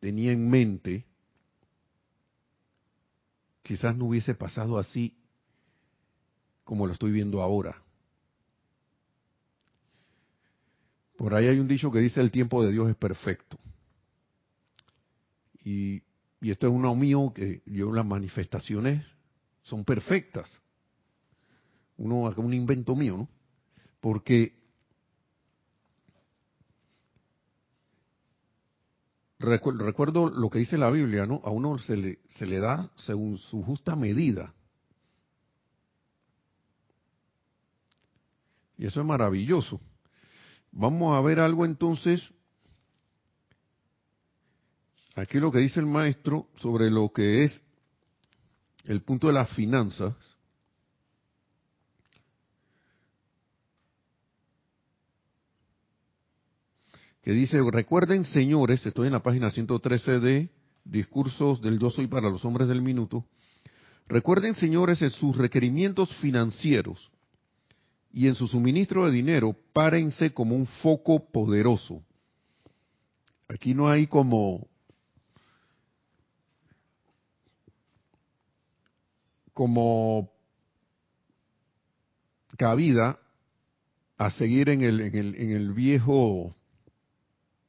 tenía 0.00 0.32
en 0.32 0.48
mente, 0.48 1.04
quizás 3.62 3.96
no 3.96 4.06
hubiese 4.06 4.34
pasado 4.34 4.78
así 4.78 5.16
como 6.62 6.86
lo 6.86 6.92
estoy 6.92 7.12
viendo 7.12 7.42
ahora. 7.42 7.82
Por 11.16 11.34
ahí 11.34 11.46
hay 11.46 11.58
un 11.58 11.68
dicho 11.68 11.90
que 11.90 12.00
dice 12.00 12.20
el 12.20 12.30
tiempo 12.30 12.64
de 12.64 12.72
Dios 12.72 12.88
es 12.88 12.96
perfecto. 12.96 13.58
Y, 15.64 16.02
esto 16.40 16.66
es 16.66 16.72
uno 16.74 16.94
mío 16.94 17.32
que 17.34 17.62
yo 17.64 17.90
las 17.90 18.04
manifestaciones 18.04 19.06
son 19.62 19.82
perfectas. 19.84 20.60
Uno 21.96 22.24
un 22.36 22.52
invento 22.52 22.94
mío, 22.94 23.16
¿no? 23.16 23.28
Porque 24.00 24.63
recuerdo 29.44 30.28
lo 30.28 30.50
que 30.50 30.58
dice 30.58 30.78
la 30.78 30.90
Biblia, 30.90 31.26
¿no? 31.26 31.40
A 31.44 31.50
uno 31.50 31.78
se 31.78 31.96
le, 31.96 32.18
se 32.28 32.46
le 32.46 32.58
da 32.58 32.90
según 32.96 33.38
su 33.38 33.62
justa 33.62 33.96
medida. 33.96 34.54
Y 38.76 38.86
eso 38.86 39.00
es 39.00 39.06
maravilloso. 39.06 39.80
Vamos 40.72 41.16
a 41.16 41.20
ver 41.20 41.38
algo 41.40 41.64
entonces. 41.64 42.32
Aquí 45.14 45.38
lo 45.38 45.52
que 45.52 45.58
dice 45.58 45.78
el 45.78 45.86
maestro 45.86 46.48
sobre 46.56 46.90
lo 46.90 47.12
que 47.12 47.44
es 47.44 47.62
el 48.84 49.02
punto 49.02 49.28
de 49.28 49.34
las 49.34 49.50
finanzas. 49.50 50.14
Que 57.24 57.32
dice, 57.32 57.58
recuerden 57.72 58.26
señores, 58.26 58.84
estoy 58.84 59.06
en 59.06 59.14
la 59.14 59.22
página 59.22 59.50
113 59.50 60.20
de 60.20 60.50
Discursos 60.84 61.62
del 61.62 61.78
Yo 61.78 61.88
Soy 61.88 62.06
para 62.06 62.28
los 62.28 62.44
Hombres 62.44 62.68
del 62.68 62.82
Minuto, 62.82 63.24
recuerden 64.06 64.54
señores 64.54 65.00
en 65.00 65.08
sus 65.08 65.34
requerimientos 65.38 66.14
financieros 66.18 67.10
y 68.12 68.28
en 68.28 68.34
su 68.34 68.46
suministro 68.46 69.06
de 69.06 69.12
dinero, 69.12 69.56
párense 69.72 70.34
como 70.34 70.54
un 70.54 70.66
foco 70.66 71.30
poderoso. 71.32 72.02
Aquí 73.48 73.72
no 73.72 73.88
hay 73.88 74.06
como 74.06 74.68
como 79.54 80.30
cabida 82.58 83.18
a 84.18 84.30
seguir 84.30 84.68
en 84.68 84.82
el, 84.82 85.00
en 85.00 85.14
el, 85.16 85.34
en 85.36 85.50
el 85.52 85.72
viejo 85.72 86.54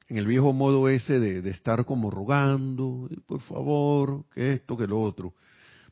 en 0.08 0.18
el 0.18 0.28
viejo 0.28 0.54
modo 0.54 0.88
ese 0.88 1.20
de, 1.20 1.50
estar 1.50 1.86
como 1.86 2.12
rogando, 2.12 3.10
por 3.26 3.42
favor, 3.42 4.26
que 4.34 4.54
esto, 4.54 4.78
que 4.78 4.88
lo 4.88 5.02
otro. 5.02 5.34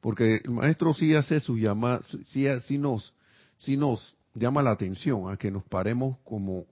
Porque 0.02 0.42
el 0.44 0.52
maestro 0.52 0.94
sí 0.94 1.16
hace 1.16 1.40
su 1.40 1.58
llamada, 1.58 2.02
sí, 2.28 2.78
nos, 2.78 3.14
sí 3.58 3.78
nos 3.78 4.16
llama 4.36 4.62
la 4.62 4.72
atención 4.72 5.32
a 5.32 5.38
que 5.38 5.50
nos 5.50 5.64
paremos 5.64 6.18
como 6.24 6.66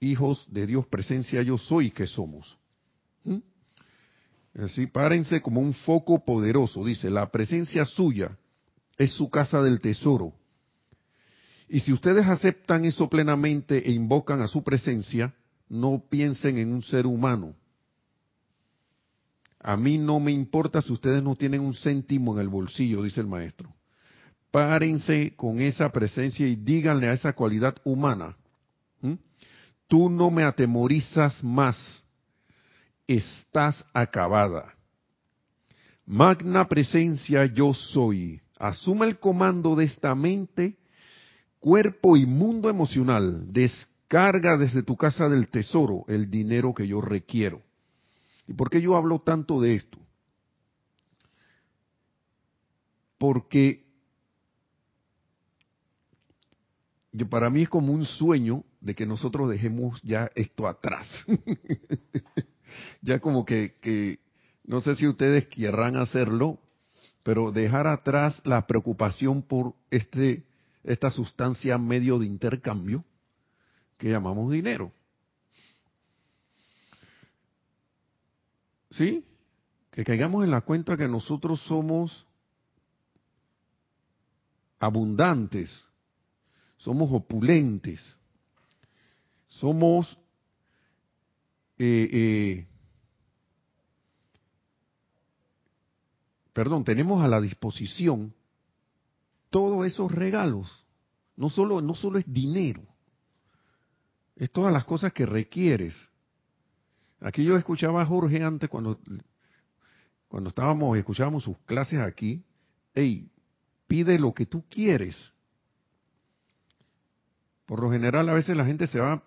hijos 0.00 0.46
de 0.50 0.66
Dios, 0.66 0.86
presencia 0.86 1.42
yo 1.42 1.58
soy 1.58 1.90
que 1.90 2.06
somos. 2.06 2.58
¿Mm? 3.24 3.38
Así, 4.64 4.86
párense 4.86 5.40
como 5.40 5.60
un 5.60 5.72
foco 5.72 6.24
poderoso, 6.24 6.84
dice, 6.84 7.10
la 7.10 7.30
presencia 7.30 7.84
suya 7.84 8.36
es 8.98 9.12
su 9.12 9.30
casa 9.30 9.62
del 9.62 9.80
tesoro. 9.80 10.32
Y 11.68 11.80
si 11.80 11.92
ustedes 11.92 12.26
aceptan 12.26 12.84
eso 12.84 13.08
plenamente 13.08 13.86
e 13.88 13.92
invocan 13.92 14.40
a 14.40 14.48
su 14.48 14.64
presencia, 14.64 15.32
no 15.70 16.02
piensen 16.10 16.58
en 16.58 16.72
un 16.72 16.82
ser 16.82 17.06
humano. 17.06 17.54
A 19.60 19.76
mí 19.76 19.96
no 19.96 20.20
me 20.20 20.32
importa 20.32 20.82
si 20.82 20.92
ustedes 20.92 21.22
no 21.22 21.36
tienen 21.36 21.60
un 21.60 21.74
céntimo 21.74 22.34
en 22.34 22.40
el 22.40 22.48
bolsillo, 22.48 23.02
dice 23.02 23.20
el 23.20 23.28
maestro. 23.28 23.72
Párense 24.50 25.34
con 25.36 25.60
esa 25.60 25.90
presencia 25.90 26.46
y 26.46 26.56
díganle 26.56 27.08
a 27.08 27.12
esa 27.12 27.32
cualidad 27.32 27.76
humana, 27.84 28.36
tú 29.86 30.08
no 30.10 30.30
me 30.30 30.44
atemorizas 30.44 31.42
más, 31.42 31.76
estás 33.06 33.84
acabada. 33.92 34.74
Magna 36.06 36.66
presencia 36.68 37.44
yo 37.46 37.74
soy. 37.74 38.40
Asume 38.58 39.06
el 39.06 39.18
comando 39.18 39.74
de 39.76 39.84
esta 39.84 40.14
mente, 40.14 40.78
cuerpo 41.58 42.16
y 42.16 42.26
mundo 42.26 42.68
emocional. 42.68 43.52
Carga 44.10 44.56
desde 44.56 44.82
tu 44.82 44.96
casa 44.96 45.28
del 45.28 45.50
tesoro 45.50 46.04
el 46.08 46.28
dinero 46.28 46.74
que 46.74 46.84
yo 46.84 47.00
requiero. 47.00 47.62
¿Y 48.48 48.54
por 48.54 48.68
qué 48.68 48.82
yo 48.82 48.96
hablo 48.96 49.20
tanto 49.20 49.60
de 49.60 49.76
esto? 49.76 49.98
Porque 53.18 53.84
para 57.30 57.50
mí 57.50 57.62
es 57.62 57.68
como 57.68 57.92
un 57.92 58.04
sueño 58.04 58.64
de 58.80 58.96
que 58.96 59.06
nosotros 59.06 59.48
dejemos 59.48 60.02
ya 60.02 60.28
esto 60.34 60.66
atrás. 60.66 61.08
ya 63.02 63.20
como 63.20 63.44
que, 63.44 63.76
que, 63.80 64.18
no 64.64 64.80
sé 64.80 64.96
si 64.96 65.06
ustedes 65.06 65.46
querrán 65.46 65.94
hacerlo, 65.96 66.58
pero 67.22 67.52
dejar 67.52 67.86
atrás 67.86 68.42
la 68.42 68.66
preocupación 68.66 69.42
por 69.42 69.74
este, 69.92 70.42
esta 70.82 71.10
sustancia 71.10 71.78
medio 71.78 72.18
de 72.18 72.26
intercambio 72.26 73.04
que 74.00 74.08
llamamos 74.08 74.50
dinero. 74.50 74.90
¿Sí? 78.90 79.24
Que 79.90 80.04
caigamos 80.04 80.42
en 80.42 80.50
la 80.50 80.62
cuenta 80.62 80.96
que 80.96 81.06
nosotros 81.06 81.60
somos 81.64 82.26
abundantes, 84.78 85.70
somos 86.78 87.12
opulentes, 87.12 88.16
somos 89.48 90.18
eh, 91.78 92.08
eh, 92.10 92.66
perdón, 96.54 96.84
tenemos 96.84 97.22
a 97.22 97.28
la 97.28 97.40
disposición 97.42 98.34
todos 99.50 99.86
esos 99.86 100.10
regalos. 100.10 100.86
No 101.36 101.50
solo, 101.50 101.82
no 101.82 101.94
solo 101.94 102.18
es 102.18 102.24
dinero, 102.26 102.89
es 104.40 104.50
todas 104.50 104.72
las 104.72 104.86
cosas 104.86 105.12
que 105.12 105.26
requieres. 105.26 105.94
Aquí 107.20 107.44
yo 107.44 107.58
escuchaba 107.58 108.00
a 108.00 108.06
Jorge 108.06 108.42
antes 108.42 108.70
cuando, 108.70 108.98
cuando 110.28 110.48
estábamos, 110.48 110.96
escuchábamos 110.96 111.44
sus 111.44 111.58
clases 111.66 112.00
aquí. 112.00 112.42
Hey, 112.94 113.30
pide 113.86 114.18
lo 114.18 114.32
que 114.32 114.46
tú 114.46 114.64
quieres. 114.66 115.14
Por 117.66 117.82
lo 117.82 117.90
general 117.92 118.30
a 118.30 118.34
veces 118.34 118.56
la 118.56 118.64
gente 118.64 118.86
se 118.86 118.98
va 118.98 119.22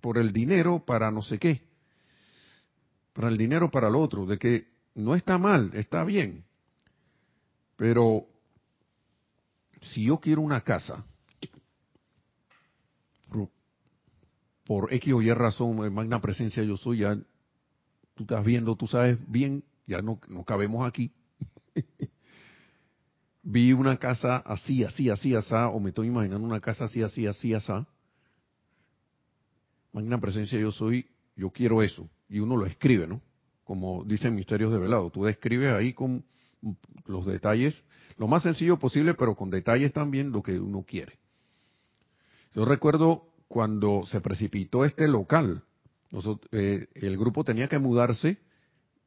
por 0.00 0.16
el 0.16 0.32
dinero 0.32 0.84
para 0.86 1.10
no 1.10 1.20
sé 1.20 1.40
qué. 1.40 1.66
Para 3.12 3.26
el 3.28 3.36
dinero 3.36 3.68
para 3.68 3.88
el 3.88 3.96
otro. 3.96 4.26
De 4.26 4.38
que 4.38 4.68
no 4.94 5.16
está 5.16 5.38
mal, 5.38 5.72
está 5.74 6.04
bien. 6.04 6.44
Pero 7.74 8.26
si 9.80 10.04
yo 10.04 10.20
quiero 10.20 10.40
una 10.42 10.60
casa, 10.60 11.04
por 14.68 14.92
X 14.92 15.12
o 15.14 15.22
Y 15.22 15.32
razón, 15.32 15.92
magna 15.92 16.20
presencia 16.20 16.62
yo 16.62 16.76
soy, 16.76 16.98
ya 16.98 17.16
tú 18.14 18.22
estás 18.24 18.44
viendo, 18.44 18.76
tú 18.76 18.86
sabes 18.86 19.18
bien, 19.26 19.64
ya 19.86 20.00
no, 20.00 20.20
no 20.28 20.44
cabemos 20.44 20.86
aquí. 20.86 21.10
Vi 23.42 23.72
una 23.72 23.96
casa 23.96 24.36
así, 24.36 24.84
así, 24.84 25.08
así, 25.08 25.34
así, 25.34 25.54
o 25.54 25.80
me 25.80 25.88
estoy 25.88 26.08
imaginando 26.08 26.46
una 26.46 26.60
casa 26.60 26.84
así, 26.84 27.02
así, 27.02 27.26
así, 27.26 27.54
así. 27.54 27.72
Magna 29.92 30.20
presencia 30.20 30.60
yo 30.60 30.70
soy, 30.70 31.08
yo 31.34 31.50
quiero 31.50 31.82
eso. 31.82 32.06
Y 32.28 32.38
uno 32.40 32.54
lo 32.54 32.66
escribe, 32.66 33.06
¿no? 33.06 33.22
como 33.68 34.02
dicen 34.02 34.34
Misterios 34.34 34.72
de 34.72 34.78
Velado. 34.78 35.10
Tú 35.10 35.24
describes 35.24 35.70
ahí 35.74 35.92
con 35.92 36.24
los 37.04 37.26
detalles, 37.26 37.84
lo 38.16 38.26
más 38.26 38.42
sencillo 38.42 38.78
posible, 38.78 39.12
pero 39.12 39.34
con 39.34 39.50
detalles 39.50 39.92
también 39.92 40.32
lo 40.32 40.42
que 40.42 40.58
uno 40.58 40.84
quiere. 40.88 41.18
Yo 42.54 42.64
recuerdo 42.64 43.27
cuando 43.48 44.04
se 44.06 44.20
precipitó 44.20 44.84
este 44.84 45.08
local, 45.08 45.62
eh, 46.52 46.86
el 46.94 47.16
grupo 47.16 47.44
tenía 47.44 47.68
que 47.68 47.78
mudarse 47.78 48.38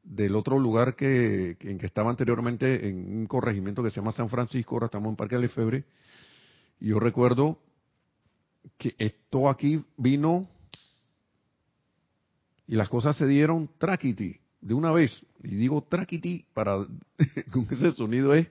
del 0.02 0.34
otro 0.34 0.58
lugar 0.58 0.96
que, 0.96 1.56
en 1.60 1.78
que 1.78 1.86
estaba 1.86 2.10
anteriormente 2.10 2.88
en 2.88 3.18
un 3.18 3.26
corregimiento 3.26 3.82
que 3.82 3.90
se 3.90 3.96
llama 3.96 4.12
San 4.12 4.28
Francisco, 4.28 4.74
ahora 4.74 4.86
estamos 4.86 5.10
en 5.10 5.16
Parque 5.16 5.36
de 5.36 5.42
Lefebre, 5.42 5.84
y 6.80 6.88
yo 6.88 6.98
recuerdo 6.98 7.58
que 8.76 8.94
esto 8.98 9.48
aquí 9.48 9.84
vino 9.96 10.48
y 12.66 12.74
las 12.74 12.88
cosas 12.88 13.16
se 13.16 13.26
dieron 13.26 13.70
traquiti 13.78 14.40
de 14.60 14.74
una 14.74 14.92
vez, 14.92 15.24
y 15.42 15.54
digo 15.54 15.82
traquiti 15.88 16.46
para 16.52 16.78
con 17.52 17.66
ese 17.70 17.92
sonido 17.92 18.34
es, 18.34 18.48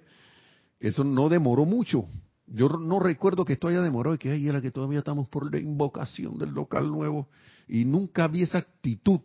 eso 0.80 1.04
no 1.04 1.30
demoró 1.30 1.65
mucho. 1.65 2.08
Yo 2.54 2.68
no 2.68 3.00
recuerdo 3.00 3.46
que 3.46 3.54
esto 3.54 3.70
haya 3.70 3.82
demorado 3.82 4.16
y 4.16 4.18
que 4.18 4.32
ahí 4.32 4.48
era 4.48 4.62
que 4.62 4.72
todavía 4.72 5.00
estamos 5.00 5.28
por 5.30 5.52
la 5.52 5.60
invocación 5.60 6.38
del 6.38 6.52
local 6.52 6.92
nuevo 6.92 7.30
y 7.68 7.86
nunca 7.86 8.28
vi 8.28 8.44
esa 8.44 8.58
actitud 8.58 9.22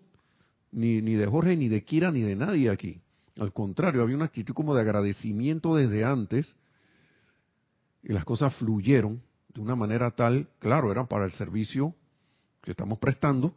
ni, 0.71 1.01
de 1.01 1.27
Jorge, 1.27 1.57
ni 1.57 1.69
de 1.69 1.83
Kira, 1.83 2.13
ni 2.13 2.21
de 2.21 2.37
nadie 2.37 2.71
aquí. 2.71 3.01
Al 3.37 3.53
contrario, 3.53 4.03
había 4.03 4.15
una 4.15 4.27
actitud 4.27 4.55
como 4.55 4.75
de 4.75 4.83
agradecimiento 4.83 5.75
desde 5.75 6.05
antes 6.05 6.55
y 8.03 8.13
las 8.13 8.25
cosas 8.25 8.55
fluyeron 8.55 9.21
de 9.53 9.61
una 9.61 9.75
manera 9.75 10.13
tal, 10.13 10.49
claro, 10.61 10.93
eran 10.93 11.09
para 11.09 11.25
el 11.25 11.33
servicio 11.33 11.95
que 12.63 12.71
estamos 12.71 12.99
prestando, 12.99 13.55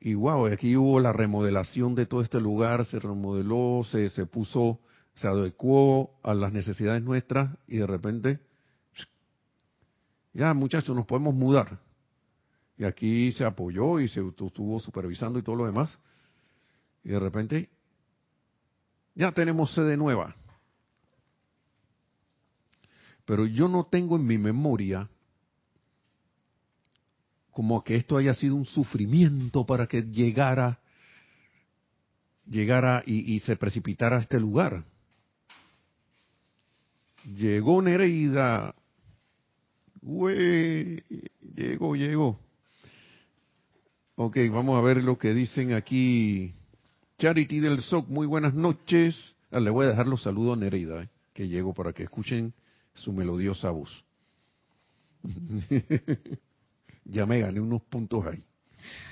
y 0.00 0.14
wow, 0.14 0.46
aquí 0.46 0.76
hubo 0.76 1.00
la 1.00 1.12
remodelación 1.12 1.94
de 1.94 2.06
todo 2.06 2.22
este 2.22 2.40
lugar, 2.40 2.84
se 2.84 3.00
remodeló, 3.00 3.82
se, 3.90 4.10
se 4.10 4.26
puso, 4.26 4.78
se 5.20 5.26
adecuó 5.26 6.18
a 6.22 6.34
las 6.34 6.52
necesidades 6.52 7.02
nuestras 7.02 7.56
y 7.66 7.78
de 7.78 7.86
repente, 7.86 8.40
ya 10.32 10.54
muchachos, 10.54 10.94
nos 10.94 11.06
podemos 11.06 11.34
mudar. 11.34 11.80
Y 12.76 12.84
aquí 12.84 13.32
se 13.32 13.44
apoyó 13.44 13.98
y 13.98 14.08
se 14.08 14.20
estuvo 14.20 14.78
supervisando 14.78 15.38
y 15.38 15.42
todo 15.42 15.56
lo 15.56 15.66
demás. 15.66 15.98
Y 17.02 17.08
de 17.08 17.18
repente, 17.18 17.68
ya 19.14 19.32
tenemos 19.32 19.74
sede 19.74 19.96
nueva. 19.96 20.36
Pero 23.24 23.46
yo 23.46 23.66
no 23.66 23.84
tengo 23.84 24.16
en 24.16 24.26
mi 24.26 24.38
memoria 24.38 25.08
como 27.50 27.82
que 27.82 27.96
esto 27.96 28.16
haya 28.16 28.34
sido 28.34 28.54
un 28.54 28.64
sufrimiento 28.64 29.66
para 29.66 29.88
que 29.88 30.02
llegara, 30.02 30.78
llegara 32.46 33.02
y, 33.04 33.40
se 33.40 33.56
precipitara 33.56 34.18
a 34.18 34.20
este 34.20 34.38
lugar. 34.38 34.84
Llegó 37.24 37.82
Nereida. 37.82 38.74
Ué, 40.02 41.04
llegó, 41.54 41.96
llegó. 41.96 42.40
Ok, 44.14 44.36
vamos 44.50 44.78
a 44.78 44.82
ver 44.82 45.02
lo 45.04 45.18
que 45.18 45.34
dicen 45.34 45.72
aquí. 45.72 46.54
Charity 47.18 47.60
del 47.60 47.80
SOC, 47.80 48.08
muy 48.08 48.26
buenas 48.26 48.54
noches. 48.54 49.16
Ah, 49.50 49.60
le 49.60 49.70
voy 49.70 49.86
a 49.86 49.90
dejar 49.90 50.06
los 50.06 50.22
saludos 50.22 50.56
a 50.56 50.60
Nereida, 50.60 51.02
eh, 51.02 51.08
que 51.32 51.48
llegó 51.48 51.74
para 51.74 51.92
que 51.92 52.04
escuchen 52.04 52.52
su 52.94 53.12
melodiosa 53.12 53.70
voz. 53.70 54.04
ya 57.04 57.26
me 57.26 57.40
gané 57.40 57.60
unos 57.60 57.82
puntos 57.82 58.24
ahí. 58.26 58.44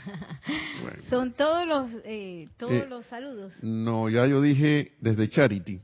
Son 1.11 1.33
todos 1.33 1.67
los 1.67 1.91
eh, 2.05 2.49
todos 2.57 2.73
eh, 2.73 2.87
los 2.89 3.07
saludos. 3.07 3.53
No, 3.63 4.09
ya 4.09 4.27
yo 4.27 4.41
dije 4.41 4.93
desde 5.01 5.29
Charity. 5.29 5.81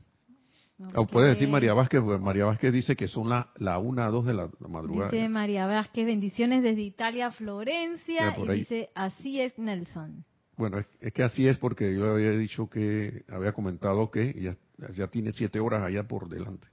O 0.95 1.07
puede 1.07 1.29
decir 1.29 1.47
María 1.47 1.73
Vázquez, 1.73 2.01
porque 2.01 2.23
María 2.23 2.45
Vázquez 2.45 2.73
dice 2.73 2.95
que 2.95 3.07
son 3.07 3.29
la, 3.29 3.49
la 3.57 3.79
una, 3.79 4.07
dos 4.07 4.25
de 4.25 4.33
la, 4.33 4.49
madrugada. 4.67 5.11
Dice 5.11 5.29
María 5.29 5.65
Vázquez, 5.65 6.05
bendiciones 6.05 6.63
desde 6.63 6.81
Italia, 6.81 7.31
Florencia, 7.31 8.35
y 8.37 8.47
dice, 8.49 8.89
así 8.95 9.41
es 9.41 9.57
Nelson. 9.57 10.25
Bueno, 10.57 10.77
es, 10.99 11.13
que 11.13 11.23
así 11.23 11.47
es 11.47 11.57
porque 11.57 11.95
yo 11.95 12.13
había 12.13 12.31
dicho 12.31 12.69
que, 12.69 13.23
había 13.27 13.53
comentado 13.53 14.11
que 14.11 14.33
ya, 14.39 14.55
ya 14.93 15.07
tiene 15.07 15.31
siete 15.31 15.59
horas 15.59 15.83
allá 15.83 16.03
por 16.03 16.29
delante. 16.29 16.67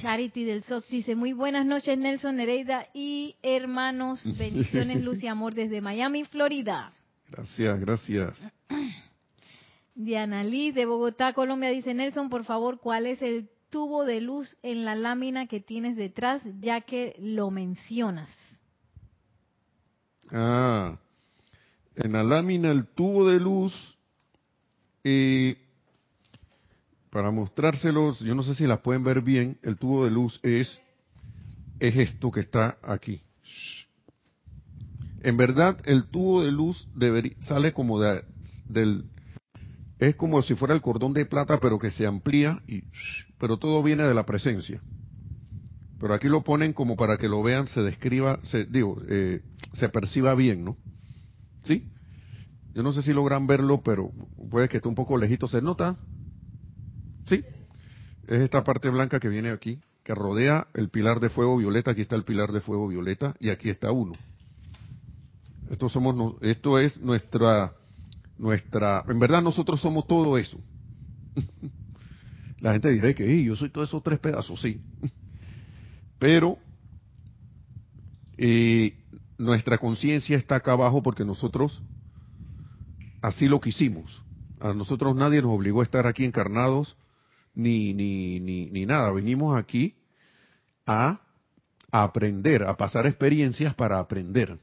Charity 0.00 0.44
del 0.44 0.62
SOC 0.62 0.86
dice, 0.88 1.16
muy 1.16 1.32
buenas 1.32 1.66
noches 1.66 1.98
Nelson 1.98 2.36
Nereida 2.36 2.86
y 2.94 3.36
hermanos, 3.42 4.22
bendiciones, 4.38 5.02
luz 5.02 5.22
y 5.22 5.26
amor 5.26 5.54
desde 5.54 5.80
Miami, 5.80 6.24
Florida. 6.24 6.92
Gracias, 7.30 7.80
gracias. 7.80 8.52
Diana 9.98 10.44
Liz 10.44 10.76
de 10.76 10.86
Bogotá, 10.86 11.32
Colombia 11.32 11.70
dice, 11.70 11.92
Nelson, 11.92 12.30
por 12.30 12.44
favor, 12.44 12.78
¿cuál 12.78 13.04
es 13.04 13.20
el 13.20 13.50
tubo 13.68 14.04
de 14.04 14.20
luz 14.20 14.56
en 14.62 14.84
la 14.84 14.94
lámina 14.94 15.48
que 15.48 15.58
tienes 15.58 15.96
detrás, 15.96 16.40
ya 16.60 16.82
que 16.82 17.16
lo 17.18 17.50
mencionas? 17.50 18.30
Ah, 20.30 21.00
en 21.96 22.12
la 22.12 22.22
lámina 22.22 22.70
el 22.70 22.86
tubo 22.86 23.26
de 23.26 23.40
luz 23.40 23.98
eh, 25.02 25.56
para 27.10 27.32
mostrárselos, 27.32 28.20
yo 28.20 28.36
no 28.36 28.44
sé 28.44 28.54
si 28.54 28.68
las 28.68 28.78
pueden 28.78 29.02
ver 29.02 29.20
bien, 29.20 29.58
el 29.64 29.78
tubo 29.78 30.04
de 30.04 30.12
luz 30.12 30.38
es, 30.44 30.80
es 31.80 31.96
esto 31.96 32.30
que 32.30 32.40
está 32.40 32.78
aquí. 32.82 33.20
En 35.22 35.36
verdad, 35.36 35.80
el 35.86 36.06
tubo 36.06 36.44
de 36.44 36.52
luz 36.52 36.86
sale 37.40 37.72
como 37.72 37.98
de, 37.98 38.22
del, 38.68 39.04
es 39.98 40.14
como 40.16 40.42
si 40.42 40.54
fuera 40.54 40.74
el 40.74 40.80
cordón 40.80 41.12
de 41.12 41.26
plata, 41.26 41.58
pero 41.60 41.78
que 41.78 41.90
se 41.90 42.06
amplía, 42.06 42.62
y, 42.66 42.84
pero 43.38 43.56
todo 43.56 43.82
viene 43.82 44.04
de 44.04 44.14
la 44.14 44.24
presencia. 44.24 44.80
Pero 46.00 46.14
aquí 46.14 46.28
lo 46.28 46.44
ponen 46.44 46.72
como 46.72 46.96
para 46.96 47.18
que 47.18 47.28
lo 47.28 47.42
vean, 47.42 47.66
se 47.66 47.82
describa, 47.82 48.38
se, 48.44 48.64
digo, 48.66 49.02
eh, 49.08 49.42
se 49.74 49.88
perciba 49.88 50.34
bien, 50.34 50.64
¿no? 50.64 50.76
¿Sí? 51.62 51.90
Yo 52.74 52.82
no 52.84 52.92
sé 52.92 53.02
si 53.02 53.12
logran 53.12 53.48
verlo, 53.48 53.82
pero 53.82 54.12
puede 54.50 54.68
que 54.68 54.76
esté 54.76 54.88
un 54.88 54.94
poco 54.94 55.18
lejito. 55.18 55.48
¿Se 55.48 55.60
nota? 55.60 55.96
Sí, 57.26 57.44
es 58.28 58.40
esta 58.40 58.62
parte 58.62 58.88
blanca 58.90 59.18
que 59.18 59.28
viene 59.28 59.50
aquí, 59.50 59.80
que 60.04 60.14
rodea 60.14 60.68
el 60.74 60.88
pilar 60.88 61.18
de 61.18 61.30
fuego 61.30 61.56
violeta. 61.56 61.90
Aquí 61.90 62.02
está 62.02 62.14
el 62.14 62.22
pilar 62.22 62.52
de 62.52 62.60
fuego 62.60 62.86
violeta 62.86 63.34
y 63.40 63.50
aquí 63.50 63.68
está 63.68 63.90
uno. 63.90 64.12
Esto 65.70 65.88
somos, 65.88 66.36
esto 66.40 66.78
es 66.78 67.00
nuestra, 67.00 67.72
nuestra, 68.38 69.04
en 69.08 69.18
verdad 69.18 69.42
nosotros 69.42 69.80
somos 69.80 70.06
todo 70.06 70.38
eso. 70.38 70.58
La 72.60 72.72
gente 72.72 72.90
dirá 72.90 73.12
que 73.14 73.44
yo 73.44 73.54
soy 73.54 73.70
todos 73.70 73.88
esos 73.88 74.02
tres 74.02 74.18
pedazos, 74.18 74.60
sí. 74.60 74.80
Pero 76.18 76.58
eh, 78.36 78.96
nuestra 79.36 79.78
conciencia 79.78 80.36
está 80.36 80.56
acá 80.56 80.72
abajo 80.72 81.02
porque 81.02 81.24
nosotros 81.24 81.82
así 83.22 83.48
lo 83.48 83.60
quisimos. 83.60 84.22
A 84.60 84.72
nosotros 84.74 85.14
nadie 85.14 85.42
nos 85.42 85.52
obligó 85.52 85.80
a 85.80 85.84
estar 85.84 86.06
aquí 86.06 86.24
encarnados 86.24 86.96
ni, 87.54 87.94
ni, 87.94 88.40
ni, 88.40 88.66
ni 88.70 88.86
nada. 88.86 89.12
Venimos 89.12 89.56
aquí 89.56 89.94
a 90.86 91.20
aprender, 91.90 92.64
a 92.64 92.76
pasar 92.76 93.06
experiencias 93.06 93.74
para 93.74 93.98
aprender. 93.98 94.58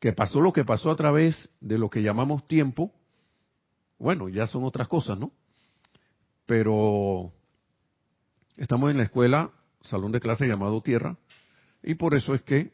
Que 0.00 0.12
pasó 0.12 0.40
lo 0.40 0.52
que 0.52 0.64
pasó 0.64 0.90
a 0.90 0.96
través 0.96 1.48
de 1.60 1.78
lo 1.78 1.88
que 1.88 2.02
llamamos 2.02 2.46
tiempo, 2.46 2.92
bueno, 3.98 4.28
ya 4.28 4.46
son 4.46 4.64
otras 4.64 4.88
cosas, 4.88 5.18
¿no? 5.18 5.32
Pero 6.46 7.32
estamos 8.56 8.90
en 8.90 8.98
la 8.98 9.04
escuela, 9.04 9.50
salón 9.82 10.12
de 10.12 10.20
clase 10.20 10.46
llamado 10.46 10.82
Tierra, 10.82 11.16
y 11.82 11.94
por 11.94 12.14
eso 12.14 12.34
es 12.34 12.42
que 12.42 12.72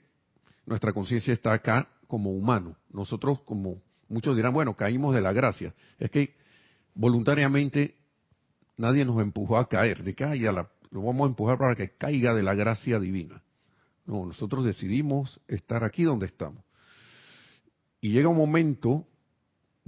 nuestra 0.66 0.92
conciencia 0.92 1.32
está 1.32 1.52
acá 1.52 1.88
como 2.06 2.30
humano. 2.30 2.76
Nosotros, 2.92 3.40
como 3.42 3.80
muchos 4.08 4.36
dirán, 4.36 4.52
bueno, 4.52 4.74
caímos 4.74 5.14
de 5.14 5.20
la 5.20 5.32
gracia. 5.32 5.74
Es 5.98 6.10
que 6.10 6.34
voluntariamente 6.94 7.96
nadie 8.76 9.04
nos 9.04 9.20
empujó 9.20 9.56
a 9.58 9.68
caer, 9.68 10.02
de 10.02 10.14
que 10.14 10.24
la, 10.24 10.68
lo 10.90 11.02
vamos 11.02 11.26
a 11.26 11.30
empujar 11.30 11.58
para 11.58 11.76
que 11.76 11.90
caiga 11.90 12.34
de 12.34 12.42
la 12.42 12.54
gracia 12.54 12.98
divina. 12.98 13.42
No, 14.06 14.26
nosotros 14.26 14.64
decidimos 14.64 15.40
estar 15.46 15.84
aquí 15.84 16.02
donde 16.02 16.26
estamos. 16.26 16.64
Y 18.00 18.10
llega 18.10 18.28
un 18.28 18.36
momento, 18.36 19.06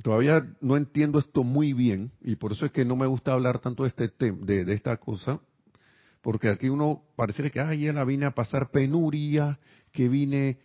todavía 0.02 0.46
no 0.60 0.76
entiendo 0.76 1.18
esto 1.18 1.44
muy 1.44 1.72
bien, 1.72 2.12
y 2.20 2.36
por 2.36 2.52
eso 2.52 2.66
es 2.66 2.72
que 2.72 2.84
no 2.84 2.96
me 2.96 3.06
gusta 3.06 3.32
hablar 3.32 3.58
tanto 3.58 3.84
de, 3.84 3.88
este 3.88 4.32
de, 4.32 4.64
de 4.64 4.74
esta 4.74 4.96
cosa, 4.98 5.40
porque 6.20 6.48
aquí 6.48 6.68
uno 6.68 7.02
parece 7.16 7.50
que, 7.50 7.60
ay, 7.60 7.90
la 7.92 8.04
vine 8.04 8.26
a 8.26 8.34
pasar 8.34 8.70
penuria, 8.70 9.58
que 9.92 10.08
vine, 10.08 10.58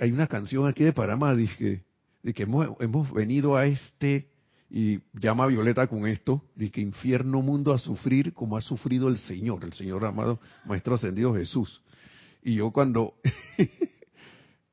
hay 0.00 0.12
una 0.12 0.26
canción 0.26 0.66
aquí 0.66 0.84
de 0.84 0.92
Panamá, 0.92 1.34
dije, 1.34 1.84
de 2.22 2.34
que 2.34 2.42
hemos, 2.42 2.68
hemos 2.80 3.12
venido 3.12 3.56
a 3.56 3.66
este 3.66 4.28
y 4.70 5.00
llama 5.12 5.44
a 5.44 5.48
Violeta 5.48 5.86
con 5.86 6.06
esto, 6.06 6.42
de 6.54 6.70
que 6.70 6.80
infierno 6.80 7.42
mundo 7.42 7.72
a 7.72 7.78
sufrir 7.78 8.32
como 8.32 8.56
ha 8.56 8.60
sufrido 8.60 9.08
el 9.08 9.18
Señor, 9.18 9.62
el 9.64 9.72
Señor 9.72 10.04
amado 10.04 10.40
Maestro 10.64 10.96
Ascendido 10.96 11.34
Jesús. 11.34 11.82
Y 12.42 12.56
yo 12.56 12.72
cuando, 12.72 13.14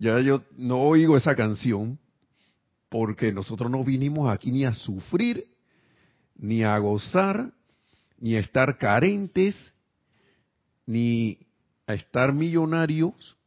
ya 0.01 0.19
yo 0.19 0.43
no 0.57 0.79
oigo 0.79 1.15
esa 1.15 1.35
canción, 1.35 1.99
porque 2.89 3.31
nosotros 3.31 3.69
no 3.69 3.83
vinimos 3.83 4.31
aquí 4.31 4.51
ni 4.51 4.65
a 4.65 4.73
sufrir, 4.73 5.45
ni 6.35 6.63
a 6.63 6.75
gozar, 6.79 7.53
ni 8.17 8.35
a 8.35 8.39
estar 8.39 8.79
carentes, 8.79 9.55
ni 10.87 11.37
a 11.85 11.93
estar 11.93 12.33
millonarios, 12.33 13.37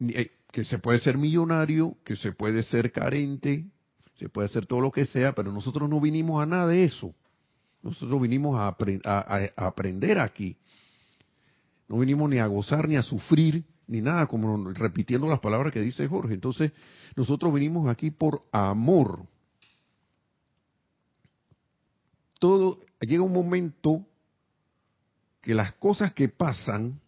eh, 0.00 0.30
que 0.50 0.64
se 0.64 0.78
puede 0.78 1.00
ser 1.00 1.18
millonario, 1.18 1.98
que 2.02 2.16
se 2.16 2.32
puede 2.32 2.62
ser 2.62 2.90
carente, 2.90 3.66
se 4.14 4.30
puede 4.30 4.46
hacer 4.46 4.64
todo 4.64 4.80
lo 4.80 4.90
que 4.90 5.04
sea, 5.04 5.34
pero 5.34 5.52
nosotros 5.52 5.86
no 5.90 6.00
vinimos 6.00 6.42
a 6.42 6.46
nada 6.46 6.68
de 6.68 6.84
eso. 6.84 7.14
Nosotros 7.82 8.22
vinimos 8.22 8.56
a, 8.58 8.74
aprender 9.54 10.18
aquí. 10.18 10.56
No 11.90 11.98
vinimos 11.98 12.30
ni 12.30 12.38
a 12.38 12.46
gozar, 12.46 12.88
ni 12.88 12.96
a 12.96 13.02
sufrir, 13.02 13.64
ni 13.86 14.00
nada, 14.00 14.26
como 14.26 14.70
repitiendo 14.72 15.28
las 15.28 15.40
palabras 15.40 15.72
que 15.72 15.80
dice 15.80 16.08
Jorge. 16.08 16.34
Entonces, 16.34 16.72
nosotros 17.14 17.54
vinimos 17.54 17.88
aquí 17.88 18.10
por 18.10 18.42
amor. 18.52 19.26
Todo, 22.38 22.80
llega 23.00 23.22
un 23.22 23.32
momento 23.32 24.04
que 25.40 25.54
las 25.54 25.74
cosas 25.74 26.12
que 26.12 26.28
pasan, 26.28 27.00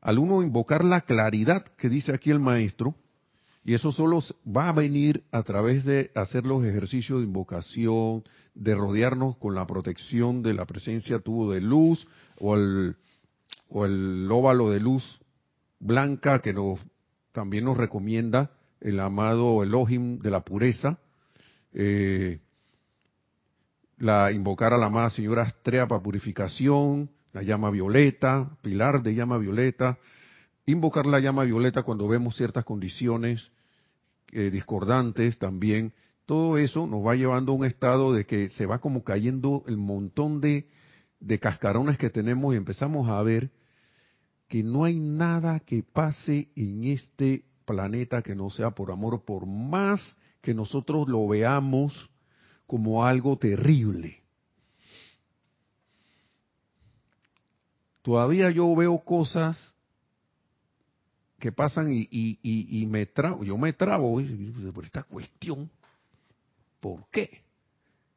al 0.00 0.18
uno 0.18 0.42
invocar 0.42 0.84
la 0.84 1.00
claridad 1.00 1.64
que 1.76 1.88
dice 1.88 2.12
aquí 2.12 2.30
el 2.30 2.40
maestro, 2.40 2.94
y 3.64 3.74
eso 3.74 3.92
solo 3.92 4.22
va 4.46 4.68
a 4.68 4.72
venir 4.72 5.24
a 5.30 5.42
través 5.42 5.84
de 5.84 6.10
hacer 6.14 6.46
los 6.46 6.64
ejercicios 6.64 7.18
de 7.18 7.26
invocación, 7.26 8.24
de 8.54 8.74
rodearnos 8.74 9.36
con 9.36 9.54
la 9.54 9.66
protección 9.66 10.42
de 10.42 10.54
la 10.54 10.64
presencia 10.64 11.18
tubo 11.18 11.52
de 11.52 11.60
luz 11.60 12.06
o 12.38 12.54
el, 12.54 12.96
o 13.68 13.86
el 13.86 14.28
óvalo 14.30 14.70
de 14.70 14.80
luz 14.80 15.20
blanca 15.78 16.40
que 16.40 16.52
nos, 16.52 16.80
también 17.32 17.64
nos 17.64 17.76
recomienda 17.76 18.50
el 18.80 19.00
amado 19.00 19.62
Elohim 19.62 20.18
de 20.18 20.30
la 20.30 20.40
pureza. 20.40 20.98
Eh, 21.72 22.40
la 23.98 24.32
invocar 24.32 24.72
a 24.72 24.78
la 24.78 24.86
amada 24.86 25.10
señora 25.10 25.42
Astrea 25.42 25.86
para 25.86 26.02
purificación, 26.02 27.10
la 27.32 27.42
llama 27.42 27.70
violeta, 27.70 28.56
pilar 28.62 29.02
de 29.02 29.14
llama 29.14 29.38
violeta, 29.38 29.98
invocar 30.66 31.06
la 31.06 31.18
llama 31.18 31.44
violeta 31.44 31.82
cuando 31.82 32.06
vemos 32.08 32.36
ciertas 32.36 32.64
condiciones 32.64 33.50
eh, 34.32 34.50
discordantes 34.50 35.38
también, 35.38 35.92
todo 36.26 36.58
eso 36.58 36.86
nos 36.86 37.06
va 37.06 37.14
llevando 37.14 37.52
a 37.52 37.54
un 37.54 37.64
estado 37.64 38.12
de 38.12 38.26
que 38.26 38.50
se 38.50 38.66
va 38.66 38.78
como 38.78 39.02
cayendo 39.02 39.64
el 39.66 39.78
montón 39.78 40.40
de, 40.42 40.68
de 41.20 41.38
cascarones 41.38 41.98
que 41.98 42.10
tenemos 42.10 42.54
y 42.54 42.56
empezamos 42.56 43.08
a 43.08 43.22
ver 43.22 43.50
que 44.48 44.62
no 44.62 44.84
hay 44.84 44.98
nada 44.98 45.60
que 45.60 45.82
pase 45.82 46.48
en 46.56 46.84
este 46.84 47.44
planeta 47.64 48.22
que 48.22 48.34
no 48.34 48.48
sea 48.48 48.70
por 48.70 48.90
amor, 48.90 49.24
por 49.24 49.46
más 49.46 50.00
que 50.40 50.54
nosotros 50.54 51.08
lo 51.08 51.28
veamos 51.28 52.08
como 52.66 53.04
algo 53.04 53.36
terrible. 53.36 54.22
Todavía 58.02 58.50
yo 58.50 58.74
veo 58.74 58.98
cosas 58.98 59.74
que 61.38 61.52
pasan 61.52 61.92
y, 61.92 62.08
y, 62.10 62.38
y, 62.42 62.86
me 62.86 63.06
trabo, 63.06 63.44
yo 63.44 63.56
me 63.58 63.72
trabo 63.72 64.20
por 64.74 64.84
esta 64.84 65.02
cuestión. 65.02 65.70
¿Por 66.80 67.08
qué? 67.10 67.42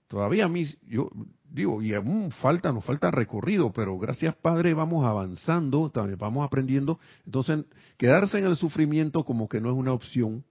Todavía 0.07 0.45
a 0.45 0.49
yo 0.87 1.09
digo, 1.51 1.81
y 1.81 1.93
aún 1.93 2.31
falta, 2.31 2.71
nos 2.71 2.85
falta 2.85 3.11
recorrido, 3.11 3.71
pero 3.71 3.97
gracias 3.97 4.35
Padre 4.35 4.73
vamos 4.73 5.05
avanzando, 5.05 5.89
también 5.89 6.17
vamos 6.17 6.45
aprendiendo. 6.45 6.99
Entonces, 7.25 7.65
quedarse 7.97 8.39
en 8.39 8.45
el 8.45 8.55
sufrimiento 8.55 9.23
como 9.23 9.47
que 9.49 9.61
no 9.61 9.69
es 9.69 9.75
una 9.75 9.93
opción. 9.93 10.43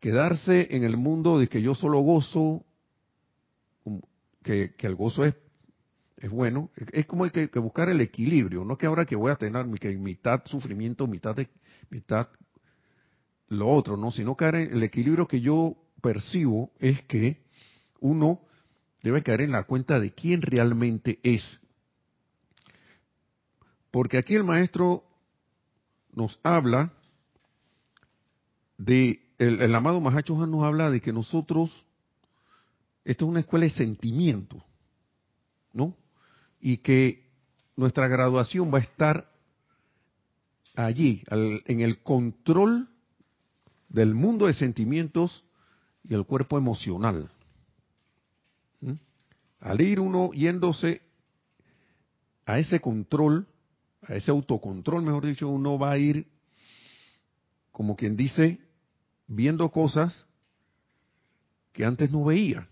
Quedarse 0.00 0.68
en 0.70 0.82
el 0.82 0.96
mundo 0.96 1.38
de 1.38 1.48
que 1.48 1.62
yo 1.62 1.74
solo 1.74 2.00
gozo, 2.00 2.64
que, 4.42 4.74
que 4.74 4.86
el 4.86 4.96
gozo 4.96 5.24
es 5.24 5.34
es 6.22 6.30
bueno, 6.30 6.70
es 6.92 7.04
como 7.06 7.24
hay 7.24 7.30
que, 7.30 7.48
buscar 7.58 7.88
el 7.88 8.00
equilibrio, 8.00 8.64
no 8.64 8.78
que 8.78 8.86
ahora 8.86 9.04
que 9.04 9.16
voy 9.16 9.32
a 9.32 9.36
tener 9.36 9.66
que 9.80 9.90
mitad 9.96 10.40
sufrimiento, 10.46 11.08
mitad 11.08 11.34
de, 11.34 11.48
mitad 11.90 12.28
lo 13.48 13.68
otro, 13.68 13.96
no, 13.96 14.12
sino 14.12 14.36
que 14.36 14.46
el 14.46 14.80
equilibrio 14.84 15.26
que 15.26 15.40
yo 15.40 15.76
percibo 16.00 16.70
es 16.78 17.02
que 17.02 17.42
uno 17.98 18.42
debe 19.02 19.22
caer 19.22 19.42
en 19.42 19.52
la 19.52 19.64
cuenta 19.64 19.98
de 19.98 20.12
quién 20.12 20.42
realmente 20.42 21.18
es. 21.22 21.60
Porque 23.90 24.18
aquí 24.18 24.34
el 24.34 24.44
maestro 24.44 25.04
nos 26.12 26.38
habla 26.42 26.92
de, 28.78 29.20
el, 29.38 29.74
amado 29.74 30.00
Mahacho 30.00 30.34
nos 30.46 30.64
habla 30.64 30.90
de 30.90 31.00
que 31.00 31.12
nosotros, 31.12 31.70
esto 33.04 33.24
es 33.24 33.30
una 33.30 33.40
escuela 33.40 33.64
de 33.64 33.70
sentimiento, 33.70 34.64
¿no? 35.72 35.96
y 36.60 36.78
que 36.78 37.28
nuestra 37.76 38.06
graduación 38.08 38.72
va 38.72 38.78
a 38.78 38.82
estar 38.82 39.30
allí, 40.76 41.22
en 41.30 41.80
el 41.80 42.02
control 42.02 42.88
del 43.88 44.14
mundo 44.14 44.46
de 44.46 44.54
sentimientos 44.54 45.44
y 46.08 46.14
el 46.14 46.24
cuerpo 46.24 46.56
emocional. 46.56 47.30
¿Mm? 49.62 49.68
Al 49.68 49.80
ir 49.80 50.00
uno 50.00 50.30
yéndose 50.32 51.02
a 52.44 52.58
ese 52.58 52.80
control, 52.80 53.46
a 54.02 54.14
ese 54.14 54.30
autocontrol, 54.30 55.02
mejor 55.02 55.26
dicho, 55.26 55.48
uno 55.48 55.78
va 55.78 55.92
a 55.92 55.98
ir, 55.98 56.26
como 57.70 57.96
quien 57.96 58.16
dice, 58.16 58.60
viendo 59.26 59.70
cosas 59.70 60.26
que 61.72 61.84
antes 61.84 62.10
no 62.10 62.24
veía. 62.24 62.68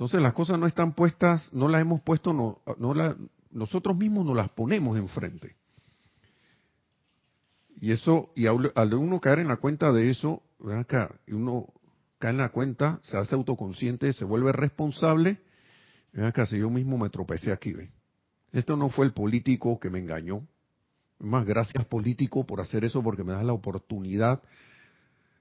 Entonces 0.00 0.22
las 0.22 0.32
cosas 0.32 0.58
no 0.58 0.66
están 0.66 0.94
puestas, 0.94 1.52
no 1.52 1.68
las 1.68 1.82
hemos 1.82 2.00
puesto, 2.00 2.32
no, 2.32 2.62
no 2.78 2.94
nosotros 3.50 3.94
mismos 3.94 4.24
nos 4.24 4.34
las 4.34 4.48
ponemos 4.48 4.96
enfrente. 4.96 5.59
Y 7.80 7.92
eso, 7.92 8.30
y 8.36 8.46
al 8.46 8.94
uno 8.94 9.20
caer 9.20 9.38
en 9.38 9.48
la 9.48 9.56
cuenta 9.56 9.90
de 9.90 10.10
eso, 10.10 10.42
acá, 10.78 11.14
y 11.26 11.32
uno 11.32 11.72
cae 12.18 12.32
en 12.32 12.36
la 12.36 12.50
cuenta, 12.50 13.00
se 13.02 13.16
hace 13.16 13.34
autoconsciente, 13.34 14.12
se 14.12 14.26
vuelve 14.26 14.52
responsable, 14.52 15.38
ven 16.12 16.26
acá, 16.26 16.44
si 16.44 16.58
yo 16.58 16.68
mismo 16.68 16.98
me 16.98 17.08
tropecé 17.08 17.52
aquí, 17.52 17.72
¿ven? 17.72 17.90
Esto 18.52 18.76
no 18.76 18.90
fue 18.90 19.06
el 19.06 19.12
político 19.12 19.80
que 19.80 19.88
me 19.88 20.00
engañó. 20.00 20.46
Más 21.20 21.46
gracias 21.46 21.84
político 21.86 22.44
por 22.44 22.60
hacer 22.60 22.84
eso 22.84 23.02
porque 23.02 23.24
me 23.24 23.32
das 23.32 23.44
la 23.44 23.52
oportunidad 23.52 24.42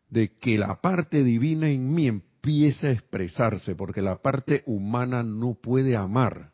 de 0.09 0.37
que 0.37 0.57
la 0.57 0.79
parte 0.79 1.23
divina 1.23 1.69
en 1.69 1.93
mí 1.93 2.07
empiece 2.07 2.87
a 2.87 2.91
expresarse, 2.91 3.75
porque 3.75 4.01
la 4.01 4.21
parte 4.21 4.63
humana 4.65 5.23
no 5.23 5.55
puede 5.55 5.97
amar. 5.97 6.51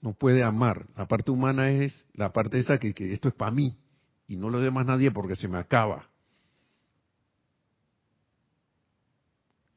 No 0.00 0.12
puede 0.12 0.42
amar. 0.42 0.86
La 0.96 1.06
parte 1.06 1.30
humana 1.30 1.70
es 1.70 2.06
la 2.14 2.32
parte 2.32 2.58
esa 2.58 2.78
que, 2.78 2.94
que 2.94 3.12
esto 3.12 3.28
es 3.28 3.34
para 3.34 3.50
mí 3.50 3.76
y 4.28 4.36
no 4.36 4.50
lo 4.50 4.60
dé 4.60 4.70
más 4.70 4.86
nadie 4.86 5.10
porque 5.10 5.36
se 5.36 5.48
me 5.48 5.58
acaba. 5.58 6.08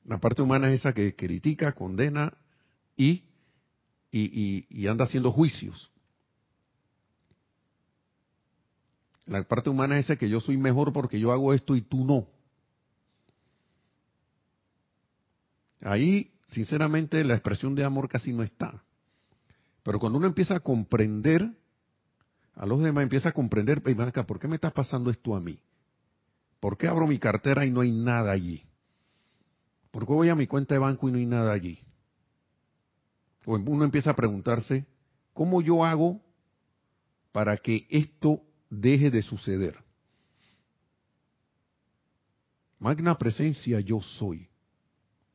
La 0.06 0.20
parte 0.20 0.42
humana 0.42 0.72
es 0.72 0.80
esa 0.80 0.94
que 0.94 1.16
critica, 1.16 1.74
condena 1.74 2.34
y, 2.98 3.26
y, 4.12 4.88
anda 4.88 5.06
haciendo 5.06 5.32
juicios. 5.32 5.92
La 9.28 9.44
parte 9.44 9.70
humana 9.70 10.00
es 10.00 10.06
esa 10.06 10.16
que 10.16 10.28
yo 10.28 10.40
soy 10.40 10.58
mejor 10.58 10.92
porque 10.94 11.20
yo 11.20 11.32
hago 11.32 11.54
esto 11.54 11.76
y 11.76 11.82
tú 11.82 12.04
no. 12.06 12.28
Ahí, 15.82 16.32
sinceramente, 16.48 17.24
la 17.24 17.36
expresión 17.36 17.76
de 17.76 17.84
amor 17.84 18.10
casi 18.10 18.34
no 18.34 18.42
está. 18.42 18.84
Pero 19.84 20.00
cuando 20.00 20.18
uno 20.18 20.28
empieza 20.28 20.56
a 20.56 20.60
comprender 20.60 21.50
a 22.56 22.66
los 22.66 22.82
demás, 22.82 23.04
empieza 23.04 23.30
a 23.30 23.32
comprender, 23.32 23.82
¿por 23.82 24.40
qué 24.40 24.48
me 24.48 24.56
está 24.56 24.72
pasando 24.72 25.10
esto 25.10 25.36
a 25.36 25.40
mí? 25.40 25.60
¿Por 26.60 26.78
qué 26.78 26.88
abro 26.88 27.08
mi 27.08 27.18
cartera 27.18 27.66
y 27.66 27.72
no 27.72 27.82
hay 27.82 27.92
nada 27.92 28.32
allí? 28.32 28.64
¿Por 29.92 30.06
qué 30.06 30.14
voy 30.14 30.30
a 30.30 30.36
mi 30.36 30.46
cuenta 30.46 30.76
de 30.76 30.80
banco 30.80 31.08
y 31.08 31.12
no 31.12 31.18
hay 31.18 31.26
nada 31.26 31.54
allí? 31.54 31.80
O 33.46 33.56
uno 33.56 33.86
empieza 33.86 34.12
a 34.12 34.16
preguntarse, 34.16 34.86
¿cómo 35.34 35.62
yo 35.62 35.86
hago 35.86 36.22
para 37.32 37.58
que 37.58 37.88
esto 37.90 38.42
deje 38.70 39.10
de 39.10 39.22
suceder? 39.22 39.78
Magna 42.78 43.18
presencia 43.18 43.80
yo 43.80 44.02
soy. 44.02 44.48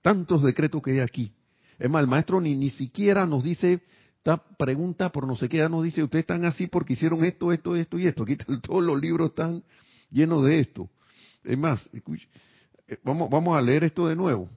Tantos 0.03 0.43
decretos 0.43 0.83
que 0.83 0.93
hay 0.93 1.01
aquí. 1.01 1.35
Es 1.79 1.91
más, 1.91 2.03
el 2.03 2.09
maestro 2.09 2.41
ni, 2.41 2.55
ni 2.55 2.71
siquiera 2.71 3.27
nos 3.27 3.43
dice, 3.43 3.83
esta 4.25 4.39
pregunta 4.57 5.13
por 5.13 5.27
no 5.27 5.37
sé 5.37 5.51
qué, 5.51 5.59
ya 5.59 5.69
nos 5.69 5.85
dice, 5.85 6.03
ustedes 6.03 6.23
están 6.23 6.47
así 6.47 6.67
porque 6.67 6.95
hicieron 6.95 7.23
esto, 7.27 7.53
esto, 7.53 7.77
esto 7.77 7.99
y 7.99 8.07
esto. 8.07 8.23
Aquí 8.23 8.37
todos 8.63 8.83
los 8.83 8.99
libros 8.99 9.29
están 9.29 9.63
llenos 10.11 10.47
de 10.47 10.61
esto. 10.61 10.89
Es 11.43 11.59
más, 11.59 11.87
eh, 11.93 12.97
vamos, 13.05 13.29
vamos 13.29 13.55
a 13.55 13.61
leer 13.61 13.85
esto 13.85 14.09
de 14.09 14.17
nuevo. 14.17 14.49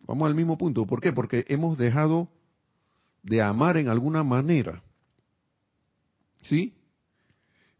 Vamos 0.00 0.26
al 0.26 0.34
mismo 0.34 0.58
punto. 0.58 0.84
¿Por 0.84 1.00
qué? 1.00 1.12
Porque 1.12 1.44
hemos 1.46 1.78
dejado 1.78 2.28
de 3.22 3.40
amar 3.40 3.76
en 3.76 3.88
alguna 3.88 4.24
manera. 4.24 4.82
¿Sí? 6.42 6.74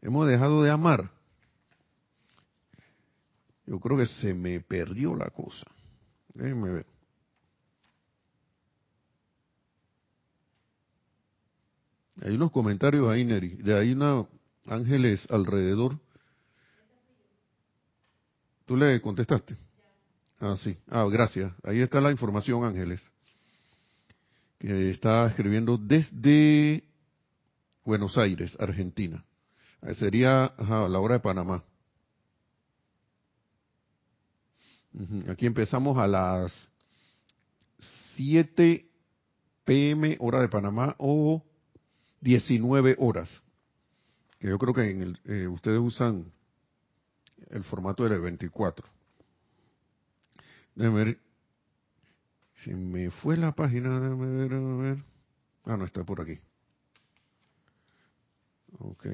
Hemos 0.03 0.29
dejado 0.29 0.63
de 0.63 0.71
amar. 0.71 1.11
Yo 3.67 3.81
creo 3.81 3.99
que 3.99 4.07
se 4.07 4.35
me 4.35 4.61
perdió 4.61 5.17
la 5.17 5.31
cosa. 5.31 5.67
Déjenme 6.33 6.71
ver. 6.71 6.94
Hay 12.25 12.37
unos 12.37 12.51
comentarios 12.53 13.07
ahí, 13.07 13.23
Neri. 13.23 13.51
De 13.57 13.79
ahí 13.79 13.93
una 13.93 14.27
ángeles 14.67 15.27
alrededor. 15.29 16.01
¿Tú 18.65 18.79
le 18.79 18.99
contestaste? 19.03 19.55
Ah, 20.41 20.57
sí. 20.57 20.75
Ah, 20.89 21.07
gracias. 21.13 21.53
Ahí 21.63 21.81
está 21.81 22.01
la 22.01 22.11
información, 22.11 22.65
Ángeles. 22.65 23.07
Que 24.59 24.89
está 24.89 25.27
escribiendo 25.27 25.77
desde 25.77 26.85
Buenos 27.85 28.17
Aires, 28.17 28.57
Argentina. 28.59 29.23
sería 29.93 30.55
la 30.57 30.99
hora 30.99 31.17
de 31.17 31.21
Panamá. 31.21 31.63
Aquí 35.29 35.45
empezamos 35.45 35.99
a 35.99 36.07
las 36.07 36.71
7 38.17 38.89
pm 39.67 40.17
hora 40.21 40.41
de 40.41 40.49
Panamá 40.49 40.95
o 40.97 41.45
19 42.25 42.97
horas. 42.99 43.43
Que 44.39 44.49
yo 44.49 44.59
creo 44.59 44.73
que 44.75 44.91
en 44.91 45.03
el, 45.03 45.21
eh, 45.27 45.47
ustedes 45.47 45.79
usan 45.79 46.33
el 47.51 47.63
formato 47.65 48.09
del 48.09 48.21
24. 48.21 48.87
Déjame 50.75 51.05
ver. 51.05 51.19
Si 52.65 52.71
me 52.71 53.11
fue 53.11 53.37
la 53.37 53.53
página, 53.53 54.01
déjame 54.01 54.27
ver, 54.27 54.61
ver. 54.95 55.05
Ah, 55.65 55.77
no, 55.77 55.85
está 55.85 56.03
por 56.03 56.23
aquí. 56.23 56.39
Ok. 58.79 59.07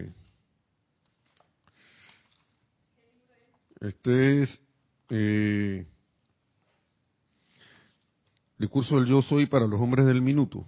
Este 3.80 4.42
es 4.42 4.60
eh, 5.08 5.86
discurso 8.56 9.00
del 9.00 9.06
yo 9.06 9.20
soy 9.22 9.46
para 9.46 9.66
los 9.66 9.80
hombres 9.80 10.06
del 10.06 10.22
minuto. 10.22 10.64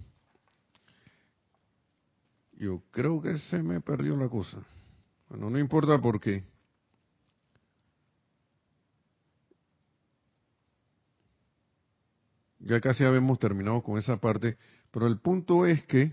Yo 2.62 2.80
creo 2.92 3.20
que 3.20 3.38
se 3.38 3.60
me 3.60 3.80
perdió 3.80 4.16
la 4.16 4.28
cosa. 4.28 4.64
Bueno, 5.28 5.50
no 5.50 5.58
importa 5.58 6.00
por 6.00 6.20
qué. 6.20 6.44
Ya 12.60 12.80
casi 12.80 13.02
habíamos 13.02 13.40
terminado 13.40 13.82
con 13.82 13.98
esa 13.98 14.18
parte, 14.18 14.58
pero 14.92 15.08
el 15.08 15.18
punto 15.18 15.66
es 15.66 15.84
que, 15.86 16.12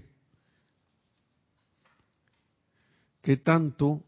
¿qué 3.22 3.38
tanto 3.38 4.04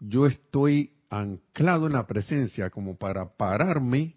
yo 0.00 0.24
estoy 0.24 0.96
anclado 1.10 1.86
en 1.86 1.92
la 1.92 2.06
presencia 2.06 2.70
como 2.70 2.96
para 2.96 3.36
pararme 3.36 4.16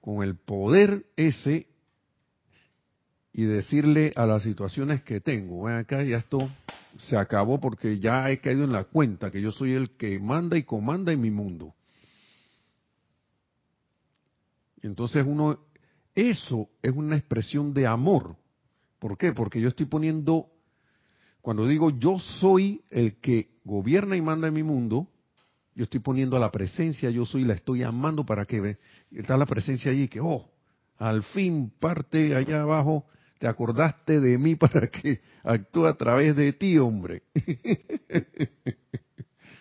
con 0.00 0.22
el 0.22 0.36
poder 0.36 1.04
ese 1.16 1.68
y 3.32 3.44
decirle 3.44 4.12
a 4.16 4.26
las 4.26 4.42
situaciones 4.42 5.02
que 5.02 5.20
tengo, 5.20 5.64
ven 5.64 5.76
acá, 5.76 6.02
ya 6.02 6.18
esto 6.18 6.38
se 6.98 7.16
acabó 7.16 7.60
porque 7.60 7.98
ya 7.98 8.30
he 8.30 8.40
caído 8.40 8.64
en 8.64 8.72
la 8.72 8.84
cuenta 8.84 9.30
que 9.30 9.40
yo 9.40 9.50
soy 9.50 9.72
el 9.72 9.90
que 9.96 10.18
manda 10.18 10.58
y 10.58 10.64
comanda 10.64 11.12
en 11.12 11.20
mi 11.20 11.30
mundo. 11.30 11.74
Entonces 14.82 15.24
uno 15.26 15.58
eso 16.14 16.68
es 16.82 16.92
una 16.92 17.16
expresión 17.16 17.72
de 17.72 17.86
amor. 17.86 18.36
¿Por 18.98 19.16
qué? 19.16 19.32
Porque 19.32 19.60
yo 19.60 19.68
estoy 19.68 19.86
poniendo, 19.86 20.50
cuando 21.40 21.66
digo 21.66 21.90
yo 21.90 22.18
soy 22.18 22.82
el 22.90 23.16
que 23.16 23.50
gobierna 23.64 24.16
y 24.16 24.20
manda 24.20 24.48
en 24.48 24.54
mi 24.54 24.62
mundo, 24.62 25.08
yo 25.74 25.84
estoy 25.84 26.00
poniendo 26.00 26.36
a 26.36 26.40
la 26.40 26.52
presencia, 26.52 27.08
yo 27.08 27.24
soy, 27.24 27.44
la 27.44 27.54
estoy 27.54 27.82
amando 27.82 28.26
para 28.26 28.44
que 28.44 28.60
ve. 28.60 28.78
Está 29.10 29.38
la 29.38 29.46
presencia 29.46 29.90
allí 29.90 30.08
que, 30.08 30.20
oh, 30.20 30.50
al 30.98 31.22
fin 31.22 31.72
parte 31.80 32.36
allá 32.36 32.62
abajo, 32.62 33.06
te 33.42 33.48
acordaste 33.48 34.20
de 34.20 34.38
mí 34.38 34.54
para 34.54 34.86
que 34.90 35.20
actúe 35.42 35.86
a 35.86 35.94
través 35.94 36.36
de 36.36 36.52
ti, 36.52 36.78
hombre. 36.78 37.24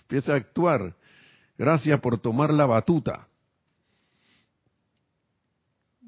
Empieza 0.02 0.34
a 0.34 0.36
actuar. 0.36 0.96
Gracias 1.58 2.00
por 2.00 2.20
tomar 2.20 2.54
la 2.54 2.68
batuta 2.68 3.28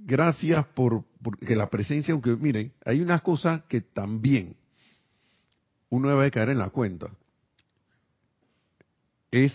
gracias 0.05 0.65
por, 0.76 1.05
que 1.45 1.55
la 1.55 1.69
presencia, 1.69 2.11
aunque 2.11 2.36
miren, 2.36 2.74
hay 2.86 3.01
unas 3.01 3.21
cosas 3.21 3.61
que 3.69 3.80
también 3.80 4.57
uno 5.89 6.09
debe 6.09 6.30
caer 6.30 6.49
en 6.49 6.59
la 6.59 6.69
cuenta. 6.69 7.09
Es 9.32 9.53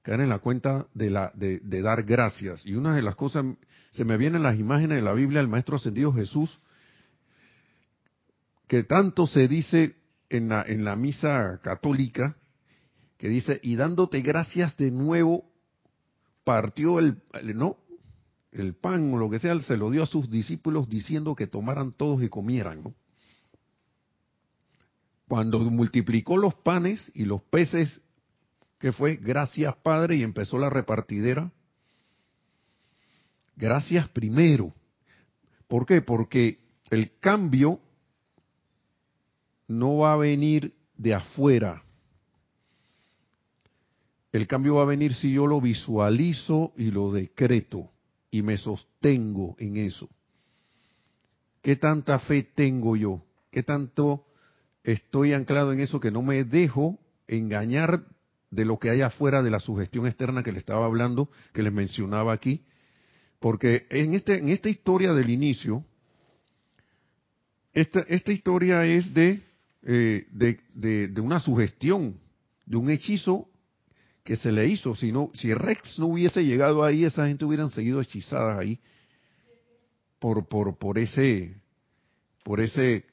caer 0.00 0.20
en 0.20 0.30
la 0.30 0.38
cuenta 0.38 0.86
de, 0.94 1.10
la, 1.10 1.30
de, 1.34 1.82
dar 1.82 2.04
gracias. 2.04 2.64
Y 2.64 2.74
una 2.74 2.94
de 2.94 3.02
las 3.02 3.16
cosas, 3.16 3.44
se 3.90 4.04
me 4.06 4.16
vienen 4.16 4.42
las 4.42 4.58
imágenes 4.58 4.96
de 4.96 5.02
la 5.02 5.12
Biblia 5.12 5.40
del 5.40 5.48
Maestro 5.48 5.76
Ascendido 5.76 6.12
Jesús, 6.12 6.58
que 8.72 8.84
tanto 8.84 9.26
se 9.26 9.48
dice 9.48 9.96
en 10.30 10.48
la, 10.48 10.62
en 10.62 10.82
la 10.82 10.96
misa 10.96 11.60
católica, 11.62 12.38
que 13.18 13.28
dice, 13.28 13.60
y 13.62 13.76
dándote 13.76 14.22
gracias 14.22 14.78
de 14.78 14.90
nuevo, 14.90 15.44
partió 16.42 16.98
el, 16.98 17.20
no, 17.54 17.76
el 18.50 18.72
pan 18.72 19.12
o 19.12 19.18
lo 19.18 19.28
que 19.28 19.40
sea, 19.40 19.60
se 19.60 19.76
lo 19.76 19.90
dio 19.90 20.02
a 20.02 20.06
sus 20.06 20.30
discípulos 20.30 20.88
diciendo 20.88 21.34
que 21.34 21.46
tomaran 21.46 21.92
todos 21.92 22.22
y 22.22 22.30
comieran. 22.30 22.94
Cuando 25.28 25.58
multiplicó 25.58 26.38
los 26.38 26.54
panes 26.54 27.12
y 27.12 27.26
los 27.26 27.42
peces, 27.42 28.00
que 28.78 28.90
fue? 28.90 29.16
Gracias 29.16 29.76
Padre 29.82 30.16
y 30.16 30.22
empezó 30.22 30.56
la 30.56 30.70
repartidera. 30.70 31.52
Gracias 33.54 34.08
primero. 34.08 34.72
¿Por 35.68 35.84
qué? 35.84 36.00
Porque 36.00 36.58
el 36.88 37.18
cambio 37.20 37.78
no 39.78 39.98
va 39.98 40.14
a 40.14 40.16
venir 40.16 40.74
de 40.96 41.14
afuera. 41.14 41.82
El 44.32 44.46
cambio 44.46 44.76
va 44.76 44.82
a 44.82 44.86
venir 44.86 45.14
si 45.14 45.32
yo 45.32 45.46
lo 45.46 45.60
visualizo 45.60 46.72
y 46.76 46.90
lo 46.90 47.12
decreto 47.12 47.90
y 48.30 48.42
me 48.42 48.56
sostengo 48.56 49.56
en 49.58 49.76
eso. 49.76 50.08
¿Qué 51.60 51.76
tanta 51.76 52.18
fe 52.18 52.42
tengo 52.42 52.96
yo? 52.96 53.22
qué 53.52 53.62
tanto 53.62 54.26
estoy 54.82 55.34
anclado 55.34 55.72
en 55.72 55.80
eso 55.80 56.00
que 56.00 56.10
no 56.10 56.22
me 56.22 56.42
dejo 56.42 56.98
engañar 57.28 58.04
de 58.50 58.64
lo 58.64 58.78
que 58.78 58.90
hay 58.90 59.02
afuera 59.02 59.42
de 59.42 59.50
la 59.50 59.60
sugestión 59.60 60.06
externa 60.06 60.42
que 60.42 60.52
le 60.52 60.58
estaba 60.58 60.86
hablando, 60.86 61.30
que 61.52 61.62
les 61.62 61.72
mencionaba 61.72 62.32
aquí, 62.32 62.64
porque 63.38 63.86
en 63.90 64.14
este 64.14 64.38
en 64.38 64.48
esta 64.48 64.68
historia 64.68 65.12
del 65.12 65.30
inicio, 65.30 65.84
esta, 67.72 68.00
esta 68.00 68.32
historia 68.32 68.84
es 68.84 69.14
de, 69.14 69.42
eh, 69.84 70.26
de, 70.30 70.60
de, 71.08 71.20
una 71.20 71.40
sugestión, 71.40 72.20
de 72.66 72.76
un 72.76 72.90
hechizo 72.90 73.48
que 74.22 74.36
se 74.36 74.52
le 74.52 74.68
hizo. 74.68 74.94
Si, 74.94 75.10
no, 75.10 75.30
si 75.34 75.52
Rex 75.52 75.98
no 75.98 76.06
hubiese 76.06 76.44
llegado 76.44 76.84
ahí, 76.84 77.04
esa 77.04 77.26
gente 77.26 77.44
hubieran 77.44 77.70
seguido 77.70 78.00
hechizadas 78.00 78.58
ahí 78.58 78.78
por, 80.18 80.46
por, 80.46 80.78
por 80.78 80.98
ese, 80.98 81.56
por 82.44 82.60
ese 82.60 83.04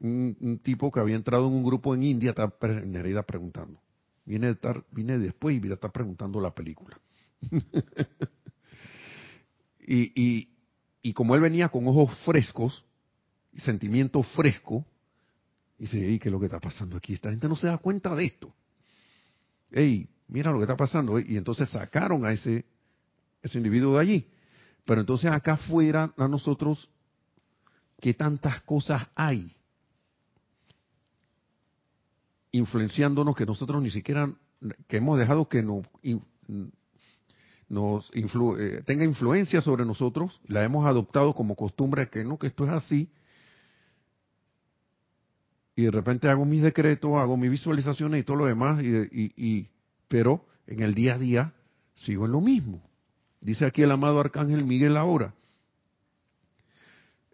un, 0.00 0.60
tipo 0.62 0.90
que 0.90 1.00
había 1.00 1.16
entrado 1.16 1.46
en 1.46 1.54
un 1.54 1.64
grupo 1.64 1.94
en 1.94 2.02
India, 2.02 2.30
está 2.30 2.52
Nereida 2.84 3.22
preguntando. 3.22 3.80
Viene, 4.24 4.48
de 4.48 4.52
estar, 4.52 4.84
viene 4.90 5.18
después 5.18 5.58
y 5.62 5.72
está 5.72 5.90
preguntando 5.90 6.40
la 6.40 6.54
película. 6.54 7.00
y, 9.80 10.12
y, 10.20 10.48
y 11.00 11.12
como 11.14 11.34
él 11.34 11.40
venía 11.40 11.70
con 11.70 11.86
ojos 11.86 12.16
frescos, 12.24 12.84
sentimiento 13.56 14.22
fresco, 14.22 14.84
dice, 15.82 15.98
¿y 15.98 16.18
¿qué 16.20 16.28
es 16.28 16.32
lo 16.32 16.38
que 16.38 16.46
está 16.46 16.60
pasando 16.60 16.96
aquí? 16.96 17.14
Esta 17.14 17.30
gente 17.30 17.48
no 17.48 17.56
se 17.56 17.66
da 17.66 17.76
cuenta 17.76 18.14
de 18.14 18.26
esto. 18.26 18.54
Ey, 19.72 20.08
mira 20.28 20.52
lo 20.52 20.58
que 20.58 20.64
está 20.64 20.76
pasando. 20.76 21.18
Y 21.18 21.36
entonces 21.36 21.68
sacaron 21.70 22.24
a 22.24 22.30
ese, 22.30 22.64
ese 23.42 23.58
individuo 23.58 23.94
de 23.94 24.00
allí. 24.00 24.28
Pero 24.84 25.00
entonces 25.00 25.28
acá 25.32 25.54
afuera 25.54 26.12
a 26.16 26.28
nosotros, 26.28 26.88
¿qué 28.00 28.14
tantas 28.14 28.62
cosas 28.62 29.08
hay? 29.16 29.56
Influenciándonos 32.52 33.34
que 33.34 33.44
nosotros 33.44 33.82
ni 33.82 33.90
siquiera, 33.90 34.32
que 34.86 34.98
hemos 34.98 35.18
dejado 35.18 35.48
que 35.48 35.64
nos 35.64 35.84
eh, 38.12 38.82
tenga 38.86 39.04
influencia 39.04 39.60
sobre 39.60 39.84
nosotros, 39.84 40.40
la 40.46 40.62
hemos 40.62 40.86
adoptado 40.86 41.34
como 41.34 41.56
costumbre 41.56 42.08
que 42.08 42.22
no, 42.22 42.38
que 42.38 42.46
esto 42.46 42.66
es 42.66 42.70
así, 42.70 43.10
y 45.74 45.84
de 45.84 45.90
repente 45.90 46.28
hago 46.28 46.44
mis 46.44 46.62
decretos, 46.62 47.12
hago 47.14 47.36
mis 47.36 47.50
visualizaciones 47.50 48.20
y 48.20 48.24
todo 48.24 48.38
lo 48.38 48.46
demás, 48.46 48.82
y, 48.82 49.68
pero 50.08 50.44
en 50.66 50.80
el 50.80 50.94
día 50.94 51.14
a 51.14 51.18
día 51.18 51.52
sigo 51.94 52.26
en 52.26 52.32
lo 52.32 52.40
mismo. 52.40 52.82
Dice 53.40 53.64
aquí 53.64 53.82
el 53.82 53.90
amado 53.90 54.20
Arcángel 54.20 54.64
Miguel 54.64 54.96
ahora. 54.96 55.34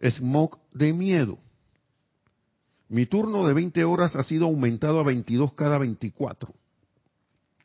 Smog 0.01 0.57
de 0.73 0.93
miedo. 0.93 1.37
Mi 2.87 3.05
turno 3.05 3.45
de 3.45 3.53
20 3.53 3.83
horas 3.83 4.15
ha 4.15 4.23
sido 4.23 4.45
aumentado 4.45 4.99
a 4.99 5.03
22 5.03 5.53
cada 5.53 5.77
24. 5.77 6.53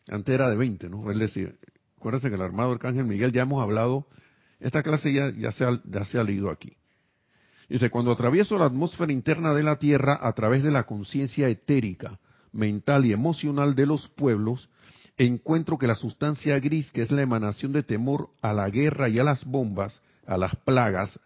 Antes 0.09 0.35
era 0.35 0.51
de 0.51 0.57
20, 0.57 0.89
¿no? 0.91 1.11
Él 1.11 1.19
decía, 1.19 1.55
acuérdense 1.97 2.29
que 2.29 2.35
el 2.35 2.43
armado 2.43 2.73
Arcángel 2.73 3.07
Miguel 3.07 3.33
ya 3.33 3.43
hemos 3.43 3.63
hablado, 3.63 4.07
esta 4.61 4.83
clase 4.83 5.13
ya, 5.13 5.31
ya, 5.31 5.53
se, 5.53 5.65
ya 5.85 6.05
se 6.05 6.19
ha 6.19 6.25
leído 6.25 6.51
aquí. 6.51 6.77
Dice, 7.69 7.91
cuando 7.91 8.13
atravieso 8.13 8.59
la 8.59 8.67
atmósfera 8.67 9.13
interna 9.13 9.55
de 9.55 9.63
la 9.63 9.77
Tierra 9.77 10.19
a 10.21 10.33
través 10.33 10.63
de 10.63 10.71
la 10.71 10.85
conciencia 10.85 11.49
etérica, 11.49 12.19
mental 12.53 13.07
y 13.07 13.13
emocional 13.13 13.75
de 13.75 13.87
los 13.87 14.09
pueblos, 14.09 14.69
encuentro 15.17 15.79
que 15.79 15.87
la 15.87 15.95
sustancia 15.95 16.59
gris, 16.61 16.91
que 16.93 17.03
es 17.03 17.11
la 17.11 17.23
emanación 17.23 17.73
de 17.73 17.83
temor 17.83 18.31
a 18.43 18.53
la 18.53 18.69
guerra 18.69 19.09
y 19.09 19.19
a 19.19 19.25
las 19.25 19.45
bombas, 19.45 20.03
a 20.27 20.37
las 20.37 20.55
plagas, 20.57 21.19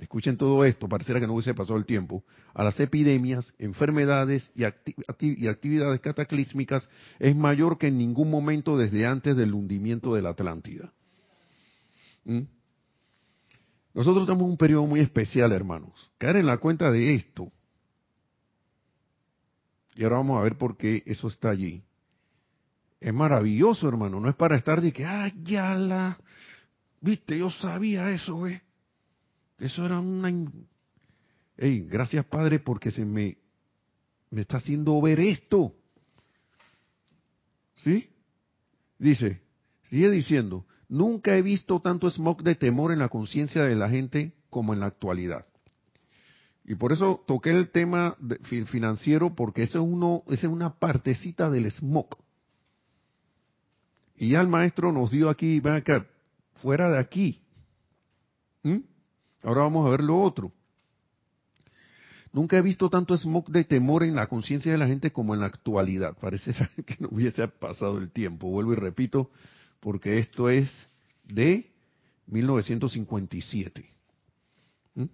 escuchen 0.00 0.36
todo 0.36 0.64
esto, 0.64 0.88
pareciera 0.88 1.20
que 1.20 1.26
no 1.26 1.34
hubiese 1.34 1.54
pasado 1.54 1.78
el 1.78 1.86
tiempo, 1.86 2.22
a 2.54 2.64
las 2.64 2.78
epidemias, 2.80 3.52
enfermedades 3.58 4.50
y, 4.54 4.64
actividades 4.64 6.00
cataclísmicas, 6.00 6.88
es 7.18 7.34
mayor 7.34 7.78
que 7.78 7.88
en 7.88 7.98
ningún 7.98 8.30
momento 8.30 8.76
desde 8.76 9.06
antes 9.06 9.36
del 9.36 9.54
hundimiento 9.54 10.14
de 10.14 10.22
la 10.22 10.30
Atlántida. 10.30 10.92
¿Mm? 12.24 12.42
Nosotros 13.96 14.24
estamos 14.24 14.42
un 14.42 14.58
periodo 14.58 14.86
muy 14.86 15.00
especial, 15.00 15.52
hermanos. 15.52 16.10
Caer 16.18 16.36
en 16.36 16.44
la 16.44 16.58
cuenta 16.58 16.92
de 16.92 17.14
esto. 17.14 17.50
Y 19.94 20.04
ahora 20.04 20.18
vamos 20.18 20.38
a 20.38 20.42
ver 20.42 20.58
por 20.58 20.76
qué 20.76 21.02
eso 21.06 21.28
está 21.28 21.48
allí. 21.48 21.82
Es 23.00 23.14
maravilloso, 23.14 23.88
hermano. 23.88 24.20
No 24.20 24.28
es 24.28 24.34
para 24.34 24.54
estar 24.54 24.82
de 24.82 24.92
que, 24.92 25.06
ay, 25.06 25.32
ya 25.42 25.74
la. 25.74 26.18
Viste, 27.00 27.38
yo 27.38 27.48
sabía 27.48 28.10
eso, 28.10 28.46
¿eh? 28.46 28.62
Eso 29.58 29.86
era 29.86 29.98
una. 29.98 30.30
Ey, 31.56 31.80
gracias, 31.88 32.26
Padre, 32.26 32.58
porque 32.58 32.90
se 32.90 33.02
me, 33.02 33.38
me 34.28 34.42
está 34.42 34.58
haciendo 34.58 35.00
ver 35.00 35.20
esto. 35.20 35.74
¿Sí? 37.76 38.10
Dice, 38.98 39.40
sigue 39.88 40.10
diciendo, 40.10 40.66
Nunca 40.88 41.36
he 41.36 41.42
visto 41.42 41.80
tanto 41.80 42.08
smog 42.10 42.42
de 42.42 42.54
temor 42.54 42.92
en 42.92 43.00
la 43.00 43.08
conciencia 43.08 43.62
de 43.62 43.74
la 43.74 43.90
gente 43.90 44.32
como 44.50 44.72
en 44.72 44.80
la 44.80 44.86
actualidad. 44.86 45.46
Y 46.64 46.74
por 46.74 46.92
eso 46.92 47.22
toqué 47.26 47.50
el 47.50 47.70
tema 47.70 48.16
financiero, 48.66 49.34
porque 49.34 49.62
eso 49.62 49.78
es, 49.78 49.84
uno, 49.84 50.24
es 50.28 50.42
una 50.44 50.78
partecita 50.78 51.48
del 51.48 51.70
smog. 51.70 52.16
Y 54.16 54.30
ya 54.30 54.40
el 54.40 54.48
maestro 54.48 54.92
nos 54.92 55.10
dio 55.10 55.28
aquí, 55.28 55.60
ven 55.60 55.74
acá, 55.74 56.06
fuera 56.54 56.90
de 56.90 56.98
aquí. 56.98 57.42
¿Mm? 58.62 58.78
Ahora 59.44 59.62
vamos 59.62 59.86
a 59.86 59.90
ver 59.90 60.02
lo 60.02 60.20
otro. 60.20 60.52
Nunca 62.32 62.58
he 62.58 62.62
visto 62.62 62.90
tanto 62.90 63.16
smog 63.16 63.48
de 63.48 63.64
temor 63.64 64.02
en 64.02 64.16
la 64.16 64.26
conciencia 64.26 64.72
de 64.72 64.78
la 64.78 64.86
gente 64.86 65.12
como 65.12 65.34
en 65.34 65.40
la 65.40 65.46
actualidad. 65.46 66.16
Parece 66.20 66.52
que 66.86 66.96
no 66.98 67.08
hubiese 67.12 67.46
pasado 67.48 67.98
el 67.98 68.10
tiempo. 68.10 68.48
Vuelvo 68.48 68.72
y 68.72 68.76
repito, 68.76 69.30
porque 69.80 70.18
esto 70.18 70.48
es 70.48 70.70
de 71.24 71.70
1957. 72.26 73.88
¿Mm? 74.94 75.04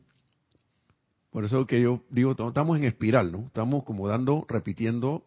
Por 1.30 1.44
eso 1.44 1.66
que 1.66 1.80
yo 1.80 2.02
digo, 2.10 2.32
estamos 2.32 2.76
en 2.76 2.84
espiral, 2.84 3.32
¿no? 3.32 3.46
Estamos 3.46 3.84
como 3.84 4.08
dando, 4.08 4.46
repitiendo, 4.48 5.24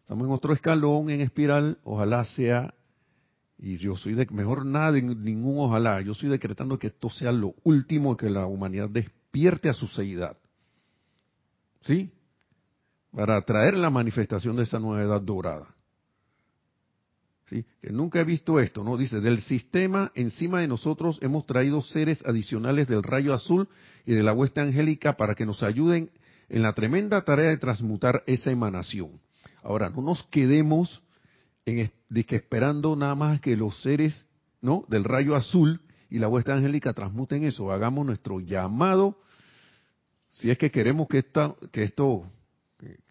estamos 0.00 0.26
en 0.26 0.32
otro 0.32 0.52
escalón 0.52 1.10
en 1.10 1.20
espiral, 1.20 1.78
ojalá 1.84 2.24
sea, 2.24 2.74
y 3.58 3.76
yo 3.76 3.96
soy 3.96 4.14
de, 4.14 4.26
mejor 4.30 4.66
nada 4.66 4.92
ningún 4.92 5.58
ojalá, 5.58 6.00
yo 6.00 6.12
estoy 6.12 6.28
decretando 6.28 6.78
que 6.78 6.88
esto 6.88 7.10
sea 7.10 7.32
lo 7.32 7.54
último 7.64 8.16
que 8.16 8.28
la 8.28 8.46
humanidad 8.46 8.88
despierte 8.88 9.68
a 9.68 9.74
su 9.74 9.86
seidad. 9.88 10.36
¿Sí? 11.80 12.12
Para 13.12 13.42
traer 13.42 13.76
la 13.76 13.90
manifestación 13.90 14.56
de 14.56 14.62
esa 14.62 14.78
nueva 14.78 15.02
edad 15.02 15.20
dorada 15.20 15.74
que 17.80 17.90
nunca 17.90 18.20
he 18.20 18.24
visto 18.24 18.58
esto, 18.58 18.82
¿no? 18.82 18.96
Dice, 18.96 19.20
del 19.20 19.40
sistema 19.42 20.10
encima 20.14 20.60
de 20.60 20.68
nosotros 20.68 21.18
hemos 21.22 21.46
traído 21.46 21.82
seres 21.82 22.22
adicionales 22.24 22.88
del 22.88 23.02
rayo 23.02 23.34
azul 23.34 23.68
y 24.06 24.14
de 24.14 24.22
la 24.22 24.32
hueste 24.32 24.60
angélica 24.60 25.16
para 25.16 25.34
que 25.34 25.46
nos 25.46 25.62
ayuden 25.62 26.10
en 26.48 26.62
la 26.62 26.72
tremenda 26.72 27.24
tarea 27.24 27.50
de 27.50 27.58
transmutar 27.58 28.22
esa 28.26 28.50
emanación. 28.50 29.20
Ahora, 29.62 29.90
no 29.90 30.02
nos 30.02 30.24
quedemos 30.24 31.02
en, 31.66 31.90
de 32.08 32.24
que 32.24 32.36
esperando 32.36 32.96
nada 32.96 33.14
más 33.14 33.40
que 33.40 33.56
los 33.56 33.80
seres, 33.82 34.26
¿no? 34.60 34.84
Del 34.88 35.04
rayo 35.04 35.36
azul 35.36 35.80
y 36.10 36.18
la 36.18 36.28
hueste 36.28 36.52
angélica 36.52 36.92
transmuten 36.92 37.44
eso. 37.44 37.70
Hagamos 37.70 38.04
nuestro 38.04 38.40
llamado, 38.40 39.18
si 40.30 40.50
es 40.50 40.58
que 40.58 40.70
queremos 40.70 41.08
que, 41.08 41.18
esta, 41.18 41.54
que 41.70 41.84
esto, 41.84 42.30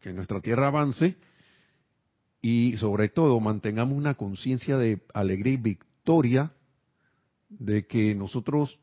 que 0.01 0.13
nuestra 0.13 0.41
tierra 0.41 0.67
avance, 0.67 1.15
y 2.41 2.75
sobre 2.77 3.09
todo 3.09 3.39
mantengamos 3.39 3.95
una 3.95 4.15
conciencia 4.15 4.77
de 4.77 5.01
alegría 5.13 5.53
y 5.53 5.57
victoria 5.57 6.51
de 7.49 7.85
que 7.85 8.15
nosotros 8.15 8.79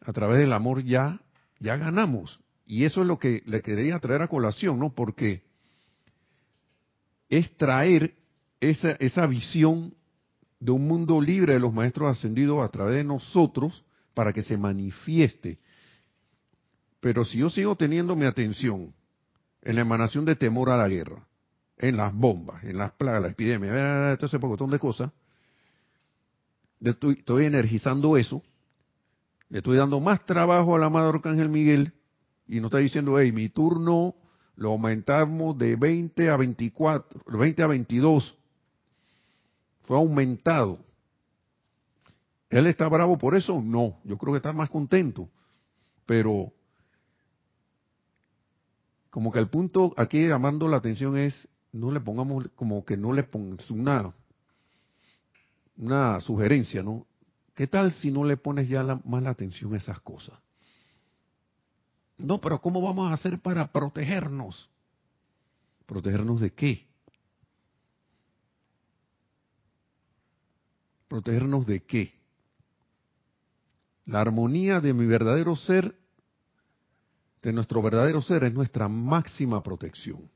a 0.00 0.12
través 0.12 0.38
del 0.38 0.52
amor 0.52 0.84
ya 0.84 1.20
ya 1.58 1.76
ganamos. 1.76 2.40
Y 2.66 2.84
eso 2.84 3.02
es 3.02 3.06
lo 3.06 3.18
que 3.18 3.42
le 3.46 3.62
quería 3.62 3.98
traer 3.98 4.22
a 4.22 4.28
colación 4.28 4.78
no 4.78 4.94
porque 4.94 5.42
es 7.28 7.56
traer 7.56 8.14
esa 8.60 8.92
esa 8.92 9.26
visión 9.26 9.94
de 10.60 10.70
un 10.70 10.86
mundo 10.86 11.20
libre 11.20 11.54
de 11.54 11.60
los 11.60 11.74
maestros 11.74 12.16
ascendidos 12.16 12.62
a 12.62 12.68
través 12.68 12.96
de 12.96 13.04
nosotros 13.04 13.84
para 14.14 14.32
que 14.32 14.42
se 14.42 14.56
manifieste. 14.56 15.58
Pero 17.00 17.24
si 17.24 17.38
yo 17.38 17.50
sigo 17.50 17.76
teniendo 17.76 18.14
mi 18.14 18.24
atención 18.24 18.94
en 19.62 19.74
la 19.74 19.80
emanación 19.80 20.24
de 20.24 20.36
temor 20.36 20.70
a 20.70 20.76
la 20.76 20.88
guerra 20.88 21.26
en 21.78 21.96
las 21.96 22.14
bombas, 22.14 22.62
en 22.64 22.78
las 22.78 22.92
plagas, 22.92 23.22
la 23.22 23.28
epidemia, 23.28 24.16
todo 24.16 24.26
ese 24.26 24.38
montón 24.38 24.70
de 24.70 24.78
cosas, 24.78 25.10
estoy, 26.80 27.14
estoy, 27.18 27.46
energizando 27.46 28.16
eso, 28.16 28.42
le 29.48 29.58
estoy 29.58 29.76
dando 29.76 30.00
más 30.00 30.24
trabajo 30.26 30.76
al 30.76 30.84
amado 30.84 31.10
Arcángel 31.10 31.48
Miguel 31.48 31.92
y 32.46 32.60
no 32.60 32.66
está 32.66 32.78
diciendo, 32.78 33.18
hey, 33.18 33.32
mi 33.32 33.48
turno 33.48 34.14
lo 34.56 34.70
aumentamos 34.70 35.58
de 35.58 35.76
20 35.76 36.30
a 36.30 36.36
24, 36.36 37.22
20 37.38 37.62
a 37.62 37.66
22. 37.66 38.36
Fue 39.82 39.96
aumentado. 39.96 40.78
¿Él 42.50 42.66
está 42.66 42.88
bravo 42.88 43.18
por 43.18 43.34
eso? 43.34 43.60
No, 43.60 43.98
yo 44.04 44.16
creo 44.16 44.32
que 44.32 44.38
está 44.38 44.52
más 44.52 44.70
contento. 44.70 45.28
Pero 46.06 46.52
como 49.10 49.32
que 49.32 49.38
el 49.38 49.48
punto 49.48 49.92
aquí 49.96 50.26
llamando 50.26 50.68
la 50.68 50.76
atención 50.76 51.16
es, 51.16 51.48
no 51.74 51.90
le 51.90 52.00
pongamos, 52.00 52.48
como 52.54 52.84
que 52.84 52.96
no 52.96 53.12
le 53.12 53.24
pongamos 53.24 53.68
una, 53.68 54.14
una 55.76 56.20
sugerencia, 56.20 56.84
¿no? 56.84 57.04
¿Qué 57.52 57.66
tal 57.66 57.92
si 57.94 58.12
no 58.12 58.24
le 58.24 58.36
pones 58.36 58.68
ya 58.68 58.82
más 59.04 59.22
la 59.22 59.30
atención 59.30 59.74
a 59.74 59.78
esas 59.78 60.00
cosas? 60.00 60.38
No, 62.16 62.40
pero 62.40 62.60
¿cómo 62.60 62.80
vamos 62.80 63.10
a 63.10 63.14
hacer 63.14 63.40
para 63.40 63.72
protegernos? 63.72 64.70
¿Protegernos 65.86 66.40
de 66.40 66.52
qué? 66.52 66.86
¿Protegernos 71.08 71.66
de 71.66 71.82
qué? 71.82 72.14
La 74.06 74.20
armonía 74.20 74.80
de 74.80 74.94
mi 74.94 75.06
verdadero 75.06 75.56
ser, 75.56 75.96
de 77.42 77.52
nuestro 77.52 77.82
verdadero 77.82 78.22
ser, 78.22 78.44
es 78.44 78.54
nuestra 78.54 78.86
máxima 78.86 79.60
protección. 79.60 80.30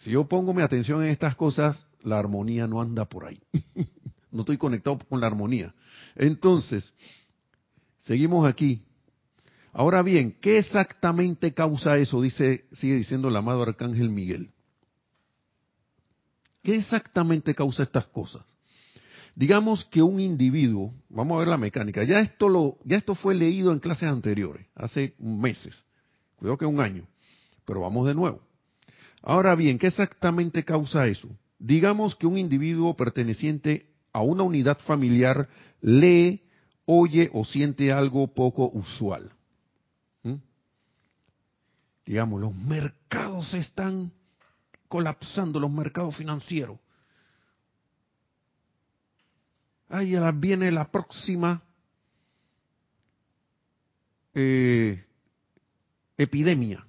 Si 0.00 0.10
yo 0.10 0.26
pongo 0.26 0.54
mi 0.54 0.62
atención 0.62 1.02
en 1.02 1.10
estas 1.10 1.36
cosas, 1.36 1.86
la 2.02 2.18
armonía 2.18 2.66
no 2.66 2.80
anda 2.80 3.04
por 3.04 3.26
ahí. 3.26 3.40
no 4.30 4.40
estoy 4.40 4.56
conectado 4.56 4.98
con 4.98 5.20
la 5.20 5.26
armonía. 5.26 5.74
Entonces, 6.16 6.92
seguimos 7.98 8.48
aquí. 8.48 8.82
Ahora 9.72 10.02
bien, 10.02 10.36
¿qué 10.40 10.58
exactamente 10.58 11.52
causa 11.52 11.98
eso? 11.98 12.20
Dice, 12.22 12.64
sigue 12.72 12.96
diciendo 12.96 13.28
el 13.28 13.36
amado 13.36 13.62
Arcángel 13.62 14.08
Miguel. 14.08 14.50
¿Qué 16.62 16.76
exactamente 16.76 17.54
causa 17.54 17.82
estas 17.82 18.06
cosas? 18.06 18.44
Digamos 19.34 19.84
que 19.84 20.02
un 20.02 20.18
individuo, 20.18 20.94
vamos 21.08 21.36
a 21.36 21.38
ver 21.40 21.48
la 21.48 21.56
mecánica, 21.56 22.04
ya 22.04 22.20
esto 22.20 22.48
lo, 22.48 22.78
ya 22.84 22.96
esto 22.96 23.14
fue 23.14 23.34
leído 23.34 23.72
en 23.72 23.78
clases 23.78 24.08
anteriores, 24.08 24.66
hace 24.74 25.14
meses, 25.18 25.84
creo 26.38 26.58
que 26.58 26.66
un 26.66 26.80
año, 26.80 27.06
pero 27.64 27.80
vamos 27.80 28.06
de 28.08 28.14
nuevo. 28.14 28.49
Ahora 29.22 29.54
bien, 29.54 29.78
¿qué 29.78 29.88
exactamente 29.88 30.64
causa 30.64 31.06
eso? 31.06 31.28
Digamos 31.58 32.16
que 32.16 32.26
un 32.26 32.38
individuo 32.38 32.96
perteneciente 32.96 33.86
a 34.12 34.22
una 34.22 34.42
unidad 34.42 34.78
familiar 34.78 35.48
lee, 35.82 36.42
oye 36.86 37.30
o 37.32 37.44
siente 37.44 37.92
algo 37.92 38.32
poco 38.32 38.70
usual. 38.72 39.30
¿Mm? 40.22 40.36
Digamos, 42.06 42.40
los 42.40 42.54
mercados 42.54 43.52
están 43.54 44.12
colapsando, 44.88 45.60
los 45.60 45.70
mercados 45.70 46.16
financieros. 46.16 46.78
Ahí 49.88 50.14
viene 50.34 50.70
la 50.70 50.90
próxima 50.90 51.62
eh, 54.34 55.04
epidemia. 56.16 56.86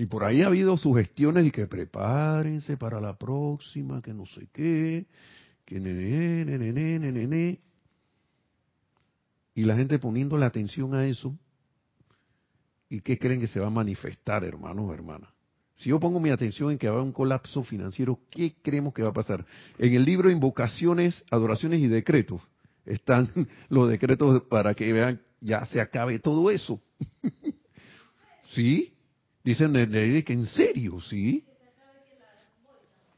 Y 0.00 0.06
por 0.06 0.24
ahí 0.24 0.40
ha 0.40 0.46
habido 0.46 0.78
sugestiones 0.78 1.44
de 1.44 1.50
que 1.50 1.66
prepárense 1.66 2.78
para 2.78 3.02
la 3.02 3.18
próxima, 3.18 4.00
que 4.00 4.14
no 4.14 4.24
sé 4.24 4.48
qué, 4.50 5.04
que 5.66 5.78
nene, 5.78 6.46
nene, 6.46 6.72
nene, 6.72 7.12
nene. 7.12 7.60
Y 9.54 9.64
la 9.64 9.76
gente 9.76 9.98
poniendo 9.98 10.38
la 10.38 10.46
atención 10.46 10.94
a 10.94 11.04
eso. 11.04 11.38
¿Y 12.88 13.02
qué 13.02 13.18
creen 13.18 13.40
que 13.40 13.46
se 13.46 13.60
va 13.60 13.66
a 13.66 13.70
manifestar, 13.70 14.42
hermanos 14.42 14.90
hermanas? 14.94 15.28
Si 15.74 15.90
yo 15.90 16.00
pongo 16.00 16.18
mi 16.18 16.30
atención 16.30 16.70
en 16.70 16.78
que 16.78 16.88
va 16.88 16.94
a 16.94 16.96
haber 16.96 17.06
un 17.06 17.12
colapso 17.12 17.62
financiero, 17.62 18.20
¿qué 18.30 18.54
creemos 18.62 18.94
que 18.94 19.02
va 19.02 19.10
a 19.10 19.12
pasar? 19.12 19.44
En 19.76 19.92
el 19.92 20.06
libro 20.06 20.30
Invocaciones, 20.30 21.22
Adoraciones 21.30 21.78
y 21.78 21.88
Decretos 21.88 22.40
están 22.86 23.28
los 23.68 23.90
decretos 23.90 24.44
para 24.44 24.72
que 24.72 24.94
vean, 24.94 25.20
ya 25.42 25.62
se 25.66 25.78
acabe 25.78 26.18
todo 26.20 26.50
eso. 26.50 26.80
¿Sí? 28.44 28.94
Dicen 29.42 29.72
de, 29.72 30.24
que 30.24 30.32
en 30.32 30.46
serio, 30.46 31.00
¿sí? 31.00 31.44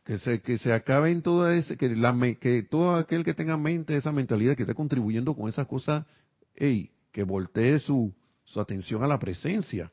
Que 0.04 0.18
se, 0.18 0.40
que 0.40 0.58
se 0.58 0.72
acaben 0.72 1.22
todo 1.22 1.50
ese, 1.50 1.76
que, 1.76 1.88
la, 1.90 2.16
que 2.40 2.62
todo 2.62 2.96
aquel 2.96 3.24
que 3.24 3.34
tenga 3.34 3.56
mente, 3.56 3.96
esa 3.96 4.10
mentalidad 4.10 4.56
que 4.56 4.64
esté 4.64 4.74
contribuyendo 4.74 5.34
con 5.34 5.48
esas 5.48 5.66
cosas, 5.66 6.04
hey, 6.56 6.90
que 7.12 7.22
voltee 7.22 7.78
su, 7.78 8.12
su 8.44 8.60
atención 8.60 9.04
a 9.04 9.06
la 9.06 9.18
presencia. 9.18 9.92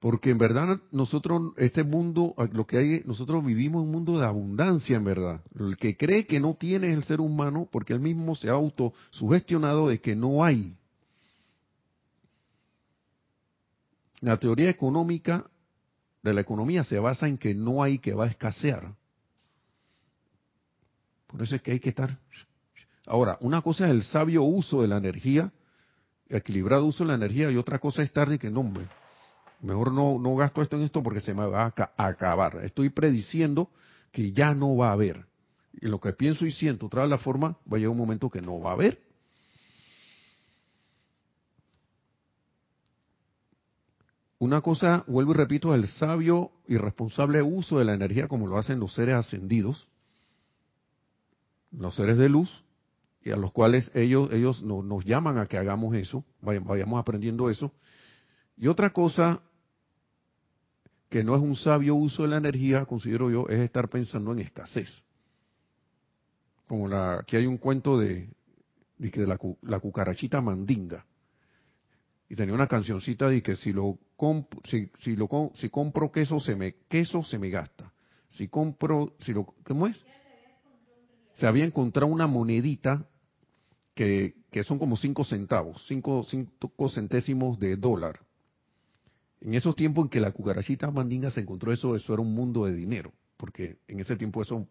Porque 0.00 0.30
en 0.30 0.38
verdad 0.38 0.80
nosotros, 0.92 1.52
este 1.56 1.82
mundo, 1.82 2.34
lo 2.52 2.66
que 2.66 2.78
hay, 2.78 3.02
nosotros 3.04 3.44
vivimos 3.44 3.82
un 3.82 3.90
mundo 3.90 4.18
de 4.18 4.26
abundancia 4.26 4.96
en 4.96 5.04
verdad. 5.04 5.42
El 5.58 5.76
que 5.76 5.96
cree 5.96 6.24
que 6.24 6.38
no 6.38 6.54
tiene 6.54 6.90
es 6.90 6.96
el 6.96 7.04
ser 7.04 7.20
humano 7.20 7.68
porque 7.70 7.94
él 7.94 8.00
mismo 8.00 8.36
se 8.36 8.48
ha 8.48 8.52
autosugestionado 8.52 9.88
de 9.88 10.00
que 10.00 10.14
no 10.14 10.44
hay. 10.44 10.78
La 14.20 14.36
teoría 14.36 14.70
económica 14.70 15.48
de 16.22 16.34
la 16.34 16.40
economía 16.40 16.84
se 16.84 16.98
basa 16.98 17.28
en 17.28 17.38
que 17.38 17.54
no 17.54 17.82
hay 17.82 17.98
que 17.98 18.14
va 18.14 18.24
a 18.24 18.28
escasear. 18.28 18.94
Por 21.26 21.42
eso 21.42 21.56
es 21.56 21.62
que 21.62 21.72
hay 21.72 21.80
que 21.80 21.90
estar. 21.90 22.18
Ahora, 23.06 23.38
una 23.40 23.62
cosa 23.62 23.86
es 23.86 23.90
el 23.90 24.02
sabio 24.02 24.42
uso 24.42 24.82
de 24.82 24.88
la 24.88 24.96
energía, 24.96 25.52
equilibrado 26.28 26.84
uso 26.84 27.04
de 27.04 27.08
la 27.08 27.14
energía, 27.14 27.50
y 27.50 27.56
otra 27.56 27.78
cosa 27.78 28.02
es 28.02 28.08
estar 28.08 28.28
de 28.28 28.38
que 28.38 28.50
no, 28.50 28.70
mejor 29.60 29.92
no, 29.92 30.18
no 30.18 30.36
gasto 30.36 30.62
esto 30.62 30.76
en 30.76 30.82
esto 30.82 31.02
porque 31.02 31.20
se 31.20 31.34
me 31.34 31.46
va 31.46 31.72
a 31.74 32.06
acabar. 32.06 32.60
Estoy 32.64 32.90
prediciendo 32.90 33.70
que 34.10 34.32
ya 34.32 34.54
no 34.54 34.76
va 34.76 34.88
a 34.88 34.92
haber. 34.92 35.26
Y 35.80 35.86
lo 35.86 36.00
que 36.00 36.12
pienso 36.12 36.44
y 36.44 36.52
siento, 36.52 36.86
otra 36.86 37.06
la 37.06 37.18
forma, 37.18 37.58
va 37.70 37.76
a 37.76 37.78
llegar 37.78 37.90
un 37.90 37.98
momento 37.98 38.30
que 38.30 38.42
no 38.42 38.60
va 38.60 38.70
a 38.70 38.74
haber. 38.74 39.00
Una 44.40 44.60
cosa, 44.60 45.04
vuelvo 45.08 45.32
y 45.32 45.34
repito, 45.34 45.74
es 45.74 45.82
el 45.82 45.88
sabio 45.88 46.52
y 46.68 46.76
responsable 46.76 47.42
uso 47.42 47.78
de 47.78 47.84
la 47.84 47.94
energía 47.94 48.28
como 48.28 48.46
lo 48.46 48.56
hacen 48.56 48.78
los 48.78 48.94
seres 48.94 49.16
ascendidos, 49.16 49.88
los 51.72 51.96
seres 51.96 52.18
de 52.18 52.28
luz, 52.28 52.64
y 53.20 53.32
a 53.32 53.36
los 53.36 53.50
cuales 53.50 53.90
ellos, 53.94 54.30
ellos 54.32 54.62
nos 54.62 55.04
llaman 55.04 55.38
a 55.38 55.46
que 55.46 55.58
hagamos 55.58 55.96
eso, 55.96 56.24
vayamos 56.40 57.00
aprendiendo 57.00 57.50
eso. 57.50 57.72
Y 58.56 58.68
otra 58.68 58.90
cosa 58.90 59.40
que 61.08 61.24
no 61.24 61.34
es 61.34 61.42
un 61.42 61.56
sabio 61.56 61.96
uso 61.96 62.22
de 62.22 62.28
la 62.28 62.36
energía, 62.36 62.84
considero 62.84 63.30
yo, 63.30 63.48
es 63.48 63.58
estar 63.58 63.88
pensando 63.88 64.32
en 64.32 64.38
escasez. 64.38 64.88
Como 66.68 66.86
la, 66.86 67.14
aquí 67.20 67.34
hay 67.36 67.46
un 67.46 67.56
cuento 67.56 67.98
de, 67.98 68.28
de, 68.98 69.26
la, 69.26 69.38
la 69.62 69.80
cucarachita 69.80 70.40
mandinga 70.40 71.04
y 72.28 72.36
tenía 72.36 72.54
una 72.54 72.66
cancioncita 72.66 73.28
de 73.28 73.42
que 73.42 73.56
si 73.56 73.72
lo 73.72 73.98
si, 74.64 74.90
si 74.98 75.16
lo 75.16 75.28
si 75.54 75.70
compro 75.70 76.12
queso 76.12 76.40
se 76.40 76.54
me 76.56 76.74
queso 76.88 77.22
se 77.24 77.38
me 77.38 77.48
gasta. 77.50 77.92
Si 78.28 78.48
compro, 78.48 79.14
si 79.20 79.32
lo 79.32 79.46
¿cómo 79.64 79.86
es? 79.86 80.04
Se 81.34 81.46
había 81.46 81.64
encontrado 81.64 82.12
una 82.12 82.26
monedita 82.26 83.08
que, 83.94 84.34
que 84.50 84.62
son 84.64 84.78
como 84.78 84.96
cinco 84.96 85.24
centavos, 85.24 85.84
cinco, 85.86 86.24
cinco 86.24 86.88
centésimos 86.88 87.58
de 87.58 87.76
dólar. 87.76 88.20
En 89.40 89.54
esos 89.54 89.76
tiempos 89.76 90.04
en 90.04 90.08
que 90.10 90.20
la 90.20 90.32
cucarachita 90.32 90.90
mandinga 90.90 91.30
se 91.30 91.40
encontró 91.40 91.72
eso, 91.72 91.94
eso 91.94 92.12
era 92.12 92.22
un 92.22 92.34
mundo 92.34 92.64
de 92.64 92.74
dinero, 92.74 93.12
porque 93.36 93.78
en 93.86 94.00
ese 94.00 94.16
tiempo 94.16 94.42
eso, 94.42 94.66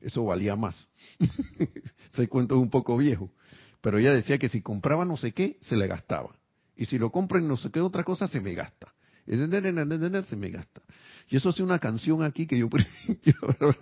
eso 0.00 0.24
valía 0.24 0.54
más. 0.54 0.88
Ese 2.12 2.28
cuento 2.28 2.58
un 2.58 2.70
poco 2.70 2.96
viejo. 2.96 3.32
Pero 3.80 3.98
ella 3.98 4.12
decía 4.12 4.38
que 4.38 4.48
si 4.48 4.62
compraba 4.62 5.04
no 5.04 5.16
sé 5.16 5.32
qué, 5.32 5.58
se 5.60 5.76
le 5.76 5.88
gastaba. 5.88 6.36
Y 6.76 6.86
si 6.86 6.98
lo 6.98 7.10
compro 7.10 7.38
en 7.38 7.48
no 7.48 7.56
sé 7.56 7.70
qué 7.70 7.80
otra 7.80 8.04
cosa, 8.04 8.26
se 8.26 8.40
me 8.40 8.54
gasta. 8.54 8.92
Se 9.26 10.36
me 10.36 10.50
gasta. 10.50 10.82
Y 11.28 11.36
eso 11.36 11.50
hace 11.50 11.62
una 11.62 11.78
canción 11.78 12.22
aquí 12.22 12.46
que 12.48 12.58
yo, 12.58 12.68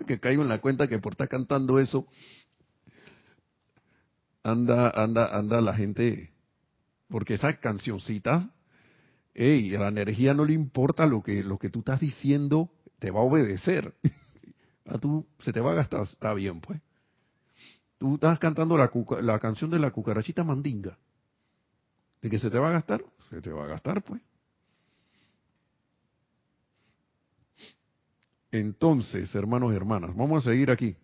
que 0.07 0.20
caigo 0.20 0.43
en 0.43 0.49
la 0.49 0.61
cuenta 0.61 0.88
que 0.88 0.99
por 0.99 1.12
estar 1.12 1.28
cantando 1.28 1.78
eso, 1.78 2.07
anda, 4.43 4.91
anda, 4.91 5.36
anda 5.36 5.61
la 5.61 5.74
gente, 5.74 6.30
porque 7.09 7.34
esa 7.34 7.59
cancioncita, 7.59 8.51
hey, 9.34 9.70
la 9.70 9.88
energía 9.88 10.34
no 10.34 10.45
le 10.45 10.53
importa 10.53 11.07
lo 11.07 11.22
que, 11.22 11.43
lo 11.43 11.59
que 11.59 11.70
tú 11.70 11.80
estás 11.80 12.01
diciendo, 12.01 12.70
te 12.99 13.11
va 13.11 13.20
a 13.20 13.24
obedecer. 13.24 13.95
A 14.86 14.99
tú 14.99 15.24
se 15.38 15.53
te 15.53 15.61
va 15.61 15.70
a 15.70 15.74
gastar, 15.74 16.03
está 16.03 16.34
bien, 16.34 16.61
pues. 16.61 16.80
Tú 17.99 18.14
estás 18.14 18.38
cantando 18.41 18.76
la, 18.76 18.91
la 19.20 19.38
canción 19.38 19.70
de 19.70 19.78
la 19.78 19.93
cucarachita 19.93 20.43
mandinga. 20.43 20.99
¿De 22.23 22.29
que 22.29 22.39
se 22.39 22.51
te 22.51 22.59
va 22.59 22.68
a 22.68 22.73
gastar? 22.73 23.03
Se 23.31 23.41
te 23.41 23.51
va 23.51 23.64
a 23.64 23.68
gastar, 23.68 24.03
pues. 24.03 24.21
Entonces, 28.53 29.33
hermanos 29.35 29.73
y 29.73 29.77
hermanas, 29.77 30.14
vamos 30.14 30.45
a 30.45 30.51
seguir 30.51 30.71
aquí. 30.71 30.97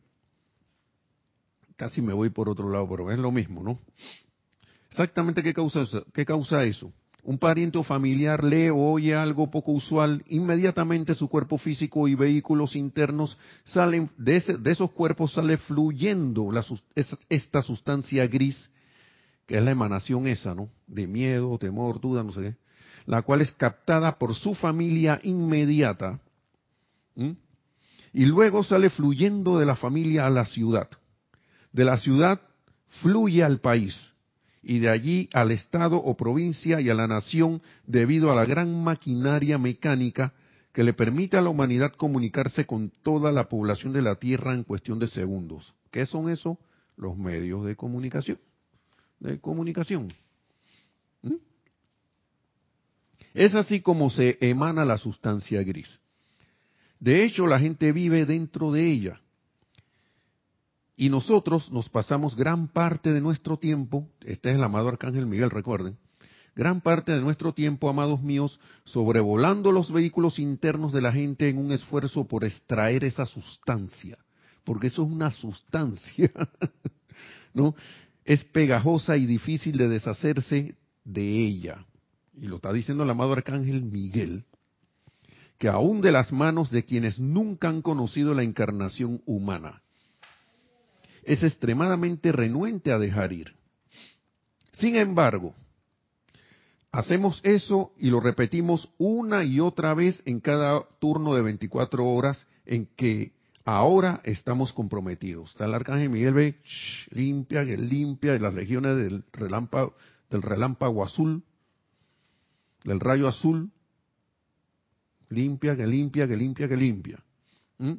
Casi 1.76 2.02
me 2.02 2.12
voy 2.12 2.30
por 2.30 2.48
otro 2.48 2.68
lado, 2.70 2.88
pero 2.88 3.10
es 3.10 3.18
lo 3.18 3.30
mismo, 3.30 3.62
¿no? 3.62 3.78
Exactamente 4.90 5.42
qué 5.42 5.52
causa 5.52 5.82
eso. 5.82 6.04
¿Qué 6.12 6.24
causa 6.24 6.64
eso? 6.64 6.92
Un 7.22 7.38
pariente 7.38 7.78
o 7.78 7.82
familiar 7.82 8.42
lee 8.42 8.70
o 8.70 8.76
oye 8.76 9.14
algo 9.14 9.50
poco 9.50 9.72
usual, 9.72 10.24
inmediatamente 10.28 11.14
su 11.14 11.28
cuerpo 11.28 11.58
físico 11.58 12.08
y 12.08 12.14
vehículos 12.14 12.76
internos 12.76 13.36
salen, 13.64 14.10
de, 14.16 14.40
de 14.58 14.70
esos 14.70 14.92
cuerpos 14.92 15.32
sale 15.32 15.56
fluyendo 15.56 16.50
esta 17.28 17.62
sustancia 17.62 18.26
gris 18.26 18.70
que 19.46 19.56
es 19.56 19.62
la 19.62 19.70
emanación 19.70 20.26
esa, 20.26 20.54
¿no? 20.54 20.68
De 20.86 21.06
miedo, 21.06 21.56
temor, 21.58 22.00
duda, 22.00 22.22
no 22.22 22.32
sé 22.32 22.40
qué, 22.40 22.56
la 23.06 23.22
cual 23.22 23.40
es 23.40 23.52
captada 23.52 24.18
por 24.18 24.34
su 24.34 24.54
familia 24.54 25.20
inmediata, 25.22 26.20
y 28.12 28.26
luego 28.26 28.62
sale 28.62 28.90
fluyendo 28.90 29.58
de 29.58 29.66
la 29.66 29.76
familia 29.76 30.26
a 30.26 30.30
la 30.30 30.44
ciudad. 30.44 30.88
De 31.72 31.84
la 31.84 31.98
ciudad 31.98 32.40
fluye 33.02 33.42
al 33.42 33.60
país, 33.60 33.94
y 34.62 34.80
de 34.80 34.90
allí 34.90 35.28
al 35.32 35.52
estado 35.52 35.96
o 35.96 36.16
provincia 36.16 36.80
y 36.80 36.90
a 36.90 36.94
la 36.94 37.06
nación 37.06 37.62
debido 37.86 38.32
a 38.32 38.34
la 38.34 38.44
gran 38.44 38.82
maquinaria 38.82 39.58
mecánica 39.58 40.32
que 40.72 40.82
le 40.82 40.92
permite 40.92 41.36
a 41.36 41.40
la 41.40 41.50
humanidad 41.50 41.92
comunicarse 41.92 42.66
con 42.66 42.90
toda 43.02 43.30
la 43.32 43.48
población 43.48 43.92
de 43.92 44.02
la 44.02 44.16
Tierra 44.16 44.54
en 44.54 44.64
cuestión 44.64 44.98
de 44.98 45.06
segundos. 45.06 45.72
¿Qué 45.90 46.04
son 46.04 46.28
eso? 46.28 46.58
Los 46.96 47.16
medios 47.16 47.64
de 47.64 47.76
comunicación. 47.76 48.38
De 49.20 49.40
comunicación. 49.40 50.12
¿Mm? 51.22 51.36
Es 53.34 53.54
así 53.54 53.80
como 53.80 54.10
se 54.10 54.38
emana 54.40 54.84
la 54.84 54.98
sustancia 54.98 55.62
gris. 55.62 56.00
De 56.98 57.24
hecho, 57.24 57.46
la 57.46 57.58
gente 57.58 57.92
vive 57.92 58.24
dentro 58.24 58.72
de 58.72 58.90
ella. 58.90 59.20
Y 60.96 61.10
nosotros 61.10 61.70
nos 61.70 61.88
pasamos 61.90 62.34
gran 62.34 62.68
parte 62.68 63.12
de 63.12 63.20
nuestro 63.20 63.58
tiempo, 63.58 64.08
este 64.22 64.50
es 64.50 64.56
el 64.56 64.64
amado 64.64 64.88
Arcángel 64.88 65.26
Miguel, 65.26 65.50
recuerden, 65.50 65.98
gran 66.54 66.80
parte 66.80 67.12
de 67.12 67.20
nuestro 67.20 67.52
tiempo, 67.52 67.90
amados 67.90 68.22
míos, 68.22 68.58
sobrevolando 68.84 69.72
los 69.72 69.92
vehículos 69.92 70.38
internos 70.38 70.94
de 70.94 71.02
la 71.02 71.12
gente 71.12 71.50
en 71.50 71.58
un 71.58 71.70
esfuerzo 71.70 72.26
por 72.26 72.44
extraer 72.44 73.04
esa 73.04 73.26
sustancia, 73.26 74.16
porque 74.64 74.86
eso 74.86 75.02
es 75.02 75.10
una 75.10 75.30
sustancia, 75.30 76.32
¿no? 77.52 77.74
Es 78.26 78.44
pegajosa 78.44 79.16
y 79.16 79.24
difícil 79.24 79.78
de 79.78 79.88
deshacerse 79.88 80.74
de 81.04 81.38
ella. 81.38 81.86
Y 82.34 82.46
lo 82.48 82.56
está 82.56 82.72
diciendo 82.72 83.04
el 83.04 83.10
amado 83.10 83.32
arcángel 83.32 83.82
Miguel, 83.82 84.44
que 85.56 85.68
aún 85.68 86.02
de 86.02 86.12
las 86.12 86.32
manos 86.32 86.70
de 86.70 86.84
quienes 86.84 87.18
nunca 87.18 87.68
han 87.68 87.80
conocido 87.80 88.34
la 88.34 88.42
encarnación 88.42 89.22
humana, 89.24 89.80
es 91.22 91.42
extremadamente 91.42 92.32
renuente 92.32 92.92
a 92.92 92.98
dejar 92.98 93.32
ir. 93.32 93.54
Sin 94.72 94.96
embargo, 94.96 95.54
Hacemos 96.96 97.42
eso 97.42 97.92
y 97.98 98.08
lo 98.08 98.20
repetimos 98.20 98.90
una 98.96 99.44
y 99.44 99.60
otra 99.60 99.92
vez 99.92 100.22
en 100.24 100.40
cada 100.40 100.82
turno 100.98 101.34
de 101.34 101.42
24 101.42 102.06
horas 102.06 102.46
en 102.64 102.86
que 102.96 103.32
ahora 103.66 104.20
estamos 104.24 104.72
comprometidos. 104.72 105.50
Está 105.50 105.66
el 105.66 105.74
arcángel 105.74 106.08
Miguel 106.08 106.34
ve, 106.34 106.60
limpia, 107.10 107.66
que 107.66 107.76
limpia, 107.76 108.32
de 108.32 108.38
las 108.38 108.54
legiones 108.54 108.96
del 108.96 109.24
relámpago, 109.32 109.94
del 110.30 110.40
relámpago 110.40 111.04
azul, 111.04 111.44
del 112.84 113.00
rayo 113.00 113.26
azul, 113.26 113.70
limpia, 115.28 115.76
que 115.76 115.86
limpia, 115.86 116.28
que 116.28 116.36
limpia, 116.36 116.68
que 116.68 116.76
limpia. 116.76 117.24
¿Mm? 117.78 117.94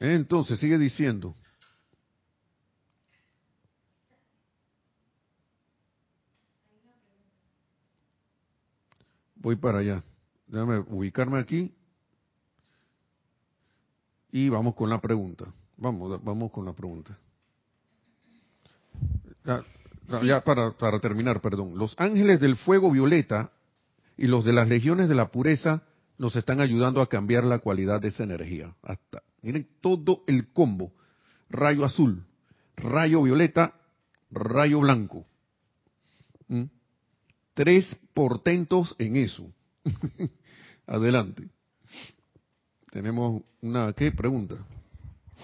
Entonces 0.00 0.58
sigue 0.58 0.76
diciendo, 0.76 1.36
voy 9.36 9.54
para 9.54 9.78
allá. 9.78 10.02
Déjame 10.48 10.78
ubicarme 10.88 11.38
aquí. 11.38 11.74
Y 14.30 14.48
vamos 14.48 14.74
con 14.74 14.90
la 14.90 15.00
pregunta. 15.00 15.46
Vamos, 15.76 16.22
vamos 16.22 16.50
con 16.50 16.64
la 16.64 16.72
pregunta. 16.72 17.16
Ya, 20.22 20.42
para, 20.42 20.72
para 20.72 20.98
terminar, 21.00 21.40
perdón. 21.40 21.78
Los 21.78 21.94
ángeles 21.98 22.40
del 22.40 22.56
fuego 22.56 22.90
violeta 22.90 23.52
y 24.16 24.26
los 24.26 24.44
de 24.44 24.52
las 24.52 24.68
legiones 24.68 25.08
de 25.08 25.14
la 25.14 25.30
pureza 25.30 25.82
nos 26.18 26.36
están 26.36 26.60
ayudando 26.60 27.00
a 27.00 27.08
cambiar 27.08 27.44
la 27.44 27.60
cualidad 27.60 28.00
de 28.00 28.08
esa 28.08 28.24
energía. 28.24 28.74
Hasta, 28.82 29.22
miren 29.42 29.68
todo 29.80 30.24
el 30.26 30.48
combo. 30.52 30.92
Rayo 31.48 31.84
azul, 31.84 32.24
rayo 32.76 33.22
violeta, 33.22 33.74
rayo 34.30 34.80
blanco. 34.80 35.24
¿Mm? 36.48 36.64
tres 37.58 37.96
portentos 38.14 38.94
en 39.00 39.16
eso. 39.16 39.52
Adelante. 40.86 41.48
Tenemos 42.90 43.42
una, 43.60 43.92
¿qué 43.92 44.12
pregunta? 44.12 44.56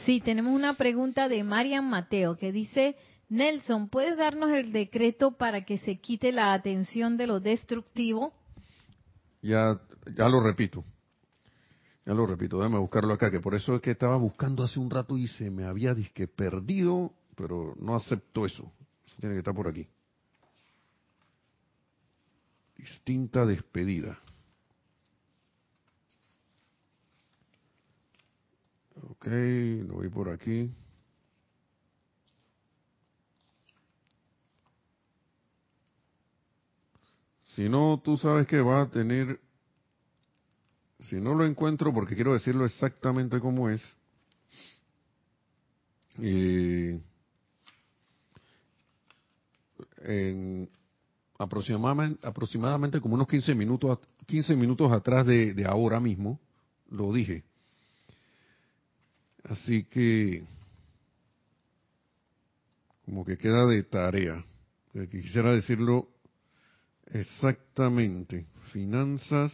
Sí, 0.05 0.21
tenemos 0.21 0.55
una 0.55 0.75
pregunta 0.75 1.29
de 1.29 1.45
Marian 1.45 1.89
Mateo 1.89 2.37
que 2.37 2.53
dice, 2.53 2.97
Nelson, 3.29 3.89
¿puedes 3.89 4.17
darnos 4.17 4.51
el 4.51 4.73
decreto 4.73 5.33
para 5.33 5.65
que 5.65 5.79
se 5.79 6.01
quite 6.01 6.33
la 6.33 6.55
atención 6.55 7.17
de 7.17 7.27
lo 7.27 7.41
destructivo? 7.41 8.33
Ya, 9.43 9.81
ya 10.17 10.29
lo 10.29 10.41
repito. 10.41 10.85
Ya 12.07 12.13
lo 12.13 12.27
repito, 12.27 12.59
déjame 12.59 12.79
buscarlo 12.79 13.15
acá, 13.15 13.31
que 13.31 13.41
por 13.41 13.55
eso 13.55 13.77
es 13.77 13.81
que 13.81 13.93
estaba 13.93 14.17
buscando 14.17 14.63
hace 14.63 14.79
un 14.79 14.91
rato 14.91 15.17
y 15.17 15.27
se 15.27 15.51
me 15.51 15.65
había 15.65 15.95
disque 15.95 16.29
perdido, 16.29 17.15
pero 17.35 17.75
no 17.79 17.95
acepto 17.95 18.45
eso. 18.45 18.71
Eso 19.07 19.17
tiene 19.21 19.35
que 19.35 19.39
estar 19.39 19.55
por 19.55 19.69
aquí 19.69 19.89
distinta 22.85 23.47
despedida. 23.47 24.19
Ok, 29.03 29.27
lo 29.87 29.95
voy 29.95 30.09
por 30.09 30.29
aquí. 30.31 30.71
Si 37.55 37.69
no, 37.69 38.01
tú 38.03 38.17
sabes 38.17 38.47
que 38.47 38.61
va 38.61 38.83
a 38.83 38.91
tener, 38.91 39.39
si 40.99 41.17
no 41.17 41.35
lo 41.35 41.45
encuentro, 41.45 41.93
porque 41.93 42.15
quiero 42.15 42.33
decirlo 42.33 42.65
exactamente 42.65 43.39
como 43.39 43.69
es, 43.71 43.81
eh, 46.19 47.01
en, 49.99 50.69
aproximadamente, 51.39 52.27
aproximadamente 52.27 53.01
como 53.01 53.15
unos 53.15 53.29
15 53.29 53.55
minutos, 53.55 53.99
15 54.27 54.57
minutos 54.57 54.91
atrás 54.93 55.27
de, 55.27 55.65
ahora 55.69 56.01
mismo, 56.01 56.41
lo 56.91 57.13
dije. 57.13 57.45
Así 59.45 59.85
que, 59.85 60.45
como 63.05 63.25
que 63.25 63.37
queda 63.37 63.67
de 63.67 63.83
tarea. 63.83 64.45
Quisiera 65.11 65.53
decirlo 65.53 66.09
exactamente. 67.07 68.47
Finanzas. 68.73 69.53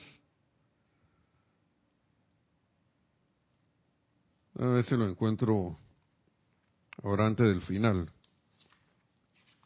A 4.58 4.66
ver 4.66 4.84
si 4.84 4.96
lo 4.96 5.08
encuentro 5.08 5.78
ahora 7.02 7.26
antes 7.26 7.46
del 7.46 7.60
final. 7.62 8.10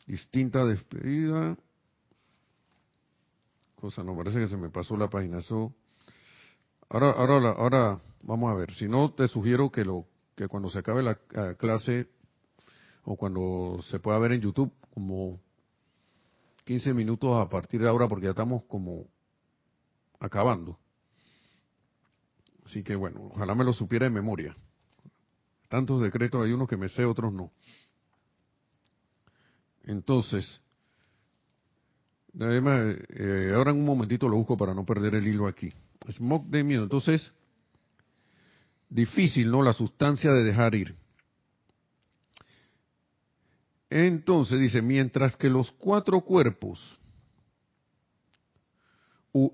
Distinta 0.07 0.65
despedida 0.65 1.57
cosa, 3.85 4.03
no 4.03 4.17
parece 4.17 4.39
que 4.39 4.49
se 4.49 4.57
me 4.57 4.71
pasó 4.71 4.97
la 4.97 5.11
página. 5.11 5.41
Eso, 5.41 5.75
ahora, 6.89 7.11
ahora, 7.11 7.51
ahora, 7.51 8.01
vamos 8.23 8.51
a 8.51 8.55
ver. 8.55 8.73
Si 8.73 8.89
no, 8.89 9.13
te 9.13 9.29
sugiero 9.29 9.71
que 9.71 9.85
lo, 9.85 10.07
que 10.35 10.49
cuando 10.49 10.71
se 10.71 10.79
acabe 10.81 11.03
la 11.03 11.17
clase 11.57 12.09
o 13.05 13.17
cuando 13.17 13.79
se 13.83 13.99
pueda 13.99 14.19
ver 14.19 14.33
en 14.33 14.41
YouTube, 14.41 14.73
como 14.93 15.41
15 16.65 16.95
minutos 16.95 17.37
a 17.41 17.49
partir 17.49 17.81
de 17.83 17.89
ahora, 17.89 18.09
porque 18.09 18.25
ya 18.25 18.31
estamos 18.31 18.65
como 18.65 19.07
acabando. 20.19 20.79
Así 22.65 22.83
que 22.83 22.97
bueno, 22.97 23.31
ojalá 23.33 23.55
me 23.55 23.65
lo 23.65 23.73
supiera 23.73 24.07
en 24.07 24.15
memoria. 24.15 24.55
Tantos 25.69 26.01
decretos, 26.01 26.45
hay 26.45 26.53
unos 26.53 26.69
que 26.69 26.77
me 26.77 26.89
sé, 26.89 27.05
otros 27.05 27.33
no. 27.33 27.53
Entonces, 29.83 30.61
eh, 32.41 33.53
ahora 33.55 33.71
en 33.71 33.79
un 33.79 33.85
momentito 33.85 34.29
lo 34.29 34.37
busco 34.37 34.57
para 34.57 34.75
no 34.75 34.85
perder 34.87 35.15
el 35.15 35.27
hilo 35.29 35.47
aquí. 35.47 35.73
Smoke 36.11 36.49
de 36.49 36.65
miedo. 36.65 36.85
Entonces, 36.85 37.33
difícil, 38.89 39.51
¿no? 39.51 39.63
La 39.63 39.73
sustancia 39.73 40.33
de 40.33 40.45
dejar 40.45 40.75
ir. 40.75 40.95
Entonces 43.91 44.59
dice, 44.59 44.83
mientras 44.83 45.37
que 45.37 45.49
los 45.49 45.71
cuatro 45.73 46.21
cuerpos 46.23 46.99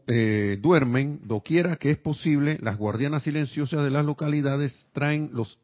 eh, 0.07 0.59
duermen, 0.61 1.21
doquiera 1.25 1.77
que 1.77 1.91
es 1.91 1.99
posible, 1.99 2.59
las 2.61 2.77
guardianas 2.77 3.23
silenciosas 3.23 3.83
de 3.83 3.91
las 3.91 4.05
localidades 4.05 4.87
traen 4.93 5.31
los, 5.33 5.59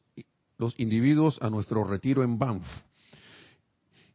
los 0.59 0.79
individuos 0.79 1.39
a 1.41 1.51
nuestro 1.51 1.85
retiro 1.85 2.23
en 2.23 2.39
Banff 2.39 2.67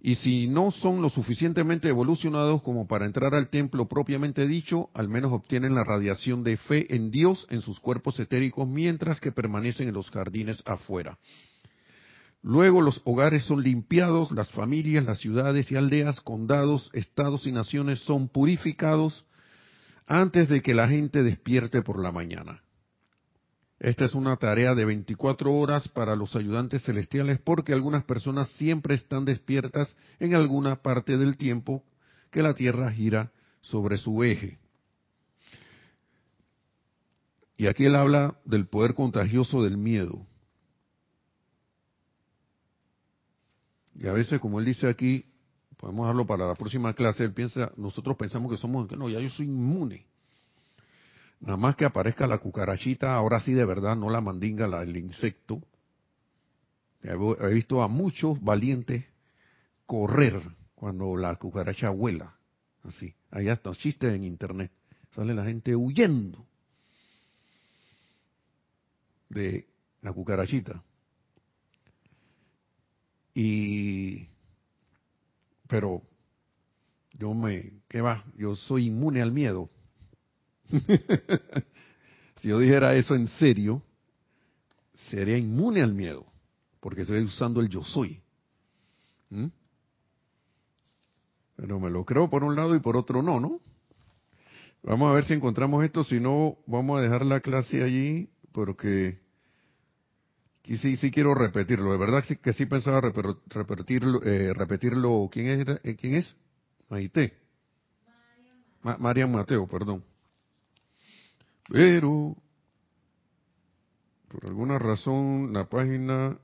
y 0.04 0.16
si 0.16 0.48
no 0.48 0.72
son 0.72 1.02
lo 1.04 1.12
suficientemente 1.12 1.88
evolucionados 1.88 2.64
como 2.64 2.88
para 2.88 3.06
entrar 3.06 3.36
al 3.36 3.50
templo 3.50 3.88
propiamente 3.88 4.48
dicho, 4.48 4.90
al 4.96 5.10
menos 5.10 5.32
obtienen 5.32 5.76
la 5.76 5.84
radiación 5.84 6.44
de 6.44 6.58
fe 6.58 6.96
en 6.96 7.12
Dios 7.12 7.46
en 7.52 7.62
sus 7.62 7.80
cuerpos 7.80 8.20
etéricos 8.20 8.68
mientras 8.68 9.20
que 9.20 9.32
permanecen 9.32 9.90
en 9.90 9.94
los 9.94 10.10
jardines 10.10 10.64
afuera. 10.66 11.20
Luego 12.42 12.82
los 12.82 13.02
hogares 13.04 13.44
son 13.44 13.62
limpiados, 13.62 14.32
las 14.32 14.52
familias, 14.52 15.06
las 15.06 15.20
ciudades 15.20 15.72
y 15.72 15.76
aldeas, 15.76 16.20
condados, 16.22 16.90
estados 16.94 17.46
y 17.46 17.52
naciones 17.52 18.00
son 18.00 18.28
purificados 18.28 19.26
antes 20.08 20.50
de 20.50 20.64
que 20.64 20.74
la 20.74 20.88
gente 20.88 21.22
despierte 21.22 21.84
por 21.84 22.02
la 22.02 22.12
mañana. 22.12 22.64
Esta 23.82 24.06
es 24.06 24.14
una 24.14 24.36
tarea 24.36 24.76
de 24.76 24.86
24 24.86 25.52
horas 25.52 25.88
para 25.88 26.16
los 26.16 26.36
ayudantes 26.36 26.84
celestiales 26.84 27.40
porque 27.40 27.74
algunas 27.74 28.04
personas 28.04 28.48
siempre 28.52 28.94
están 28.94 29.26
despiertas 29.26 29.98
en 30.20 30.36
alguna 30.36 30.84
parte 30.84 31.18
del 31.18 31.36
tiempo 31.36 31.84
que 32.30 32.44
la 32.44 32.54
Tierra 32.54 32.92
gira 32.92 33.32
sobre 33.62 33.98
su 33.98 34.24
eje. 34.24 34.60
Y 37.58 37.66
aquí 37.66 37.86
él 37.86 37.96
habla 37.96 38.38
del 38.46 38.68
poder 38.68 38.94
contagioso 38.94 39.64
del 39.64 39.78
miedo. 39.78 40.28
Y 43.96 44.06
a 44.06 44.12
veces, 44.12 44.40
como 44.40 44.60
él 44.60 44.66
dice 44.66 44.88
aquí, 44.88 45.26
podemos 45.78 46.06
dejarlo 46.06 46.28
para 46.28 46.46
la 46.46 46.54
próxima 46.54 46.94
clase, 46.94 47.24
él 47.24 47.34
piensa, 47.34 47.72
nosotros 47.78 48.16
pensamos 48.16 48.52
que 48.52 48.60
somos, 48.60 48.88
que 48.88 48.96
no, 48.96 49.10
ya 49.10 49.20
yo 49.20 49.30
soy 49.30 49.48
inmune. 49.48 50.06
Nada 51.42 51.58
más 51.58 51.76
que 51.76 51.86
aparezca 51.86 52.28
la 52.28 52.38
cucarachita, 52.38 53.16
ahora 53.16 53.40
sí 53.40 53.54
de 53.54 53.66
verdad, 53.66 53.96
no 53.96 54.10
la 54.10 54.22
mandinga, 54.22 54.66
el 54.82 54.96
insecto. 54.96 55.62
He 57.02 57.54
visto 57.54 57.82
a 57.82 57.88
muchos 57.88 58.40
valientes 58.42 59.04
correr 59.88 60.40
cuando 60.76 61.16
la 61.18 61.36
cucaracha 61.36 61.90
vuela. 61.90 62.36
Así. 62.84 63.14
Hay 63.32 63.50
hasta 63.50 63.72
chistes 63.72 64.14
en 64.14 64.24
internet. 64.24 64.72
Sale 65.16 65.34
la 65.34 65.44
gente 65.44 65.76
huyendo 65.76 66.46
de 69.30 69.68
la 70.02 70.14
cucarachita. 70.14 70.84
Y, 73.34 74.28
pero, 75.68 76.04
yo 77.14 77.34
me, 77.34 77.82
¿qué 77.88 78.02
va? 78.02 78.24
Yo 78.38 78.56
soy 78.56 78.88
inmune 78.88 79.22
al 79.22 79.32
miedo. 79.32 79.70
si 82.38 82.48
yo 82.48 82.60
dijera 82.60 82.96
eso 82.96 83.16
en 83.16 83.28
serio, 83.28 83.84
sería 85.10 85.38
inmune 85.38 85.82
al 85.82 85.94
miedo, 85.94 86.26
porque 86.80 87.02
estoy 87.02 87.24
usando 87.24 87.62
el 87.62 87.70
yo 87.70 87.84
soy. 87.84 88.22
¿Mm? 89.30 89.48
Pero 91.56 91.80
me 91.80 91.90
lo 91.90 92.06
creo 92.06 92.30
por 92.30 92.44
un 92.44 92.56
lado 92.56 92.76
y 92.76 92.80
por 92.80 92.98
otro 92.98 93.22
no, 93.22 93.40
¿no? 93.40 93.60
Vamos 94.84 95.12
a 95.12 95.14
ver 95.14 95.26
si 95.26 95.34
encontramos 95.34 95.84
esto, 95.84 96.04
si 96.04 96.20
no, 96.20 96.58
vamos 96.66 96.98
a 96.98 97.02
dejar 97.02 97.24
la 97.26 97.40
clase 97.40 97.84
allí, 97.84 98.30
porque 98.52 99.22
y 100.66 100.78
sí, 100.78 101.12
quiero 101.12 101.34
repetirlo. 101.34 101.92
De 101.92 101.98
verdad 101.98 102.24
que 102.24 102.54
sí 102.54 102.66
pensaba 102.66 103.02
repetirlo. 103.02 104.22
Eh, 104.24 104.54
repetirlo. 104.54 105.28
¿Quién 105.32 105.48
es? 105.48 105.80
Eh, 105.84 105.96
¿Quién 105.96 106.16
es? 106.16 106.36
Maite. 106.90 107.34
María 108.82 109.28
Mateo, 109.28 109.68
perdón. 109.68 110.04
Pero, 111.70 112.36
por 114.28 114.46
alguna 114.46 114.80
razón, 114.80 115.54
la 115.54 115.70
página, 115.70 116.38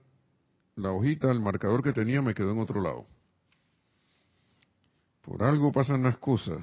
la 0.76 0.92
hojita, 0.92 1.32
el 1.32 1.40
marcador 1.40 1.84
que 1.84 1.94
tenía 1.94 2.22
me 2.22 2.34
quedó 2.34 2.52
en 2.52 2.60
otro 2.60 2.82
lado. 2.82 3.08
Por 5.22 5.44
algo 5.44 5.72
pasan 5.72 6.04
las 6.04 6.18
cosas. 6.18 6.62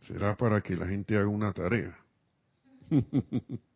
Será 0.00 0.36
para 0.36 0.60
que 0.60 0.74
la 0.74 0.86
gente 0.86 1.16
haga 1.16 1.28
una 1.28 1.52
tarea. 1.52 1.96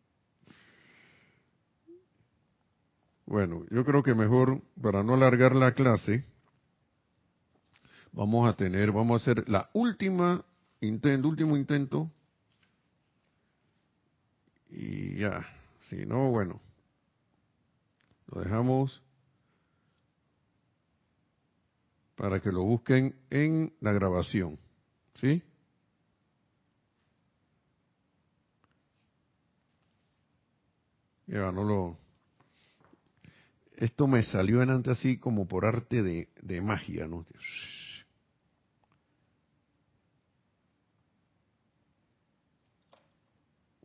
Bueno, 3.27 3.65
yo 3.69 3.83
creo 3.83 4.01
que 4.03 4.15
mejor, 4.15 4.61
para 4.81 5.03
no 5.03 5.13
alargar 5.13 5.53
la 5.53 5.73
clase, 5.73 6.23
vamos 8.13 8.47
a 8.47 8.55
tener, 8.55 8.93
vamos 8.93 9.19
a 9.19 9.21
hacer 9.21 9.49
la 9.49 9.69
última 9.73 10.45
intento, 10.79 11.27
último 11.27 11.57
intento. 11.57 12.09
Y 14.69 15.17
ya, 15.19 15.45
si 15.89 16.05
no, 16.05 16.29
bueno, 16.29 16.61
lo 18.27 18.41
dejamos 18.41 19.01
para 22.15 22.41
que 22.41 22.51
lo 22.51 22.63
busquen 22.63 23.15
en 23.29 23.73
la 23.79 23.93
grabación. 23.93 24.59
¿Sí? 25.15 25.41
Ya, 31.27 31.51
no 31.51 31.63
lo, 31.63 31.97
esto 33.77 34.07
me 34.07 34.23
salió 34.23 34.63
en 34.63 34.71
antes 34.71 34.97
así 34.97 35.17
como 35.17 35.47
por 35.47 35.65
arte 35.65 36.01
de, 36.01 36.61
magia, 36.61 37.07
¿no? 37.07 37.25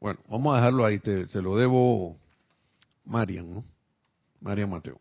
Bueno, 0.03 0.19
vamos 0.29 0.53
a 0.53 0.57
dejarlo 0.57 0.85
ahí, 0.85 0.99
te, 0.99 1.29
lo 1.41 1.57
debo 1.57 2.19
Marian, 3.05 3.49
¿no? 3.49 3.65
Marian 4.41 4.69
Mateo. 4.69 5.01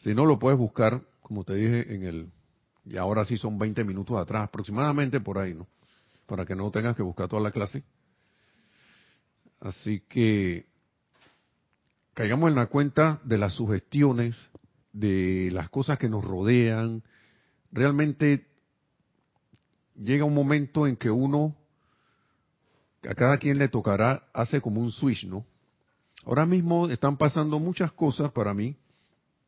Si 0.00 0.14
no, 0.14 0.26
lo 0.26 0.38
puedes 0.38 0.58
buscar, 0.58 1.00
como 1.22 1.44
te 1.44 1.54
dije, 1.54 1.94
en 1.94 2.02
el... 2.02 2.30
Y 2.84 2.98
ahora 2.98 3.24
sí 3.24 3.38
son 3.38 3.58
20 3.58 3.82
minutos 3.84 4.18
atrás, 4.18 4.42
aproximadamente 4.42 5.18
por 5.18 5.38
ahí, 5.38 5.54
¿no? 5.54 5.66
Para 6.26 6.44
que 6.44 6.54
no 6.54 6.70
tengas 6.70 6.94
que 6.94 7.02
buscar 7.02 7.26
toda 7.26 7.40
la 7.40 7.52
clase. 7.52 7.82
Así 9.60 10.00
que 10.10 10.66
caigamos 12.12 12.50
en 12.50 12.56
la 12.56 12.66
cuenta 12.66 13.18
de 13.24 13.38
las 13.38 13.54
sugestiones, 13.54 14.36
de 14.92 15.48
las 15.52 15.70
cosas 15.70 15.98
que 15.98 16.10
nos 16.10 16.22
rodean. 16.22 17.02
Realmente 17.72 18.46
llega 19.94 20.26
un 20.26 20.34
momento 20.34 20.86
en 20.86 20.96
que 20.96 21.10
uno, 21.10 21.56
a 23.08 23.14
cada 23.14 23.38
quien 23.38 23.58
le 23.58 23.68
tocará, 23.68 24.24
hace 24.32 24.60
como 24.60 24.80
un 24.80 24.92
switch, 24.92 25.24
¿no? 25.24 25.44
Ahora 26.24 26.46
mismo 26.46 26.88
están 26.88 27.16
pasando 27.16 27.58
muchas 27.58 27.92
cosas 27.92 28.30
para 28.32 28.54
mí, 28.54 28.76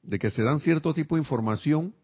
de 0.02 0.18
que 0.18 0.30
se 0.30 0.42
dan 0.42 0.60
cierto 0.60 0.94
tipo 0.94 1.16
de 1.16 1.22
información, 1.22 1.94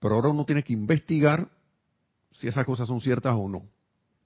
pero 0.00 0.16
ahora 0.16 0.28
uno 0.28 0.44
tiene 0.44 0.62
que 0.62 0.72
investigar 0.72 1.48
si 2.32 2.48
esas 2.48 2.66
cosas 2.66 2.88
son 2.88 3.00
ciertas 3.00 3.34
o 3.36 3.48
no. 3.48 3.62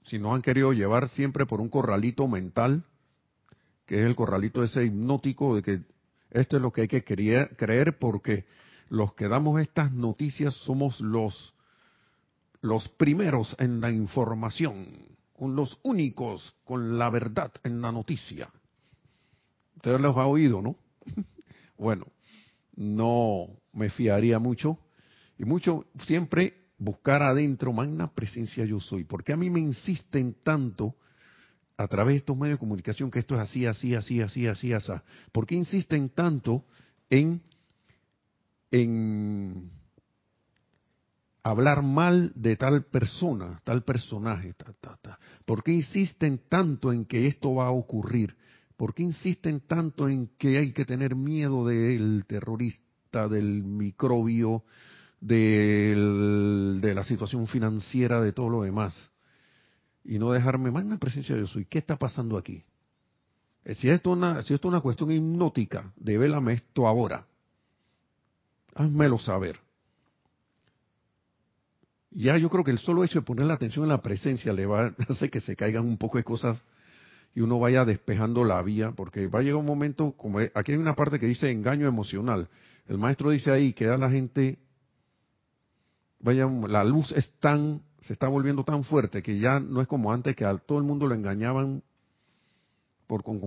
Si 0.03 0.17
nos 0.17 0.33
han 0.33 0.41
querido 0.41 0.73
llevar 0.73 1.09
siempre 1.09 1.45
por 1.45 1.61
un 1.61 1.69
corralito 1.69 2.27
mental, 2.27 2.83
que 3.85 3.99
es 3.99 4.05
el 4.05 4.15
corralito 4.15 4.63
ese 4.63 4.85
hipnótico 4.85 5.55
de 5.55 5.61
que 5.61 5.81
esto 6.31 6.57
es 6.57 6.61
lo 6.61 6.71
que 6.71 6.81
hay 6.81 6.87
que 6.87 7.03
creer 7.03 7.97
porque 7.99 8.45
los 8.89 9.13
que 9.13 9.27
damos 9.27 9.61
estas 9.61 9.91
noticias 9.91 10.53
somos 10.53 10.99
los 10.99 11.53
los 12.61 12.89
primeros 12.89 13.55
en 13.59 13.79
la 13.81 13.91
información, 13.91 14.87
los 15.39 15.79
únicos 15.83 16.55
con 16.63 16.97
la 16.97 17.09
verdad 17.09 17.51
en 17.63 17.81
la 17.81 17.91
noticia. 17.91 18.49
Ustedes 19.75 20.01
los 20.01 20.17
ha 20.17 20.25
oído, 20.25 20.61
¿no? 20.61 20.75
bueno, 21.77 22.07
no 22.75 23.47
me 23.73 23.89
fiaría 23.89 24.39
mucho 24.39 24.79
y 25.37 25.45
mucho 25.45 25.85
siempre 26.05 26.55
buscar 26.79 27.21
adentro 27.21 27.73
magna 27.73 28.11
presencia 28.13 28.65
yo 28.65 28.79
soy, 28.79 29.03
porque 29.03 29.33
a 29.33 29.37
mí 29.37 29.49
me 29.49 29.59
insisten 29.59 30.35
tanto 30.43 30.95
a 31.77 31.87
través 31.87 32.13
de 32.13 32.17
estos 32.17 32.35
medios 32.35 32.57
de 32.57 32.59
comunicación 32.59 33.11
que 33.11 33.19
esto 33.19 33.35
es 33.35 33.41
así, 33.41 33.65
así, 33.65 33.93
así, 33.93 34.21
así, 34.21 34.47
así, 34.47 34.73
así. 34.73 34.91
¿Por 35.31 35.45
qué 35.45 35.55
insisten 35.55 36.09
tanto 36.09 36.65
en, 37.09 37.41
en 38.71 39.71
hablar 41.49 41.81
mal 41.83 42.31
de 42.35 42.55
tal 42.55 42.85
persona, 42.85 43.61
tal 43.63 43.83
personaje? 43.83 44.53
¿Por 45.45 45.63
qué 45.63 45.73
insisten 45.73 46.41
tanto 46.49 46.91
en 46.91 47.05
que 47.05 47.27
esto 47.27 47.55
va 47.55 47.67
a 47.67 47.71
ocurrir? 47.71 48.35
¿Por 48.75 48.93
qué 48.93 49.03
insisten 49.03 49.61
tanto 49.61 50.07
en 50.07 50.29
que 50.37 50.57
hay 50.57 50.71
que 50.71 50.85
tener 50.85 51.15
miedo 51.15 51.65
del 51.65 52.25
terrorista, 52.27 53.27
del 53.27 53.63
microbio, 53.63 54.63
de 55.19 56.91
la 56.93 57.03
situación 57.03 57.47
financiera, 57.47 58.21
de 58.21 58.33
todo 58.33 58.49
lo 58.49 58.61
demás? 58.61 59.09
y 60.07 60.19
no 60.19 60.31
dejarme 60.31 60.71
más 60.71 60.83
en 60.83 60.91
la 60.91 60.97
presencia 60.97 61.35
de 61.35 61.41
Dios. 61.41 61.55
¿Y 61.57 61.65
qué 61.65 61.79
está 61.79 61.97
pasando 61.97 62.37
aquí? 62.37 62.63
Eh, 63.65 63.75
si 63.75 63.89
esto, 63.89 64.11
es 64.11 64.17
una, 64.17 64.41
si 64.41 64.53
esto 64.53 64.69
es 64.69 64.71
una 64.71 64.81
cuestión 64.81 65.11
hipnótica, 65.11 65.91
devélame 65.97 66.53
esto 66.53 66.87
ahora. 66.87 67.27
Házmelo 68.73 69.19
saber. 69.19 69.59
Ya 72.19 72.37
yo 72.37 72.49
creo 72.49 72.63
que 72.63 72.71
el 72.71 72.79
solo 72.79 73.03
hecho 73.03 73.19
de 73.19 73.25
poner 73.25 73.45
la 73.45 73.53
atención 73.53 73.85
en 73.85 73.89
la 73.89 74.01
presencia 74.01 74.51
le 74.51 74.65
va 74.65 74.87
a 75.09 75.13
hacer 75.13 75.29
que 75.29 75.39
se 75.39 75.55
caigan 75.55 75.85
un 75.85 75.97
poco 75.97 76.17
de 76.17 76.23
cosas 76.23 76.59
y 77.35 77.41
uno 77.41 77.59
vaya 77.59 77.85
despejando 77.85 78.43
la 78.43 78.61
vía, 78.63 78.91
porque 78.91 79.27
va 79.27 79.39
a 79.39 79.41
llegar 79.43 79.57
un 79.57 79.65
momento, 79.65 80.13
como 80.13 80.39
aquí 80.39 80.71
hay 80.71 80.77
una 80.77 80.95
parte 80.95 81.19
que 81.19 81.27
dice 81.27 81.51
engaño 81.51 81.87
emocional. 81.87 82.49
El 82.87 82.97
maestro 82.97 83.29
dice 83.29 83.51
ahí 83.51 83.73
que 83.73 83.87
a 83.87 83.97
la 83.97 84.09
gente, 84.09 84.57
vaya, 86.19 86.47
la 86.47 86.83
luz 86.83 87.11
es 87.11 87.29
tan 87.39 87.81
se 87.99 88.13
está 88.13 88.27
volviendo 88.27 88.63
tan 88.63 88.83
fuerte 88.83 89.21
que 89.21 89.39
ya 89.39 89.59
no 89.59 89.81
es 89.81 89.87
como 89.87 90.11
antes 90.11 90.35
que 90.35 90.45
a 90.45 90.57
todo 90.57 90.77
el 90.77 90.83
mundo 90.83 91.07
lo 91.07 91.15
engañaban 91.15 91.83
con, 93.07 93.39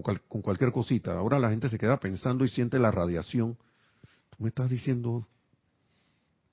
cualquier 0.43 0.73
cosita. 0.73 1.13
Ahora 1.13 1.39
la 1.39 1.51
gente 1.51 1.69
se 1.69 1.79
queda 1.79 1.99
pensando 1.99 2.45
y 2.45 2.49
siente 2.49 2.79
la 2.79 2.91
radiación. 2.91 3.57
Tú 4.31 4.37
me 4.39 4.49
estás 4.49 4.71
diciendo, 4.71 5.27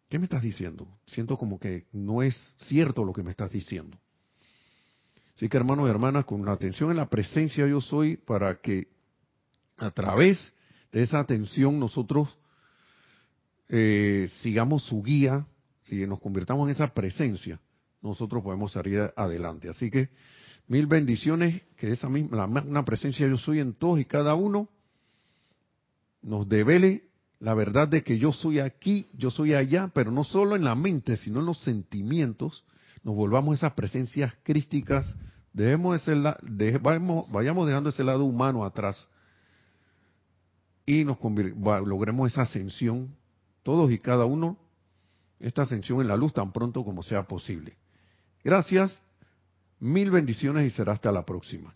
¿qué 0.09 0.19
me 0.19 0.25
estás 0.25 0.43
diciendo? 0.43 0.87
Siento 1.05 1.37
como 1.37 1.59
que 1.59 1.87
no 1.91 2.21
es 2.21 2.35
cierto 2.67 3.03
lo 3.03 3.13
que 3.13 3.23
me 3.23 3.31
estás 3.31 3.51
diciendo. 3.51 3.97
Así 5.35 5.49
que 5.49 5.57
hermanos 5.57 5.87
y 5.87 5.91
hermanas, 5.91 6.25
con 6.25 6.45
la 6.45 6.53
atención 6.53 6.89
en 6.89 6.97
la 6.97 7.09
presencia 7.09 7.67
yo 7.67 7.79
soy 7.79 8.17
para 8.17 8.59
que 8.59 8.87
a 9.77 9.91
través 9.91 10.53
de 10.91 11.03
esa 11.03 11.19
atención 11.19 11.79
nosotros 11.79 12.37
eh, 13.69 14.29
sigamos 14.41 14.83
su 14.83 15.03
guía, 15.03 15.45
si 15.83 16.07
nos 16.07 16.19
convirtamos 16.19 16.67
en 16.67 16.71
esa 16.71 16.93
presencia, 16.93 17.59
nosotros 18.01 18.41
podemos 18.41 18.71
salir 18.71 19.11
adelante. 19.15 19.69
Así 19.69 19.91
que 19.91 20.09
mil 20.67 20.87
bendiciones, 20.87 21.61
que 21.75 21.91
esa 21.91 22.09
misma, 22.09 22.47
la 22.47 22.85
presencia 22.85 23.27
yo 23.27 23.37
soy 23.37 23.59
en 23.59 23.73
todos 23.73 23.99
y 23.99 24.05
cada 24.05 24.35
uno, 24.35 24.69
nos 26.21 26.47
devele 26.49 27.06
la 27.39 27.53
verdad 27.53 27.87
de 27.87 28.03
que 28.03 28.17
yo 28.17 28.33
soy 28.33 28.59
aquí, 28.59 29.07
yo 29.13 29.29
soy 29.29 29.53
allá, 29.53 29.91
pero 29.93 30.11
no 30.11 30.23
solo 30.23 30.55
en 30.55 30.63
la 30.63 30.75
mente, 30.75 31.17
sino 31.17 31.39
en 31.39 31.45
los 31.45 31.59
sentimientos, 31.59 32.63
nos 33.03 33.15
volvamos 33.15 33.55
esas 33.55 33.73
presencias 33.73 34.33
crísticas, 34.43 35.05
dejemos 35.53 36.01
ese 36.01 36.15
vayamos, 36.81 37.67
dejando 37.67 37.89
ese 37.89 38.03
lado 38.03 38.25
humano 38.25 38.65
atrás 38.65 39.07
y 40.85 41.03
nos 41.03 41.17
logremos 41.85 42.31
esa 42.31 42.43
ascensión, 42.43 43.15
todos 43.61 43.91
y 43.91 43.99
cada 43.99 44.25
uno, 44.25 44.57
esta 45.39 45.63
ascensión 45.63 46.01
en 46.01 46.07
la 46.07 46.15
luz 46.15 46.33
tan 46.33 46.51
pronto 46.51 46.83
como 46.83 47.03
sea 47.03 47.27
posible. 47.27 47.75
Gracias, 48.43 49.01
mil 49.79 50.09
bendiciones 50.09 50.65
y 50.65 50.75
será 50.75 50.93
hasta 50.93 51.11
la 51.11 51.25
próxima. 51.25 51.73